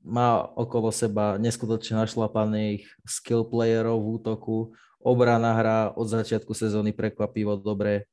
má 0.06 0.46
okolo 0.54 0.94
seba 0.94 1.38
neskutočne 1.42 2.02
našlapaných 2.02 2.86
skill 3.06 3.46
playerov 3.46 4.02
v 4.02 4.10
útoku, 4.22 4.58
obrana 5.02 5.54
hrá 5.54 5.80
od 5.94 6.10
začiatku 6.10 6.54
sezóny 6.54 6.94
prekvapivo 6.94 7.58
dobre. 7.58 8.10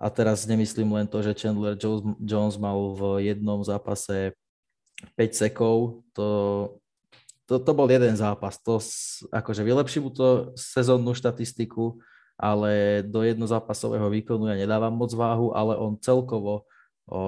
A 0.00 0.08
teraz 0.08 0.48
nemyslím 0.48 0.96
len 0.96 1.04
to, 1.04 1.20
že 1.20 1.36
Chandler 1.36 1.76
Jones 2.24 2.56
mal 2.56 2.96
v 2.96 3.28
jednom 3.28 3.60
zápase 3.60 4.32
5 5.16 5.32
sekov, 5.32 6.00
to, 6.16 6.28
to, 7.44 7.60
to 7.60 7.72
bol 7.76 7.84
jeden 7.84 8.16
zápas, 8.16 8.56
to 8.60 8.80
akože 9.28 9.60
vylepší 9.60 10.00
mu 10.00 10.08
to 10.08 10.56
sezónnu 10.56 11.12
štatistiku, 11.12 12.00
ale 12.40 13.04
do 13.04 13.20
jednozápasového 13.20 14.08
výkonu 14.08 14.48
ja 14.48 14.56
nedávam 14.56 14.96
moc 14.96 15.12
váhu, 15.12 15.52
ale 15.52 15.76
on 15.76 16.00
celkovo 16.00 16.64
o, 17.04 17.20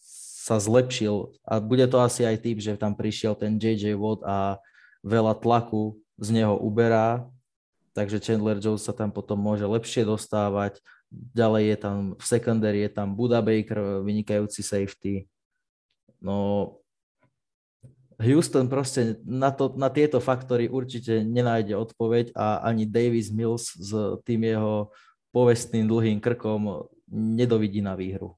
sa 0.00 0.56
zlepšil 0.56 1.36
a 1.44 1.60
bude 1.60 1.84
to 1.84 2.00
asi 2.00 2.24
aj 2.24 2.40
tým, 2.40 2.56
že 2.56 2.80
tam 2.80 2.96
prišiel 2.96 3.36
ten 3.36 3.60
JJ 3.60 3.92
Watt 4.00 4.24
a 4.24 4.56
veľa 5.04 5.36
tlaku 5.36 6.00
z 6.16 6.32
neho 6.32 6.56
uberá, 6.56 7.28
takže 7.92 8.24
Chandler 8.24 8.56
Jones 8.56 8.88
sa 8.88 8.96
tam 8.96 9.12
potom 9.12 9.36
môže 9.36 9.68
lepšie 9.68 10.08
dostávať. 10.08 10.80
Ďalej 11.12 11.64
je 11.70 11.76
tam 11.76 11.96
v 12.16 12.24
secondary, 12.24 12.78
je 12.88 12.90
tam 12.90 13.12
Buda 13.12 13.44
Baker, 13.44 14.00
vynikajúci 14.00 14.64
safety. 14.64 15.28
No, 16.18 16.80
Houston 18.16 18.64
proste 18.72 19.20
na, 19.28 19.52
to, 19.52 19.76
na 19.76 19.92
tieto 19.92 20.24
faktory 20.24 20.72
určite 20.72 21.20
nenájde 21.20 21.76
odpoveď 21.76 22.32
a 22.32 22.64
ani 22.64 22.88
Davis 22.88 23.28
Mills 23.28 23.76
s 23.76 23.92
tým 24.24 24.48
jeho 24.48 24.88
povestným 25.36 25.84
dlhým 25.84 26.18
krkom 26.24 26.88
nedovidí 27.12 27.84
na 27.84 27.92
výhru. 27.92 28.32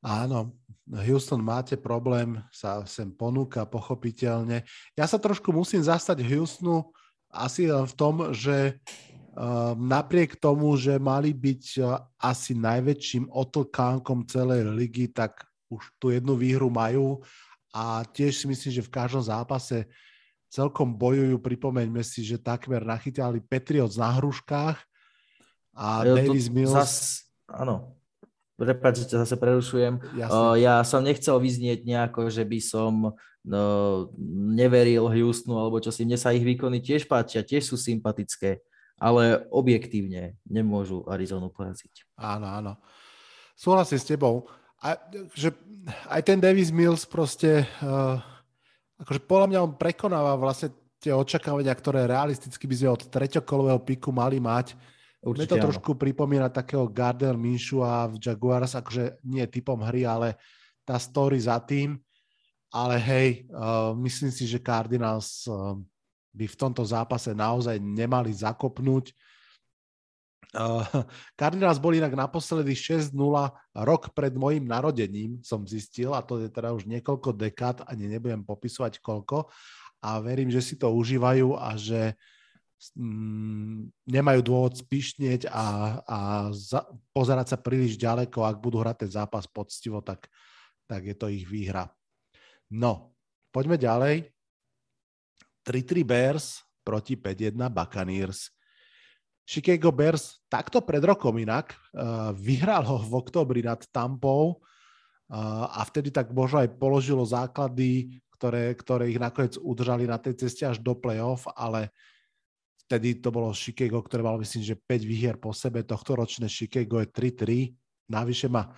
Áno, 0.00 0.56
Houston 0.86 1.42
máte 1.42 1.74
problém, 1.74 2.38
sa 2.54 2.86
sem 2.86 3.10
ponúka 3.10 3.66
pochopiteľne. 3.66 4.62
Ja 4.94 5.04
sa 5.04 5.18
trošku 5.18 5.50
musím 5.50 5.82
zastať 5.82 6.22
Houstonu 6.22 6.94
asi 7.26 7.66
v 7.68 7.92
tom, 7.98 8.30
že 8.30 8.78
uh, 8.78 9.74
napriek 9.74 10.38
tomu, 10.38 10.78
že 10.78 10.96
mali 10.96 11.34
byť 11.34 11.64
uh, 11.82 12.00
asi 12.22 12.54
najväčším 12.54 13.28
otlkánkom 13.28 14.30
celej 14.30 14.70
ligy, 14.72 15.10
tak 15.10 15.44
už 15.66 15.82
tú 15.98 16.14
jednu 16.14 16.38
výhru 16.38 16.70
majú 16.70 17.20
a 17.76 18.00
tiež 18.08 18.40
si 18.40 18.46
myslím, 18.48 18.72
že 18.80 18.86
v 18.88 18.94
každom 18.94 19.20
zápase 19.20 19.84
celkom 20.48 20.96
bojujú. 20.96 21.36
Pripomeňme 21.36 22.00
si, 22.00 22.24
že 22.24 22.40
takmer 22.40 22.80
nachytali 22.80 23.44
Patriots 23.44 24.00
na 24.00 24.16
hruškách 24.16 24.80
a 25.76 25.86
ja, 26.08 26.16
Davis 26.16 26.48
Mills... 26.48 26.72
Zas, 26.72 27.28
áno, 27.44 27.96
Prepač, 28.56 29.04
že 29.04 29.20
zase 29.20 29.36
prerušujem. 29.36 30.00
Uh, 30.16 30.56
ja 30.56 30.80
som 30.80 31.04
nechcel 31.04 31.36
vyznieť 31.36 31.84
nejako, 31.84 32.32
že 32.32 32.40
by 32.40 32.56
som 32.56 33.12
no, 33.44 33.64
neveril 34.56 35.12
Houstonu 35.12 35.60
alebo 35.60 35.76
čo 35.76 35.92
si. 35.92 36.08
Mne 36.08 36.16
sa 36.16 36.32
ich 36.32 36.40
výkony 36.40 36.80
tiež 36.80 37.04
páčia, 37.04 37.44
tiež 37.44 37.68
sú 37.68 37.76
sympatické, 37.76 38.64
ale 38.96 39.44
objektívne 39.52 40.40
nemôžu 40.48 41.04
Arizonu 41.04 41.52
poraziť. 41.52 42.08
Áno, 42.16 42.48
áno. 42.48 42.72
Súhlasím 43.52 44.00
s 44.00 44.08
tebou. 44.08 44.48
A, 44.86 44.94
že 45.34 45.50
aj 46.06 46.22
ten 46.22 46.38
Davis 46.38 46.70
Mills 46.70 47.02
proste, 47.02 47.66
uh, 47.82 48.22
akože 49.02 49.18
podľa 49.26 49.46
mňa 49.50 49.58
on 49.66 49.72
prekonáva 49.74 50.38
vlastne 50.38 50.70
tie 51.02 51.10
očakávania, 51.10 51.74
ktoré 51.74 52.06
realisticky 52.06 52.70
by 52.70 52.74
sme 52.78 52.94
od 52.94 53.02
treťokolového 53.10 53.82
piku 53.82 54.14
mali 54.14 54.38
mať 54.38 54.78
Určite 55.26 55.42
Mne 55.42 55.50
to 55.50 55.56
áno. 55.58 55.66
trošku 55.74 55.90
pripomína 55.98 56.48
takého 56.54 56.86
Gardner 56.86 57.34
a 57.34 58.06
v 58.06 58.16
Jaguars, 58.22 58.78
akože 58.78 59.18
nie 59.26 59.42
typom 59.50 59.82
hry, 59.82 60.06
ale 60.06 60.38
tá 60.86 60.94
story 61.02 61.34
za 61.42 61.58
tým. 61.58 61.98
Ale 62.70 62.94
hej, 63.02 63.50
uh, 63.50 63.90
myslím 63.98 64.30
si, 64.30 64.46
že 64.46 64.62
Cardinals 64.62 65.50
uh, 65.50 65.74
by 66.30 66.46
v 66.46 66.58
tomto 66.58 66.86
zápase 66.86 67.34
naozaj 67.34 67.74
nemali 67.82 68.30
zakopnúť. 68.30 69.10
Uh, 70.56 71.04
Cardinals 71.38 71.76
boli 71.76 72.00
inak 72.00 72.16
naposledy 72.16 72.72
6-0 72.72 73.12
rok 73.84 74.02
pred 74.16 74.32
mojim 74.32 74.64
narodením, 74.64 75.44
som 75.44 75.68
zistil, 75.68 76.16
a 76.16 76.24
to 76.24 76.40
je 76.40 76.48
teda 76.48 76.72
už 76.72 76.88
niekoľko 76.88 77.36
dekád, 77.36 77.84
ani 77.84 78.08
nebudem 78.08 78.40
popisovať 78.40 79.04
koľko. 79.04 79.52
A 80.00 80.18
verím, 80.24 80.48
že 80.48 80.64
si 80.64 80.80
to 80.80 80.88
užívajú 80.92 81.56
a 81.56 81.76
že 81.76 82.16
Mm, 82.92 83.88
nemajú 84.04 84.40
dôvod 84.44 84.76
spišnieť 84.76 85.48
a, 85.48 85.96
a 86.04 86.18
za, 86.52 86.84
pozerať 87.16 87.56
sa 87.56 87.58
príliš 87.58 87.96
ďaleko. 87.96 88.44
Ak 88.44 88.60
budú 88.60 88.84
hrať 88.84 89.08
ten 89.08 89.10
zápas 89.16 89.48
poctivo, 89.48 90.04
tak, 90.04 90.28
tak 90.84 91.08
je 91.08 91.16
to 91.16 91.32
ich 91.32 91.48
výhra. 91.48 91.88
No, 92.68 93.16
poďme 93.48 93.80
ďalej. 93.80 94.28
3-3 95.64 96.04
Bears 96.04 96.60
proti 96.84 97.16
5-1 97.16 97.56
Buccaneers. 97.72 98.52
Chicago 99.46 99.94
Bears 99.94 100.42
takto 100.50 100.82
pred 100.82 100.98
rokom 101.06 101.38
inak 101.38 101.70
uh, 101.94 102.34
vyhral 102.34 102.82
ho 102.82 102.98
v 102.98 103.12
oktobri 103.14 103.62
nad 103.62 103.78
Tampou 103.94 104.58
uh, 104.58 105.70
a 105.70 105.86
vtedy 105.86 106.10
tak 106.10 106.34
možno 106.34 106.66
aj 106.66 106.74
položilo 106.74 107.22
základy, 107.22 108.18
ktoré, 108.34 108.74
ktoré 108.74 109.14
ich 109.14 109.22
nakoniec 109.22 109.54
udržali 109.54 110.04
na 110.10 110.18
tej 110.18 110.34
ceste 110.34 110.66
až 110.66 110.82
do 110.82 110.98
play-off, 110.98 111.46
ale 111.54 111.94
Vtedy 112.86 113.18
to 113.18 113.34
bolo 113.34 113.50
Chicago, 113.50 113.98
ktoré 113.98 114.22
malo 114.22 114.38
myslím, 114.38 114.62
že 114.62 114.78
5 114.78 115.10
výhier 115.10 115.36
po 115.42 115.50
sebe. 115.50 115.82
Tohto 115.82 116.14
ročné 116.14 116.46
Chicago 116.46 117.02
je 117.02 117.10
3-3. 117.10 117.74
Navyše 118.06 118.46
má 118.46 118.70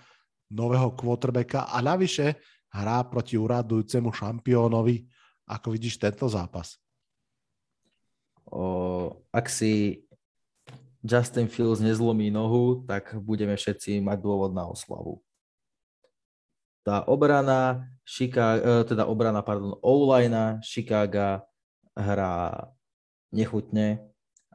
nového 0.49 0.97
quarterbacka 0.97 1.69
a 1.69 1.77
navyše 1.77 2.41
hrá 2.73 3.05
proti 3.05 3.37
uradujúcemu 3.37 4.09
šampiónovi. 4.09 5.05
Ako 5.45 5.77
vidíš 5.77 6.01
tento 6.01 6.25
zápas? 6.25 6.81
O, 8.49 9.13
ak 9.29 9.45
si 9.45 10.01
Justin 10.99 11.47
Fields 11.47 11.79
nezlomí 11.79 12.27
nohu, 12.27 12.83
tak 12.83 13.15
budeme 13.23 13.55
všetci 13.55 14.03
mať 14.03 14.17
dôvod 14.19 14.51
na 14.51 14.67
oslavu. 14.67 15.23
Tá 16.83 17.03
obrana, 17.07 17.87
Chicago, 18.03 18.59
e, 18.59 18.83
teda 18.83 19.07
obrana, 19.07 19.39
pardon, 19.39 19.79
O-line 19.79 20.59
Chicago 20.63 21.43
hrá 21.95 22.67
nechutne 23.31 24.03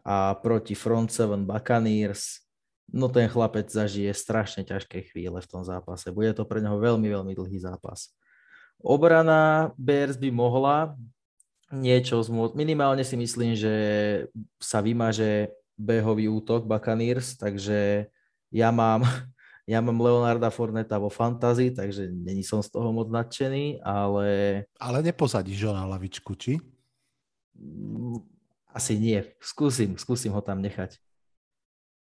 a 0.05 0.37
proti 0.37 0.77
Front 0.77 1.13
Seven 1.13 1.49
Buccaneers, 1.49 2.45
no 2.93 3.09
ten 3.09 3.25
chlapec 3.31 3.73
zažije 3.73 4.13
strašne 4.13 4.67
ťažké 4.69 5.09
chvíle 5.09 5.41
v 5.41 5.49
tom 5.49 5.65
zápase. 5.65 6.13
Bude 6.13 6.37
to 6.37 6.45
pre 6.45 6.61
neho 6.61 6.77
veľmi, 6.77 7.09
veľmi 7.09 7.33
dlhý 7.33 7.57
zápas. 7.61 8.13
Obrana 8.85 9.73
Bears 9.81 10.21
by 10.21 10.29
mohla 10.29 10.93
niečo 11.73 12.21
zmôcť. 12.21 12.53
Minimálne 12.53 13.01
si 13.01 13.17
myslím, 13.17 13.57
že 13.57 13.75
sa 14.61 14.85
vymaže 14.85 15.49
behový 15.75 16.31
útok 16.31 16.65
Buccaneers, 16.65 17.35
takže 17.39 18.09
ja 18.55 18.69
mám, 18.71 19.03
ja 19.73 19.79
mám 19.83 19.99
Leonarda 19.99 20.51
Forneta 20.51 20.99
vo 20.99 21.11
fantasy, 21.11 21.75
takže 21.75 22.11
není 22.11 22.47
som 22.47 22.63
z 22.63 22.71
toho 22.71 22.95
moc 22.95 23.11
nadšený, 23.11 23.83
ale... 23.83 24.27
Ale 24.79 24.99
neposadíš 25.03 25.67
ho 25.67 25.73
na 25.75 25.87
lavičku, 25.87 26.35
či? 26.39 26.63
Asi 28.75 28.99
nie. 28.99 29.23
Skúsim, 29.39 29.95
skúsim 29.95 30.35
ho 30.35 30.43
tam 30.43 30.59
nechať. 30.59 30.99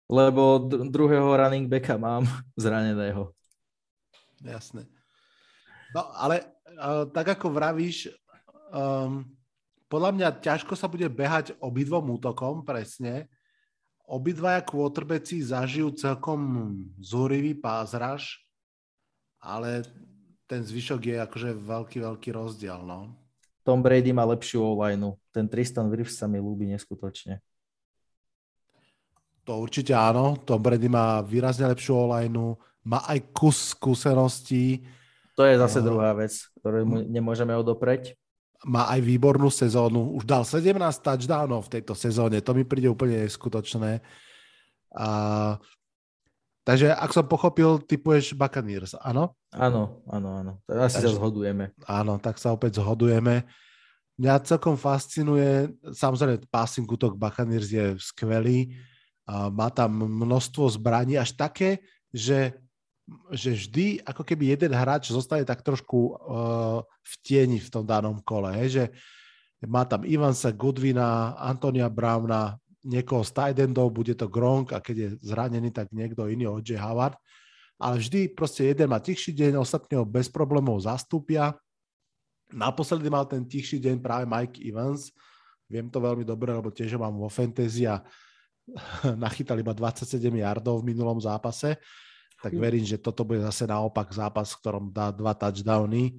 Lebo 0.09 0.69
druhého 0.69 1.37
running 1.37 1.69
backa 1.69 2.01
mám 2.01 2.25
zraneného. 2.57 3.33
Jasné. 4.41 4.89
No 5.93 6.09
ale 6.17 6.45
uh, 6.77 7.09
tak 7.09 7.37
ako 7.37 7.53
vravíš, 7.53 8.13
um, 8.73 9.25
podľa 9.89 10.11
mňa 10.13 10.29
ťažko 10.45 10.77
sa 10.77 10.85
bude 10.85 11.09
behať 11.09 11.57
obidvom 11.65 12.13
útokom, 12.21 12.61
presne. 12.61 13.29
Obidvaja 14.09 14.65
quarterbacki 14.65 15.45
zažijú 15.45 15.93
celkom 15.93 16.41
zúrivý 16.97 17.53
pázraž, 17.53 18.41
ale 19.37 19.85
ten 20.49 20.65
zvyšok 20.65 21.01
je 21.13 21.17
akože 21.21 21.51
veľký, 21.53 21.99
veľký 22.01 22.33
rozdiel, 22.33 22.81
no. 22.89 23.13
Tom 23.61 23.85
Brady 23.85 24.17
má 24.17 24.25
lepšiu 24.25 24.65
online. 24.65 25.13
Ten 25.29 25.45
Tristan 25.45 25.93
Wirfs 25.93 26.17
sa 26.17 26.25
mi 26.25 26.41
ľúbi 26.41 26.73
neskutočne. 26.73 27.45
To 29.45 29.61
určite 29.61 29.93
áno. 29.93 30.41
Tom 30.41 30.65
Brady 30.65 30.89
má 30.89 31.21
výrazne 31.21 31.69
lepšiu 31.69 32.09
online. 32.09 32.57
Má 32.89 33.05
aj 33.05 33.29
kus 33.37 33.77
skúseností. 33.77 34.89
To 35.37 35.45
je 35.45 35.61
zase 35.61 35.85
druhá 35.85 36.17
vec, 36.17 36.33
ktorú 36.57 36.89
mu 36.89 36.97
nemôžeme 37.05 37.53
odopreť. 37.53 38.17
Má 38.67 38.91
aj 38.91 39.01
výbornú 39.07 39.53
sezónu. 39.53 40.19
Už 40.19 40.27
dal 40.27 40.43
17 40.43 40.75
touchdownov 40.99 41.71
v 41.71 41.73
tejto 41.79 41.95
sezóne. 41.95 42.43
To 42.43 42.57
mi 42.57 42.67
príde 42.67 42.91
úplne 42.91 43.23
neskutočné. 43.23 44.03
A 44.99 45.09
Takže 46.69 46.93
ak 46.93 47.17
som 47.17 47.25
pochopil, 47.25 47.81
typuješ 47.81 48.37
Buccaneers, 48.37 48.93
áno? 49.01 49.33
Áno, 49.57 50.05
áno, 50.05 50.29
áno. 50.37 50.53
Asi 50.69 51.01
Takže, 51.01 51.17
sa 51.17 51.17
zhodujeme. 51.17 51.73
Áno, 51.89 52.21
tak 52.21 52.37
sa 52.37 52.53
opäť 52.53 52.85
zhodujeme. 52.85 53.49
Mňa 54.21 54.45
celkom 54.45 54.77
fascinuje, 54.77 55.73
samozrejme 55.81 56.45
passing 56.53 56.85
útok 56.85 57.17
Buccaneers 57.17 57.73
je 57.73 57.97
skvelý, 57.97 58.77
má 59.29 59.73
tam 59.73 59.97
množstvo 59.97 60.69
zbraní, 60.77 61.17
až 61.17 61.33
také, 61.41 61.81
že 62.13 62.53
že 63.33 63.57
vždy 63.57 63.87
ako 64.05 64.23
keby 64.25 64.53
jeden 64.57 64.73
hráč 64.77 65.09
zostane 65.09 65.45
tak 65.45 65.65
trošku 65.65 65.99
uh, 66.13 66.81
v 66.85 67.15
tieni 67.25 67.59
v 67.59 67.71
tom 67.73 67.85
danom 67.85 68.21
kole, 68.21 68.53
hej, 68.61 68.69
že 68.69 68.85
má 69.67 69.83
tam 69.89 70.07
Ivansa, 70.07 70.55
Goodwina, 70.55 71.35
Antonia 71.35 71.91
Browna, 71.91 72.55
niekoho 72.87 73.27
z 73.27 73.35
Tidendov, 73.35 73.91
bude 73.91 74.15
to 74.15 74.31
Gronk 74.31 74.71
a 74.71 74.79
keď 74.79 74.97
je 74.97 75.09
zranený, 75.27 75.75
tak 75.75 75.91
niekto 75.91 76.31
iný, 76.31 76.47
O.J. 76.47 76.79
Howard. 76.79 77.19
Ale 77.79 77.99
vždy 77.99 78.35
proste 78.35 78.71
jeden 78.71 78.91
má 78.91 78.99
tichší 78.99 79.35
deň, 79.35 79.59
ostatní 79.59 79.99
ho 79.99 80.07
bez 80.07 80.31
problémov 80.31 80.83
zastúpia. 80.83 81.55
Naposledy 82.51 83.07
mal 83.11 83.27
ten 83.27 83.47
tichší 83.47 83.79
deň 83.83 83.97
práve 84.03 84.25
Mike 84.27 84.59
Evans. 84.63 85.11
Viem 85.71 85.91
to 85.91 86.03
veľmi 86.03 86.25
dobre, 86.27 86.51
lebo 86.55 86.73
tiež 86.75 86.97
ho 86.97 87.01
mám 87.03 87.15
vo 87.15 87.31
fantasy 87.31 87.87
a 87.87 88.03
nachytal 89.27 89.59
iba 89.59 89.75
27 89.75 90.19
yardov 90.39 90.83
v 90.83 90.95
minulom 90.95 91.19
zápase. 91.23 91.79
Tak 92.39 92.55
hm. 92.55 92.61
verím, 92.61 92.87
že 92.87 93.03
toto 93.03 93.27
bude 93.27 93.43
zase 93.43 93.67
naopak 93.67 94.09
zápas, 94.15 94.55
v 94.55 94.59
ktorom 94.63 94.85
dá 94.95 95.11
dva 95.11 95.35
touchdowny 95.35 96.15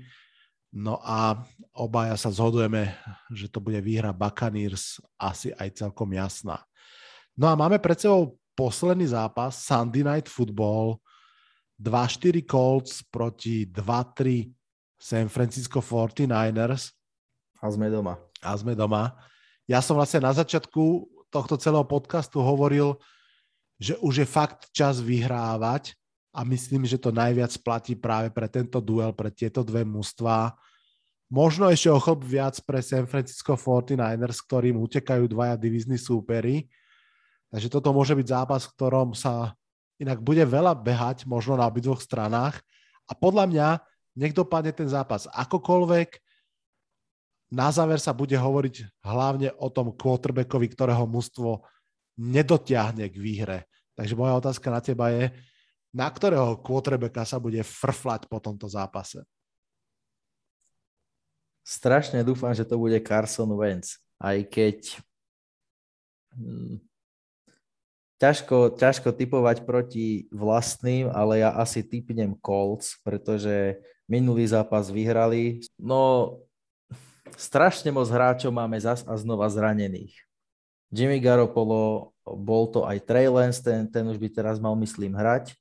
No 0.69 1.01
a 1.01 1.41
obaja 1.73 2.13
sa 2.13 2.29
zhodujeme, 2.29 2.93
že 3.33 3.49
to 3.49 3.57
bude 3.57 3.81
výhra 3.81 4.13
Buccaneers 4.13 5.01
asi 5.17 5.49
aj 5.57 5.81
celkom 5.81 6.13
jasná. 6.13 6.61
No 7.33 7.49
a 7.49 7.57
máme 7.57 7.81
pred 7.81 7.97
sebou 7.97 8.37
posledný 8.53 9.09
zápas, 9.09 9.57
Sunday 9.65 10.05
Night 10.05 10.29
Football, 10.29 11.01
2-4 11.81 12.45
Colts 12.45 13.01
proti 13.01 13.65
2-3 13.65 14.53
San 14.99 15.25
Francisco 15.31 15.81
49ers. 15.81 16.93
A 17.63 17.65
sme 17.73 17.89
doma. 17.89 18.21
A 18.43 18.53
sme 18.53 18.77
doma. 18.77 19.17
Ja 19.65 19.81
som 19.81 19.97
vlastne 19.97 20.21
na 20.21 20.35
začiatku 20.37 21.07
tohto 21.33 21.57
celého 21.57 21.87
podcastu 21.87 22.45
hovoril, 22.45 22.93
že 23.81 23.97
už 24.05 24.21
je 24.21 24.27
fakt 24.27 24.69
čas 24.69 25.01
vyhrávať 25.01 25.97
a 26.29 26.45
myslím, 26.45 26.85
že 26.85 27.01
to 27.01 27.09
najviac 27.09 27.51
platí 27.65 27.97
práve 27.97 28.29
pre 28.29 28.45
tento 28.45 28.77
duel, 28.77 29.13
pre 29.17 29.33
tieto 29.33 29.65
dve 29.65 29.81
mužstva. 29.81 30.53
Možno 31.29 31.69
ešte 31.69 31.89
o 31.89 32.01
chlop 32.01 32.25
viac 32.25 32.57
pre 32.65 32.81
San 32.81 33.05
Francisco 33.09 33.57
49ers, 33.57 34.41
ktorým 34.45 34.77
utekajú 34.77 35.25
dvaja 35.29 35.57
divizní 35.57 35.97
súpery. 35.97 36.69
Takže 37.49 37.69
toto 37.69 37.89
môže 37.93 38.13
byť 38.13 38.27
zápas, 38.29 38.65
v 38.65 38.73
ktorom 38.77 39.17
sa 39.17 39.57
inak 39.97 40.21
bude 40.21 40.45
veľa 40.45 40.77
behať, 40.77 41.25
možno 41.25 41.57
na 41.57 41.65
obidvoch 41.65 42.01
stranách. 42.01 42.61
A 43.09 43.17
podľa 43.17 43.45
mňa 43.49 43.67
nech 44.17 44.33
dopadne 44.33 44.73
ten 44.73 44.89
zápas 44.89 45.25
akokoľvek. 45.33 46.21
Na 47.49 47.73
záver 47.73 47.97
sa 47.97 48.13
bude 48.13 48.37
hovoriť 48.37 49.01
hlavne 49.01 49.49
o 49.57 49.73
tom 49.73 49.89
quarterbackovi, 49.97 50.69
ktorého 50.69 51.09
mužstvo 51.09 51.65
nedotiahne 52.21 53.09
k 53.09 53.15
výhre. 53.17 53.65
Takže 53.97 54.13
moja 54.13 54.37
otázka 54.37 54.69
na 54.69 54.81
teba 54.85 55.09
je, 55.09 55.33
na 55.89 56.07
ktorého 56.09 56.59
quarterbacka 56.61 57.25
sa 57.25 57.37
bude 57.41 57.61
frflať 57.65 58.29
po 58.29 58.37
tomto 58.37 58.69
zápase? 58.69 59.25
Strašne 61.65 62.25
dúfam, 62.25 62.53
že 62.53 62.65
to 62.65 62.81
bude 62.81 62.97
Carson 63.05 63.49
Wentz, 63.53 64.01
aj 64.17 64.41
keď 64.49 64.77
hm, 66.33 66.81
ťažko, 68.19 68.75
ťažko 68.75 69.09
typovať 69.15 69.63
proti 69.63 70.25
vlastným, 70.33 71.07
ale 71.13 71.45
ja 71.45 71.55
asi 71.55 71.85
typnem 71.85 72.35
Colts, 72.41 72.99
pretože 73.05 73.79
minulý 74.09 74.49
zápas 74.49 74.91
vyhrali. 74.91 75.63
No, 75.77 76.35
strašne 77.37 77.93
moc 77.93 78.09
hráčov 78.11 78.51
máme 78.51 78.75
zas 78.81 79.05
a 79.07 79.13
znova 79.15 79.47
zranených. 79.47 80.17
Jimmy 80.89 81.21
Garoppolo, 81.21 82.11
bol 82.25 82.65
to 82.73 82.81
aj 82.83 82.97
Trey 83.05 83.29
Lance, 83.29 83.61
ten, 83.61 83.85
ten 83.85 84.03
už 84.09 84.17
by 84.17 84.27
teraz 84.33 84.57
mal, 84.57 84.73
myslím, 84.73 85.13
hrať. 85.13 85.53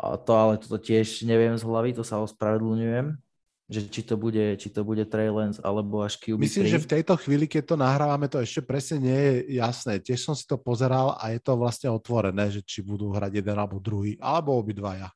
A 0.00 0.16
to 0.16 0.32
ale 0.32 0.56
toto 0.56 0.80
tiež 0.80 1.28
neviem 1.28 1.52
z 1.60 1.60
hlavy, 1.60 1.92
to 1.92 2.00
sa 2.00 2.24
ospravedlňujem, 2.24 3.20
že 3.68 3.80
či 3.92 4.00
to 4.00 4.16
bude, 4.16 4.56
či 4.56 4.72
to 4.72 4.80
bude 4.80 5.04
Trey 5.12 5.28
Lance 5.28 5.60
alebo 5.60 6.00
až 6.00 6.16
QB3. 6.16 6.40
Myslím, 6.40 6.66
že 6.72 6.80
v 6.80 6.90
tejto 6.96 7.14
chvíli, 7.20 7.44
keď 7.44 7.62
to 7.68 7.76
nahrávame, 7.76 8.24
to 8.32 8.40
ešte 8.40 8.64
presne 8.64 8.96
nie 9.04 9.20
je 9.20 9.60
jasné. 9.60 10.00
Tiež 10.00 10.24
som 10.24 10.32
si 10.32 10.48
to 10.48 10.56
pozeral 10.56 11.20
a 11.20 11.36
je 11.36 11.40
to 11.44 11.52
vlastne 11.60 11.92
otvorené, 11.92 12.48
že 12.48 12.64
či 12.64 12.80
budú 12.80 13.12
hrať 13.12 13.44
jeden 13.44 13.56
alebo 13.60 13.76
druhý, 13.76 14.16
alebo 14.24 14.56
obidvaja. 14.56 15.12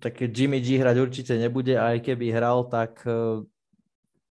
Tak 0.00 0.16
Jimmy 0.32 0.64
G 0.64 0.80
hrať 0.80 0.96
určite 0.96 1.36
nebude 1.36 1.76
a 1.76 1.92
aj 1.92 2.08
keby 2.08 2.32
hral, 2.32 2.72
tak 2.72 3.04
e, 3.04 3.44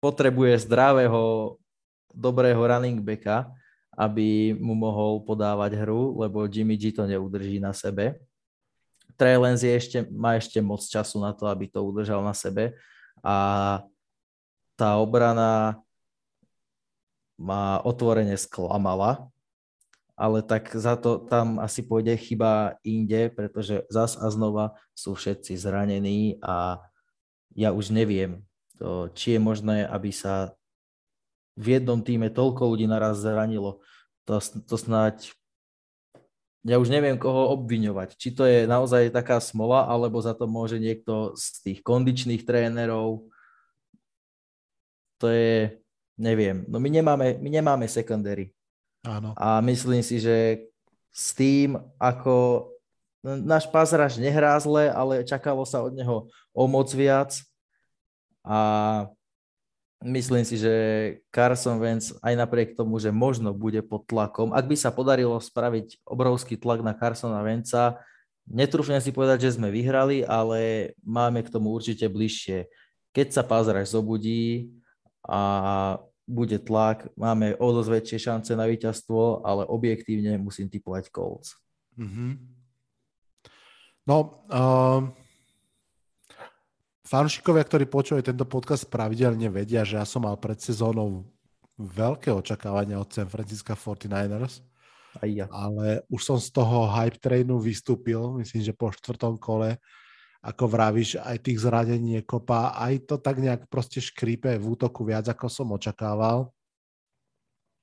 potrebuje 0.01 0.57
zdravého, 0.65 1.55
dobrého 2.09 2.57
running 2.57 2.97
backa, 2.97 3.53
aby 3.95 4.55
mu 4.59 4.75
mohol 4.75 5.23
podávať 5.23 5.79
hru, 5.79 6.19
lebo 6.19 6.45
Jimmy 6.45 6.75
G 6.75 6.91
to 6.91 7.07
neudrží 7.07 7.59
na 7.59 7.71
sebe. 7.71 8.19
Trey 9.15 9.39
Lance 9.39 9.63
je 9.63 9.71
ešte, 9.71 9.97
má 10.11 10.35
ešte 10.35 10.59
moc 10.59 10.83
času 10.83 11.23
na 11.23 11.31
to, 11.31 11.47
aby 11.47 11.71
to 11.71 11.79
udržal 11.79 12.19
na 12.19 12.35
sebe 12.35 12.75
a 13.23 13.35
tá 14.75 14.99
obrana 14.99 15.79
ma 17.39 17.79
otvorene 17.83 18.35
sklamala, 18.35 19.31
ale 20.15 20.39
tak 20.43 20.71
za 20.71 20.95
to 20.95 21.19
tam 21.27 21.59
asi 21.59 21.83
pôjde 21.83 22.15
chyba 22.15 22.79
inde, 22.83 23.31
pretože 23.31 23.83
zas 23.91 24.15
a 24.19 24.27
znova 24.31 24.75
sú 24.95 25.15
všetci 25.15 25.55
zranení 25.59 26.39
a 26.39 26.79
ja 27.55 27.71
už 27.71 27.91
neviem, 27.91 28.43
to, 28.75 29.07
či 29.15 29.35
je 29.35 29.39
možné, 29.39 29.87
aby 29.87 30.11
sa 30.11 30.55
v 31.55 31.79
jednom 31.79 32.03
týme 32.03 32.27
toľko 32.31 32.75
ľudí 32.75 32.85
naraz 32.85 33.23
zranilo. 33.23 33.79
To, 34.27 34.39
to 34.41 34.75
snáď, 34.75 35.31
ja 36.67 36.75
už 36.81 36.91
neviem, 36.91 37.15
koho 37.15 37.55
obviňovať. 37.55 38.19
Či 38.19 38.29
to 38.35 38.43
je 38.43 38.67
naozaj 38.67 39.13
taká 39.15 39.39
smola, 39.39 39.87
alebo 39.87 40.19
za 40.19 40.35
to 40.35 40.49
môže 40.49 40.81
niekto 40.81 41.31
z 41.39 41.45
tých 41.63 41.79
kondičných 41.85 42.43
trénerov. 42.43 43.29
To 45.23 45.27
je, 45.31 45.79
neviem. 46.19 46.67
No 46.67 46.81
my 46.81 46.89
nemáme, 46.91 47.39
my 47.39 47.49
nemáme 47.49 47.85
secondary. 47.87 48.51
Áno. 49.05 49.31
A 49.37 49.61
myslím 49.61 50.01
si, 50.01 50.19
že 50.19 50.67
s 51.15 51.31
tým, 51.31 51.79
ako 51.95 52.67
náš 53.23 53.69
pázraž 53.71 54.17
nehrá 54.19 54.57
zle, 54.59 54.91
ale 54.91 55.23
čakalo 55.23 55.63
sa 55.63 55.81
od 55.85 55.93
neho 55.95 56.27
o 56.51 56.63
moc 56.67 56.89
viac. 56.91 57.39
A 58.45 59.07
myslím 60.05 60.45
si, 60.45 60.61
že 60.61 60.73
Carson 61.33 61.81
Wentz 61.81 62.13
aj 62.21 62.33
napriek 62.37 62.77
tomu, 62.77 63.01
že 63.01 63.09
možno 63.09 63.51
bude 63.57 63.81
pod 63.81 64.05
tlakom, 64.05 64.53
ak 64.53 64.69
by 64.69 64.77
sa 64.77 64.93
podarilo 64.93 65.35
spraviť 65.41 66.05
obrovský 66.05 66.55
tlak 66.61 66.85
na 66.85 66.93
Carsona 66.93 67.41
Wentza, 67.41 67.97
netrúfne 68.45 69.01
si 69.01 69.09
povedať, 69.09 69.49
že 69.49 69.57
sme 69.57 69.73
vyhrali, 69.73 70.21
ale 70.21 70.93
máme 71.01 71.41
k 71.41 71.49
tomu 71.49 71.73
určite 71.73 72.05
bližšie. 72.05 72.69
Keď 73.09 73.27
sa 73.33 73.41
Pázraž 73.41 73.89
zobudí 73.89 74.69
a 75.25 75.97
bude 76.29 76.61
tlak, 76.61 77.09
máme 77.17 77.57
o 77.57 77.67
dosť 77.73 77.89
väčšie 77.89 78.17
šance 78.29 78.51
na 78.53 78.69
víťazstvo, 78.69 79.41
ale 79.41 79.65
objektívne 79.65 80.37
musím 80.37 80.69
typovať 80.69 81.09
Colts. 81.09 81.57
Mm-hmm. 81.97 82.31
No, 84.05 84.45
uh, 84.53 85.01
Fanúšikovia, 87.05 87.61
ktorí 87.61 87.85
počúvajú 87.85 88.33
tento 88.33 88.49
podcast 88.49 88.89
pravidelne 88.89 89.45
vedia, 89.53 89.85
že 89.85 90.01
ja 90.01 90.05
som 90.09 90.25
mal 90.25 90.41
pred 90.41 90.57
sezónou 90.57 91.29
veľké 91.77 92.33
očakávania 92.33 92.97
od 92.97 93.13
San 93.13 93.29
Francisco 93.29 93.77
49ers. 93.77 94.65
Aj 95.21 95.29
ja. 95.29 95.45
Ale 95.53 96.01
už 96.09 96.21
som 96.25 96.37
z 96.41 96.49
toho 96.49 96.89
hype 96.89 97.21
trainu 97.21 97.61
vystúpil, 97.61 98.41
myslím, 98.41 98.65
že 98.65 98.73
po 98.73 98.89
štvrtom 98.89 99.37
kole, 99.37 99.77
ako 100.41 100.65
vravíš, 100.65 101.21
aj 101.21 101.45
tých 101.45 101.61
zranení 101.61 102.19
je 102.19 102.23
kopa, 102.25 102.73
aj 102.73 103.05
to 103.05 103.15
tak 103.21 103.37
nejak 103.37 103.69
proste 103.69 104.01
škrípe 104.01 104.57
v 104.57 104.65
útoku 104.65 105.05
viac, 105.05 105.29
ako 105.29 105.45
som 105.45 105.69
očakával. 105.77 106.49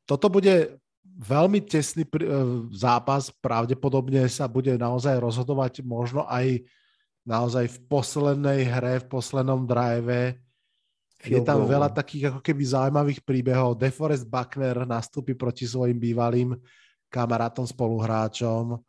Toto 0.02 0.26
bude 0.34 0.82
veľmi 1.02 1.62
tesný 1.62 2.04
e, 2.04 2.10
zápas, 2.74 3.30
pravdepodobne 3.38 4.26
sa 4.26 4.50
bude 4.50 4.74
naozaj 4.74 5.14
rozhodovať 5.22 5.86
možno 5.86 6.26
aj 6.26 6.66
naozaj 7.22 7.70
v 7.70 7.78
poslednej 7.86 8.60
hre, 8.66 9.02
v 9.02 9.06
poslednom 9.06 9.66
drive. 9.66 10.38
Je 11.22 11.38
tam 11.46 11.62
veľa 11.62 11.94
takých 11.94 12.34
ako 12.34 12.40
keby 12.42 12.62
zaujímavých 12.66 13.20
príbehov. 13.22 13.78
DeForest 13.78 14.26
Buckner 14.26 14.82
nastúpi 14.82 15.38
proti 15.38 15.70
svojim 15.70 15.94
bývalým 15.94 16.58
kamarátom, 17.06 17.62
spoluhráčom. 17.62 18.82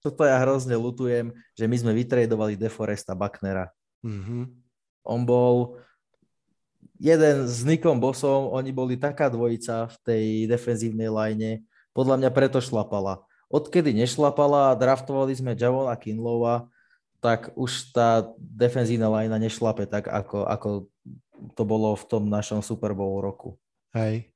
Toto 0.00 0.24
ja 0.24 0.36
hrozne 0.44 0.76
lutujem, 0.76 1.32
že 1.56 1.64
my 1.64 1.76
sme 1.80 1.92
vytredovali 1.96 2.56
DeForesta 2.56 3.16
Bucknera. 3.16 3.72
Mm-hmm. 4.04 4.42
On 5.08 5.20
bol 5.24 5.80
jeden 7.00 7.48
s 7.48 7.64
Nikom 7.64 7.96
Bosom, 7.96 8.52
oni 8.52 8.76
boli 8.76 9.00
taká 9.00 9.32
dvojica 9.32 9.88
v 9.88 9.96
tej 10.04 10.24
defenzívnej 10.52 11.08
line. 11.08 11.64
Podľa 11.96 12.20
mňa 12.20 12.30
preto 12.32 12.60
šlapala. 12.60 13.24
Odkedy 13.48 13.96
nešlapala, 13.96 14.76
draftovali 14.76 15.32
sme 15.32 15.56
Javona 15.56 15.96
Kinlowa, 15.96 16.68
tak 17.20 17.52
už 17.54 17.92
tá 17.92 18.24
defenzívna 18.36 19.12
lajna 19.12 19.36
nešlape 19.36 19.84
tak, 19.84 20.08
ako, 20.08 20.48
ako 20.48 20.68
to 21.54 21.62
bolo 21.68 21.92
v 21.96 22.04
tom 22.08 22.26
našom 22.28 22.64
Super 22.64 22.96
Bowl 22.96 23.20
roku. 23.20 23.60
Hej. 23.90 24.30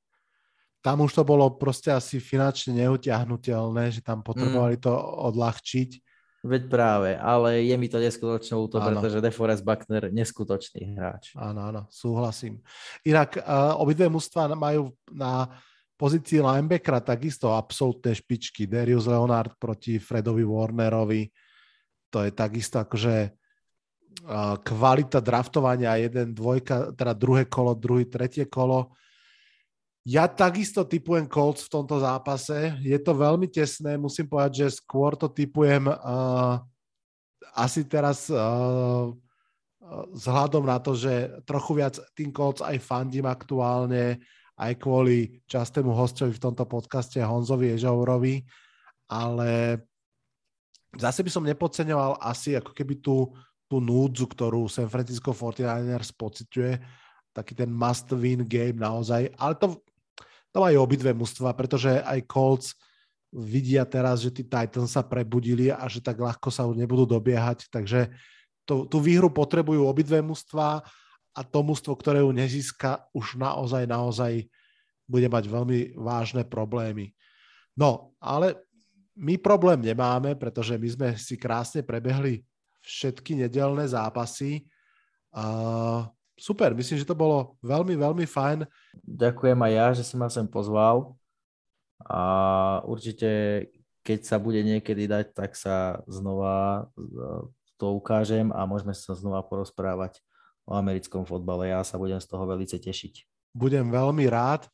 tam 0.82 1.00
už 1.00 1.14
to 1.14 1.22
bolo 1.22 1.46
proste 1.56 1.94
asi 1.94 2.18
finančne 2.18 2.84
neutiahnutelné, 2.84 3.94
že 3.94 4.02
tam 4.02 4.20
potrebovali 4.20 4.76
mm. 4.76 4.82
to 4.82 4.92
odľahčiť. 5.32 5.90
Veď 6.44 6.62
práve, 6.68 7.16
ale 7.16 7.64
je 7.64 7.72
mi 7.80 7.88
to 7.88 7.96
neskutočné 7.96 8.52
úto, 8.52 8.76
pretože 8.76 9.24
DeForest 9.24 9.64
Buckner 9.64 10.12
neskutočný 10.12 10.92
hráč. 10.92 11.32
Áno, 11.40 11.72
áno, 11.72 11.82
súhlasím. 11.88 12.60
Inak 13.00 13.40
uh, 13.40 13.80
obidve 13.80 14.12
mužstva 14.12 14.52
majú 14.52 14.92
na 15.08 15.48
pozícii 15.96 16.44
linebackera 16.44 17.00
takisto 17.00 17.48
absolútne 17.48 18.12
špičky. 18.12 18.68
Darius 18.68 19.08
Leonard 19.08 19.56
proti 19.56 19.96
Fredovi 19.96 20.44
Warnerovi. 20.44 21.32
To 22.14 22.22
je 22.22 22.30
takisto 22.30 22.78
akože 22.78 23.34
kvalita 24.62 25.18
draftovania 25.18 25.98
jeden, 25.98 26.30
dvojka, 26.30 26.94
teda 26.94 27.12
druhé 27.18 27.50
kolo, 27.50 27.74
druhý, 27.74 28.06
tretie 28.06 28.46
kolo 28.46 28.94
ja 30.04 30.28
takisto 30.28 30.84
typujem 30.84 31.24
Colts 31.24 31.64
v 31.64 31.80
tomto 31.80 31.96
zápase. 31.96 32.76
Je 32.84 33.00
to 33.00 33.16
veľmi 33.16 33.48
tesné, 33.48 33.96
musím 33.96 34.28
povedať, 34.28 34.52
že 34.68 34.76
skôr 34.84 35.16
to 35.16 35.32
typujem 35.32 35.88
uh, 35.88 36.60
asi 37.56 37.88
teraz 37.88 38.28
uh, 38.28 39.08
vzhľadom 40.12 40.68
na 40.68 40.76
to, 40.76 40.92
že 40.92 41.40
trochu 41.48 41.80
viac 41.80 41.96
tým 42.12 42.36
Colts 42.36 42.60
aj 42.60 42.84
fandím 42.84 43.24
aktuálne, 43.24 44.20
aj 44.60 44.72
kvôli 44.76 45.40
častému 45.48 45.96
hostovi 45.96 46.36
v 46.36 46.42
tomto 46.52 46.68
podcaste 46.68 47.16
Honzovi 47.24 47.72
Ežaurovi, 47.72 48.44
ale 49.08 49.80
zase 50.98 51.20
by 51.22 51.30
som 51.30 51.44
nepodceňoval 51.46 52.22
asi 52.22 52.58
ako 52.58 52.72
keby 52.72 53.00
tú, 53.00 53.32
tú 53.66 53.78
núdzu, 53.78 54.28
ktorú 54.30 54.66
San 54.70 54.88
Francisco 54.90 55.34
49ers 55.34 56.14
pociťuje, 56.14 56.72
taký 57.34 57.52
ten 57.58 57.70
must-win 57.70 58.46
game 58.46 58.78
naozaj, 58.78 59.30
ale 59.38 59.54
to 59.58 59.82
to 60.54 60.62
majú 60.62 60.86
obidve 60.86 61.10
mužstva, 61.10 61.50
pretože 61.58 61.90
aj 61.90 62.30
Colts 62.30 62.78
vidia 63.34 63.82
teraz, 63.82 64.22
že 64.22 64.30
tí 64.30 64.46
Titans 64.46 64.94
sa 64.94 65.02
prebudili 65.02 65.66
a 65.66 65.82
že 65.90 65.98
tak 65.98 66.22
ľahko 66.22 66.46
sa 66.54 66.62
nebudú 66.70 67.18
dobiehať, 67.18 67.66
takže 67.74 68.14
to, 68.62 68.86
tú 68.86 69.02
výhru 69.02 69.26
potrebujú 69.26 69.82
obidve 69.82 70.22
mužstva 70.22 70.86
a 71.34 71.40
to 71.42 71.58
mužstvo, 71.66 71.98
ktoré 71.98 72.22
ju 72.22 72.30
nezíska, 72.30 73.10
už 73.10 73.34
naozaj, 73.34 73.90
naozaj 73.90 74.46
bude 75.10 75.26
mať 75.26 75.50
veľmi 75.50 75.98
vážne 75.98 76.46
problémy. 76.46 77.10
No, 77.74 78.14
ale 78.22 78.62
my 79.14 79.34
problém 79.38 79.80
nemáme, 79.80 80.34
pretože 80.34 80.74
my 80.74 80.88
sme 80.90 81.08
si 81.14 81.38
krásne 81.38 81.86
prebehli 81.86 82.42
všetky 82.82 83.38
nedelné 83.38 83.86
zápasy. 83.88 84.66
Uh, 85.34 86.06
super, 86.38 86.74
myslím, 86.74 87.00
že 87.00 87.08
to 87.08 87.16
bolo 87.16 87.56
veľmi, 87.62 87.94
veľmi 87.94 88.26
fajn. 88.26 88.66
Ďakujem 89.06 89.58
aj 89.58 89.72
ja, 89.72 89.86
že 89.94 90.02
si 90.02 90.14
ma 90.18 90.26
sem 90.26 90.46
pozval 90.46 91.14
a 92.02 92.20
určite, 92.84 93.30
keď 94.02 94.18
sa 94.26 94.36
bude 94.36 94.60
niekedy 94.60 95.06
dať, 95.08 95.32
tak 95.32 95.56
sa 95.56 96.02
znova 96.10 96.90
e, 96.92 97.08
to 97.78 97.94
ukážem 97.96 98.50
a 98.52 98.66
môžeme 98.68 98.92
sa 98.92 99.16
znova 99.16 99.40
porozprávať 99.46 100.20
o 100.68 100.74
americkom 100.76 101.24
fotbale. 101.24 101.70
Ja 101.70 101.80
sa 101.86 101.96
budem 101.96 102.20
z 102.20 102.28
toho 102.28 102.44
veľmi 102.44 102.66
tešiť. 102.66 103.24
Budem 103.54 103.88
veľmi 103.88 104.26
rád. 104.28 104.66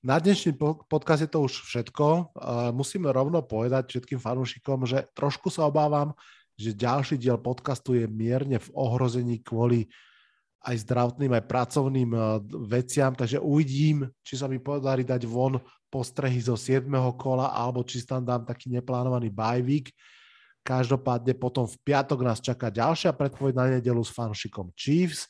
Na 0.00 0.16
dnešný 0.16 0.56
podcast 0.88 1.20
je 1.20 1.28
to 1.28 1.44
už 1.44 1.60
všetko. 1.60 2.32
Musíme 2.72 3.12
rovno 3.12 3.44
povedať 3.44 3.92
všetkým 3.92 4.16
fanúšikom, 4.16 4.88
že 4.88 5.04
trošku 5.12 5.52
sa 5.52 5.68
obávam, 5.68 6.16
že 6.56 6.72
ďalší 6.72 7.20
diel 7.20 7.36
podcastu 7.36 7.92
je 7.92 8.08
mierne 8.08 8.56
v 8.56 8.68
ohrození 8.72 9.44
kvôli 9.44 9.92
aj 10.64 10.88
zdravotným, 10.88 11.32
aj 11.36 11.44
pracovným 11.48 12.10
eh, 12.12 12.24
veciam, 12.68 13.12
takže 13.16 13.40
uvidím, 13.40 14.08
či 14.20 14.36
sa 14.36 14.44
mi 14.44 14.60
podarí 14.60 15.04
dať 15.08 15.24
von 15.24 15.56
postrehy 15.88 16.36
zo 16.40 16.56
7. 16.56 16.84
kola, 17.16 17.52
alebo 17.52 17.80
či 17.84 18.04
tam 18.04 18.24
dám 18.24 18.44
taký 18.44 18.68
neplánovaný 18.68 19.32
bajvík. 19.32 19.92
Každopádne 20.60 21.32
potom 21.40 21.64
v 21.64 21.76
piatok 21.80 22.20
nás 22.20 22.44
čaká 22.44 22.68
ďalšia 22.68 23.16
predpoveď 23.16 23.52
na 23.56 23.66
nedelu 23.80 24.04
s 24.04 24.12
fanšikom 24.12 24.72
Chiefs. 24.76 25.28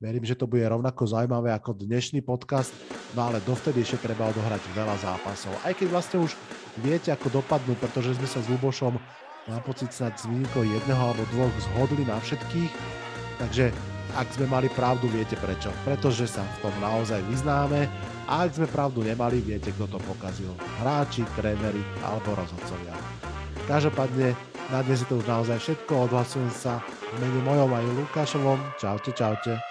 Verím, 0.00 0.24
že 0.24 0.32
to 0.32 0.48
bude 0.48 0.64
rovnako 0.64 1.04
zaujímavé 1.04 1.52
ako 1.52 1.76
dnešný 1.76 2.24
podcast, 2.24 2.72
no 3.12 3.28
ale 3.28 3.36
dovtedy 3.44 3.84
ešte 3.84 4.08
treba 4.08 4.32
odohrať 4.32 4.64
veľa 4.72 4.96
zápasov. 4.96 5.52
Aj 5.60 5.76
keď 5.76 5.92
vlastne 5.92 6.24
už 6.24 6.32
viete, 6.80 7.12
ako 7.12 7.28
dopadnú, 7.28 7.76
pretože 7.76 8.16
sme 8.16 8.24
sa 8.24 8.40
s 8.40 8.48
Lubošom 8.48 8.96
na 9.44 9.60
pocit 9.60 9.92
snad 9.92 10.16
výnimkou 10.24 10.64
jedného 10.64 10.96
alebo 10.96 11.28
dvoch 11.36 11.52
zhodli 11.68 12.08
na 12.08 12.16
všetkých, 12.16 12.72
takže 13.44 13.76
ak 14.16 14.24
sme 14.40 14.48
mali 14.48 14.72
pravdu, 14.72 15.04
viete 15.12 15.36
prečo. 15.36 15.68
Pretože 15.84 16.24
sa 16.32 16.48
v 16.48 16.64
tom 16.64 16.74
naozaj 16.80 17.20
vyznáme 17.28 17.84
a 18.24 18.48
ak 18.48 18.56
sme 18.56 18.72
pravdu 18.72 19.04
nemali, 19.04 19.44
viete, 19.44 19.68
kto 19.68 19.84
to 19.84 20.00
pokazil. 20.08 20.56
Hráči, 20.80 21.28
tréneri 21.36 21.84
alebo 22.08 22.40
rozhodcovia. 22.40 22.96
Každopádne, 23.68 24.32
na 24.72 24.80
dnes 24.80 25.04
je 25.04 25.12
to 25.12 25.20
už 25.20 25.28
naozaj 25.28 25.60
všetko. 25.60 26.08
Odhlasujem 26.08 26.48
sa 26.56 26.80
v 26.88 27.20
mene 27.20 27.40
mojom 27.44 27.68
aj 27.68 27.84
Lukášovom. 28.00 28.58
Čaute, 28.80 29.12
čaute. 29.12 29.69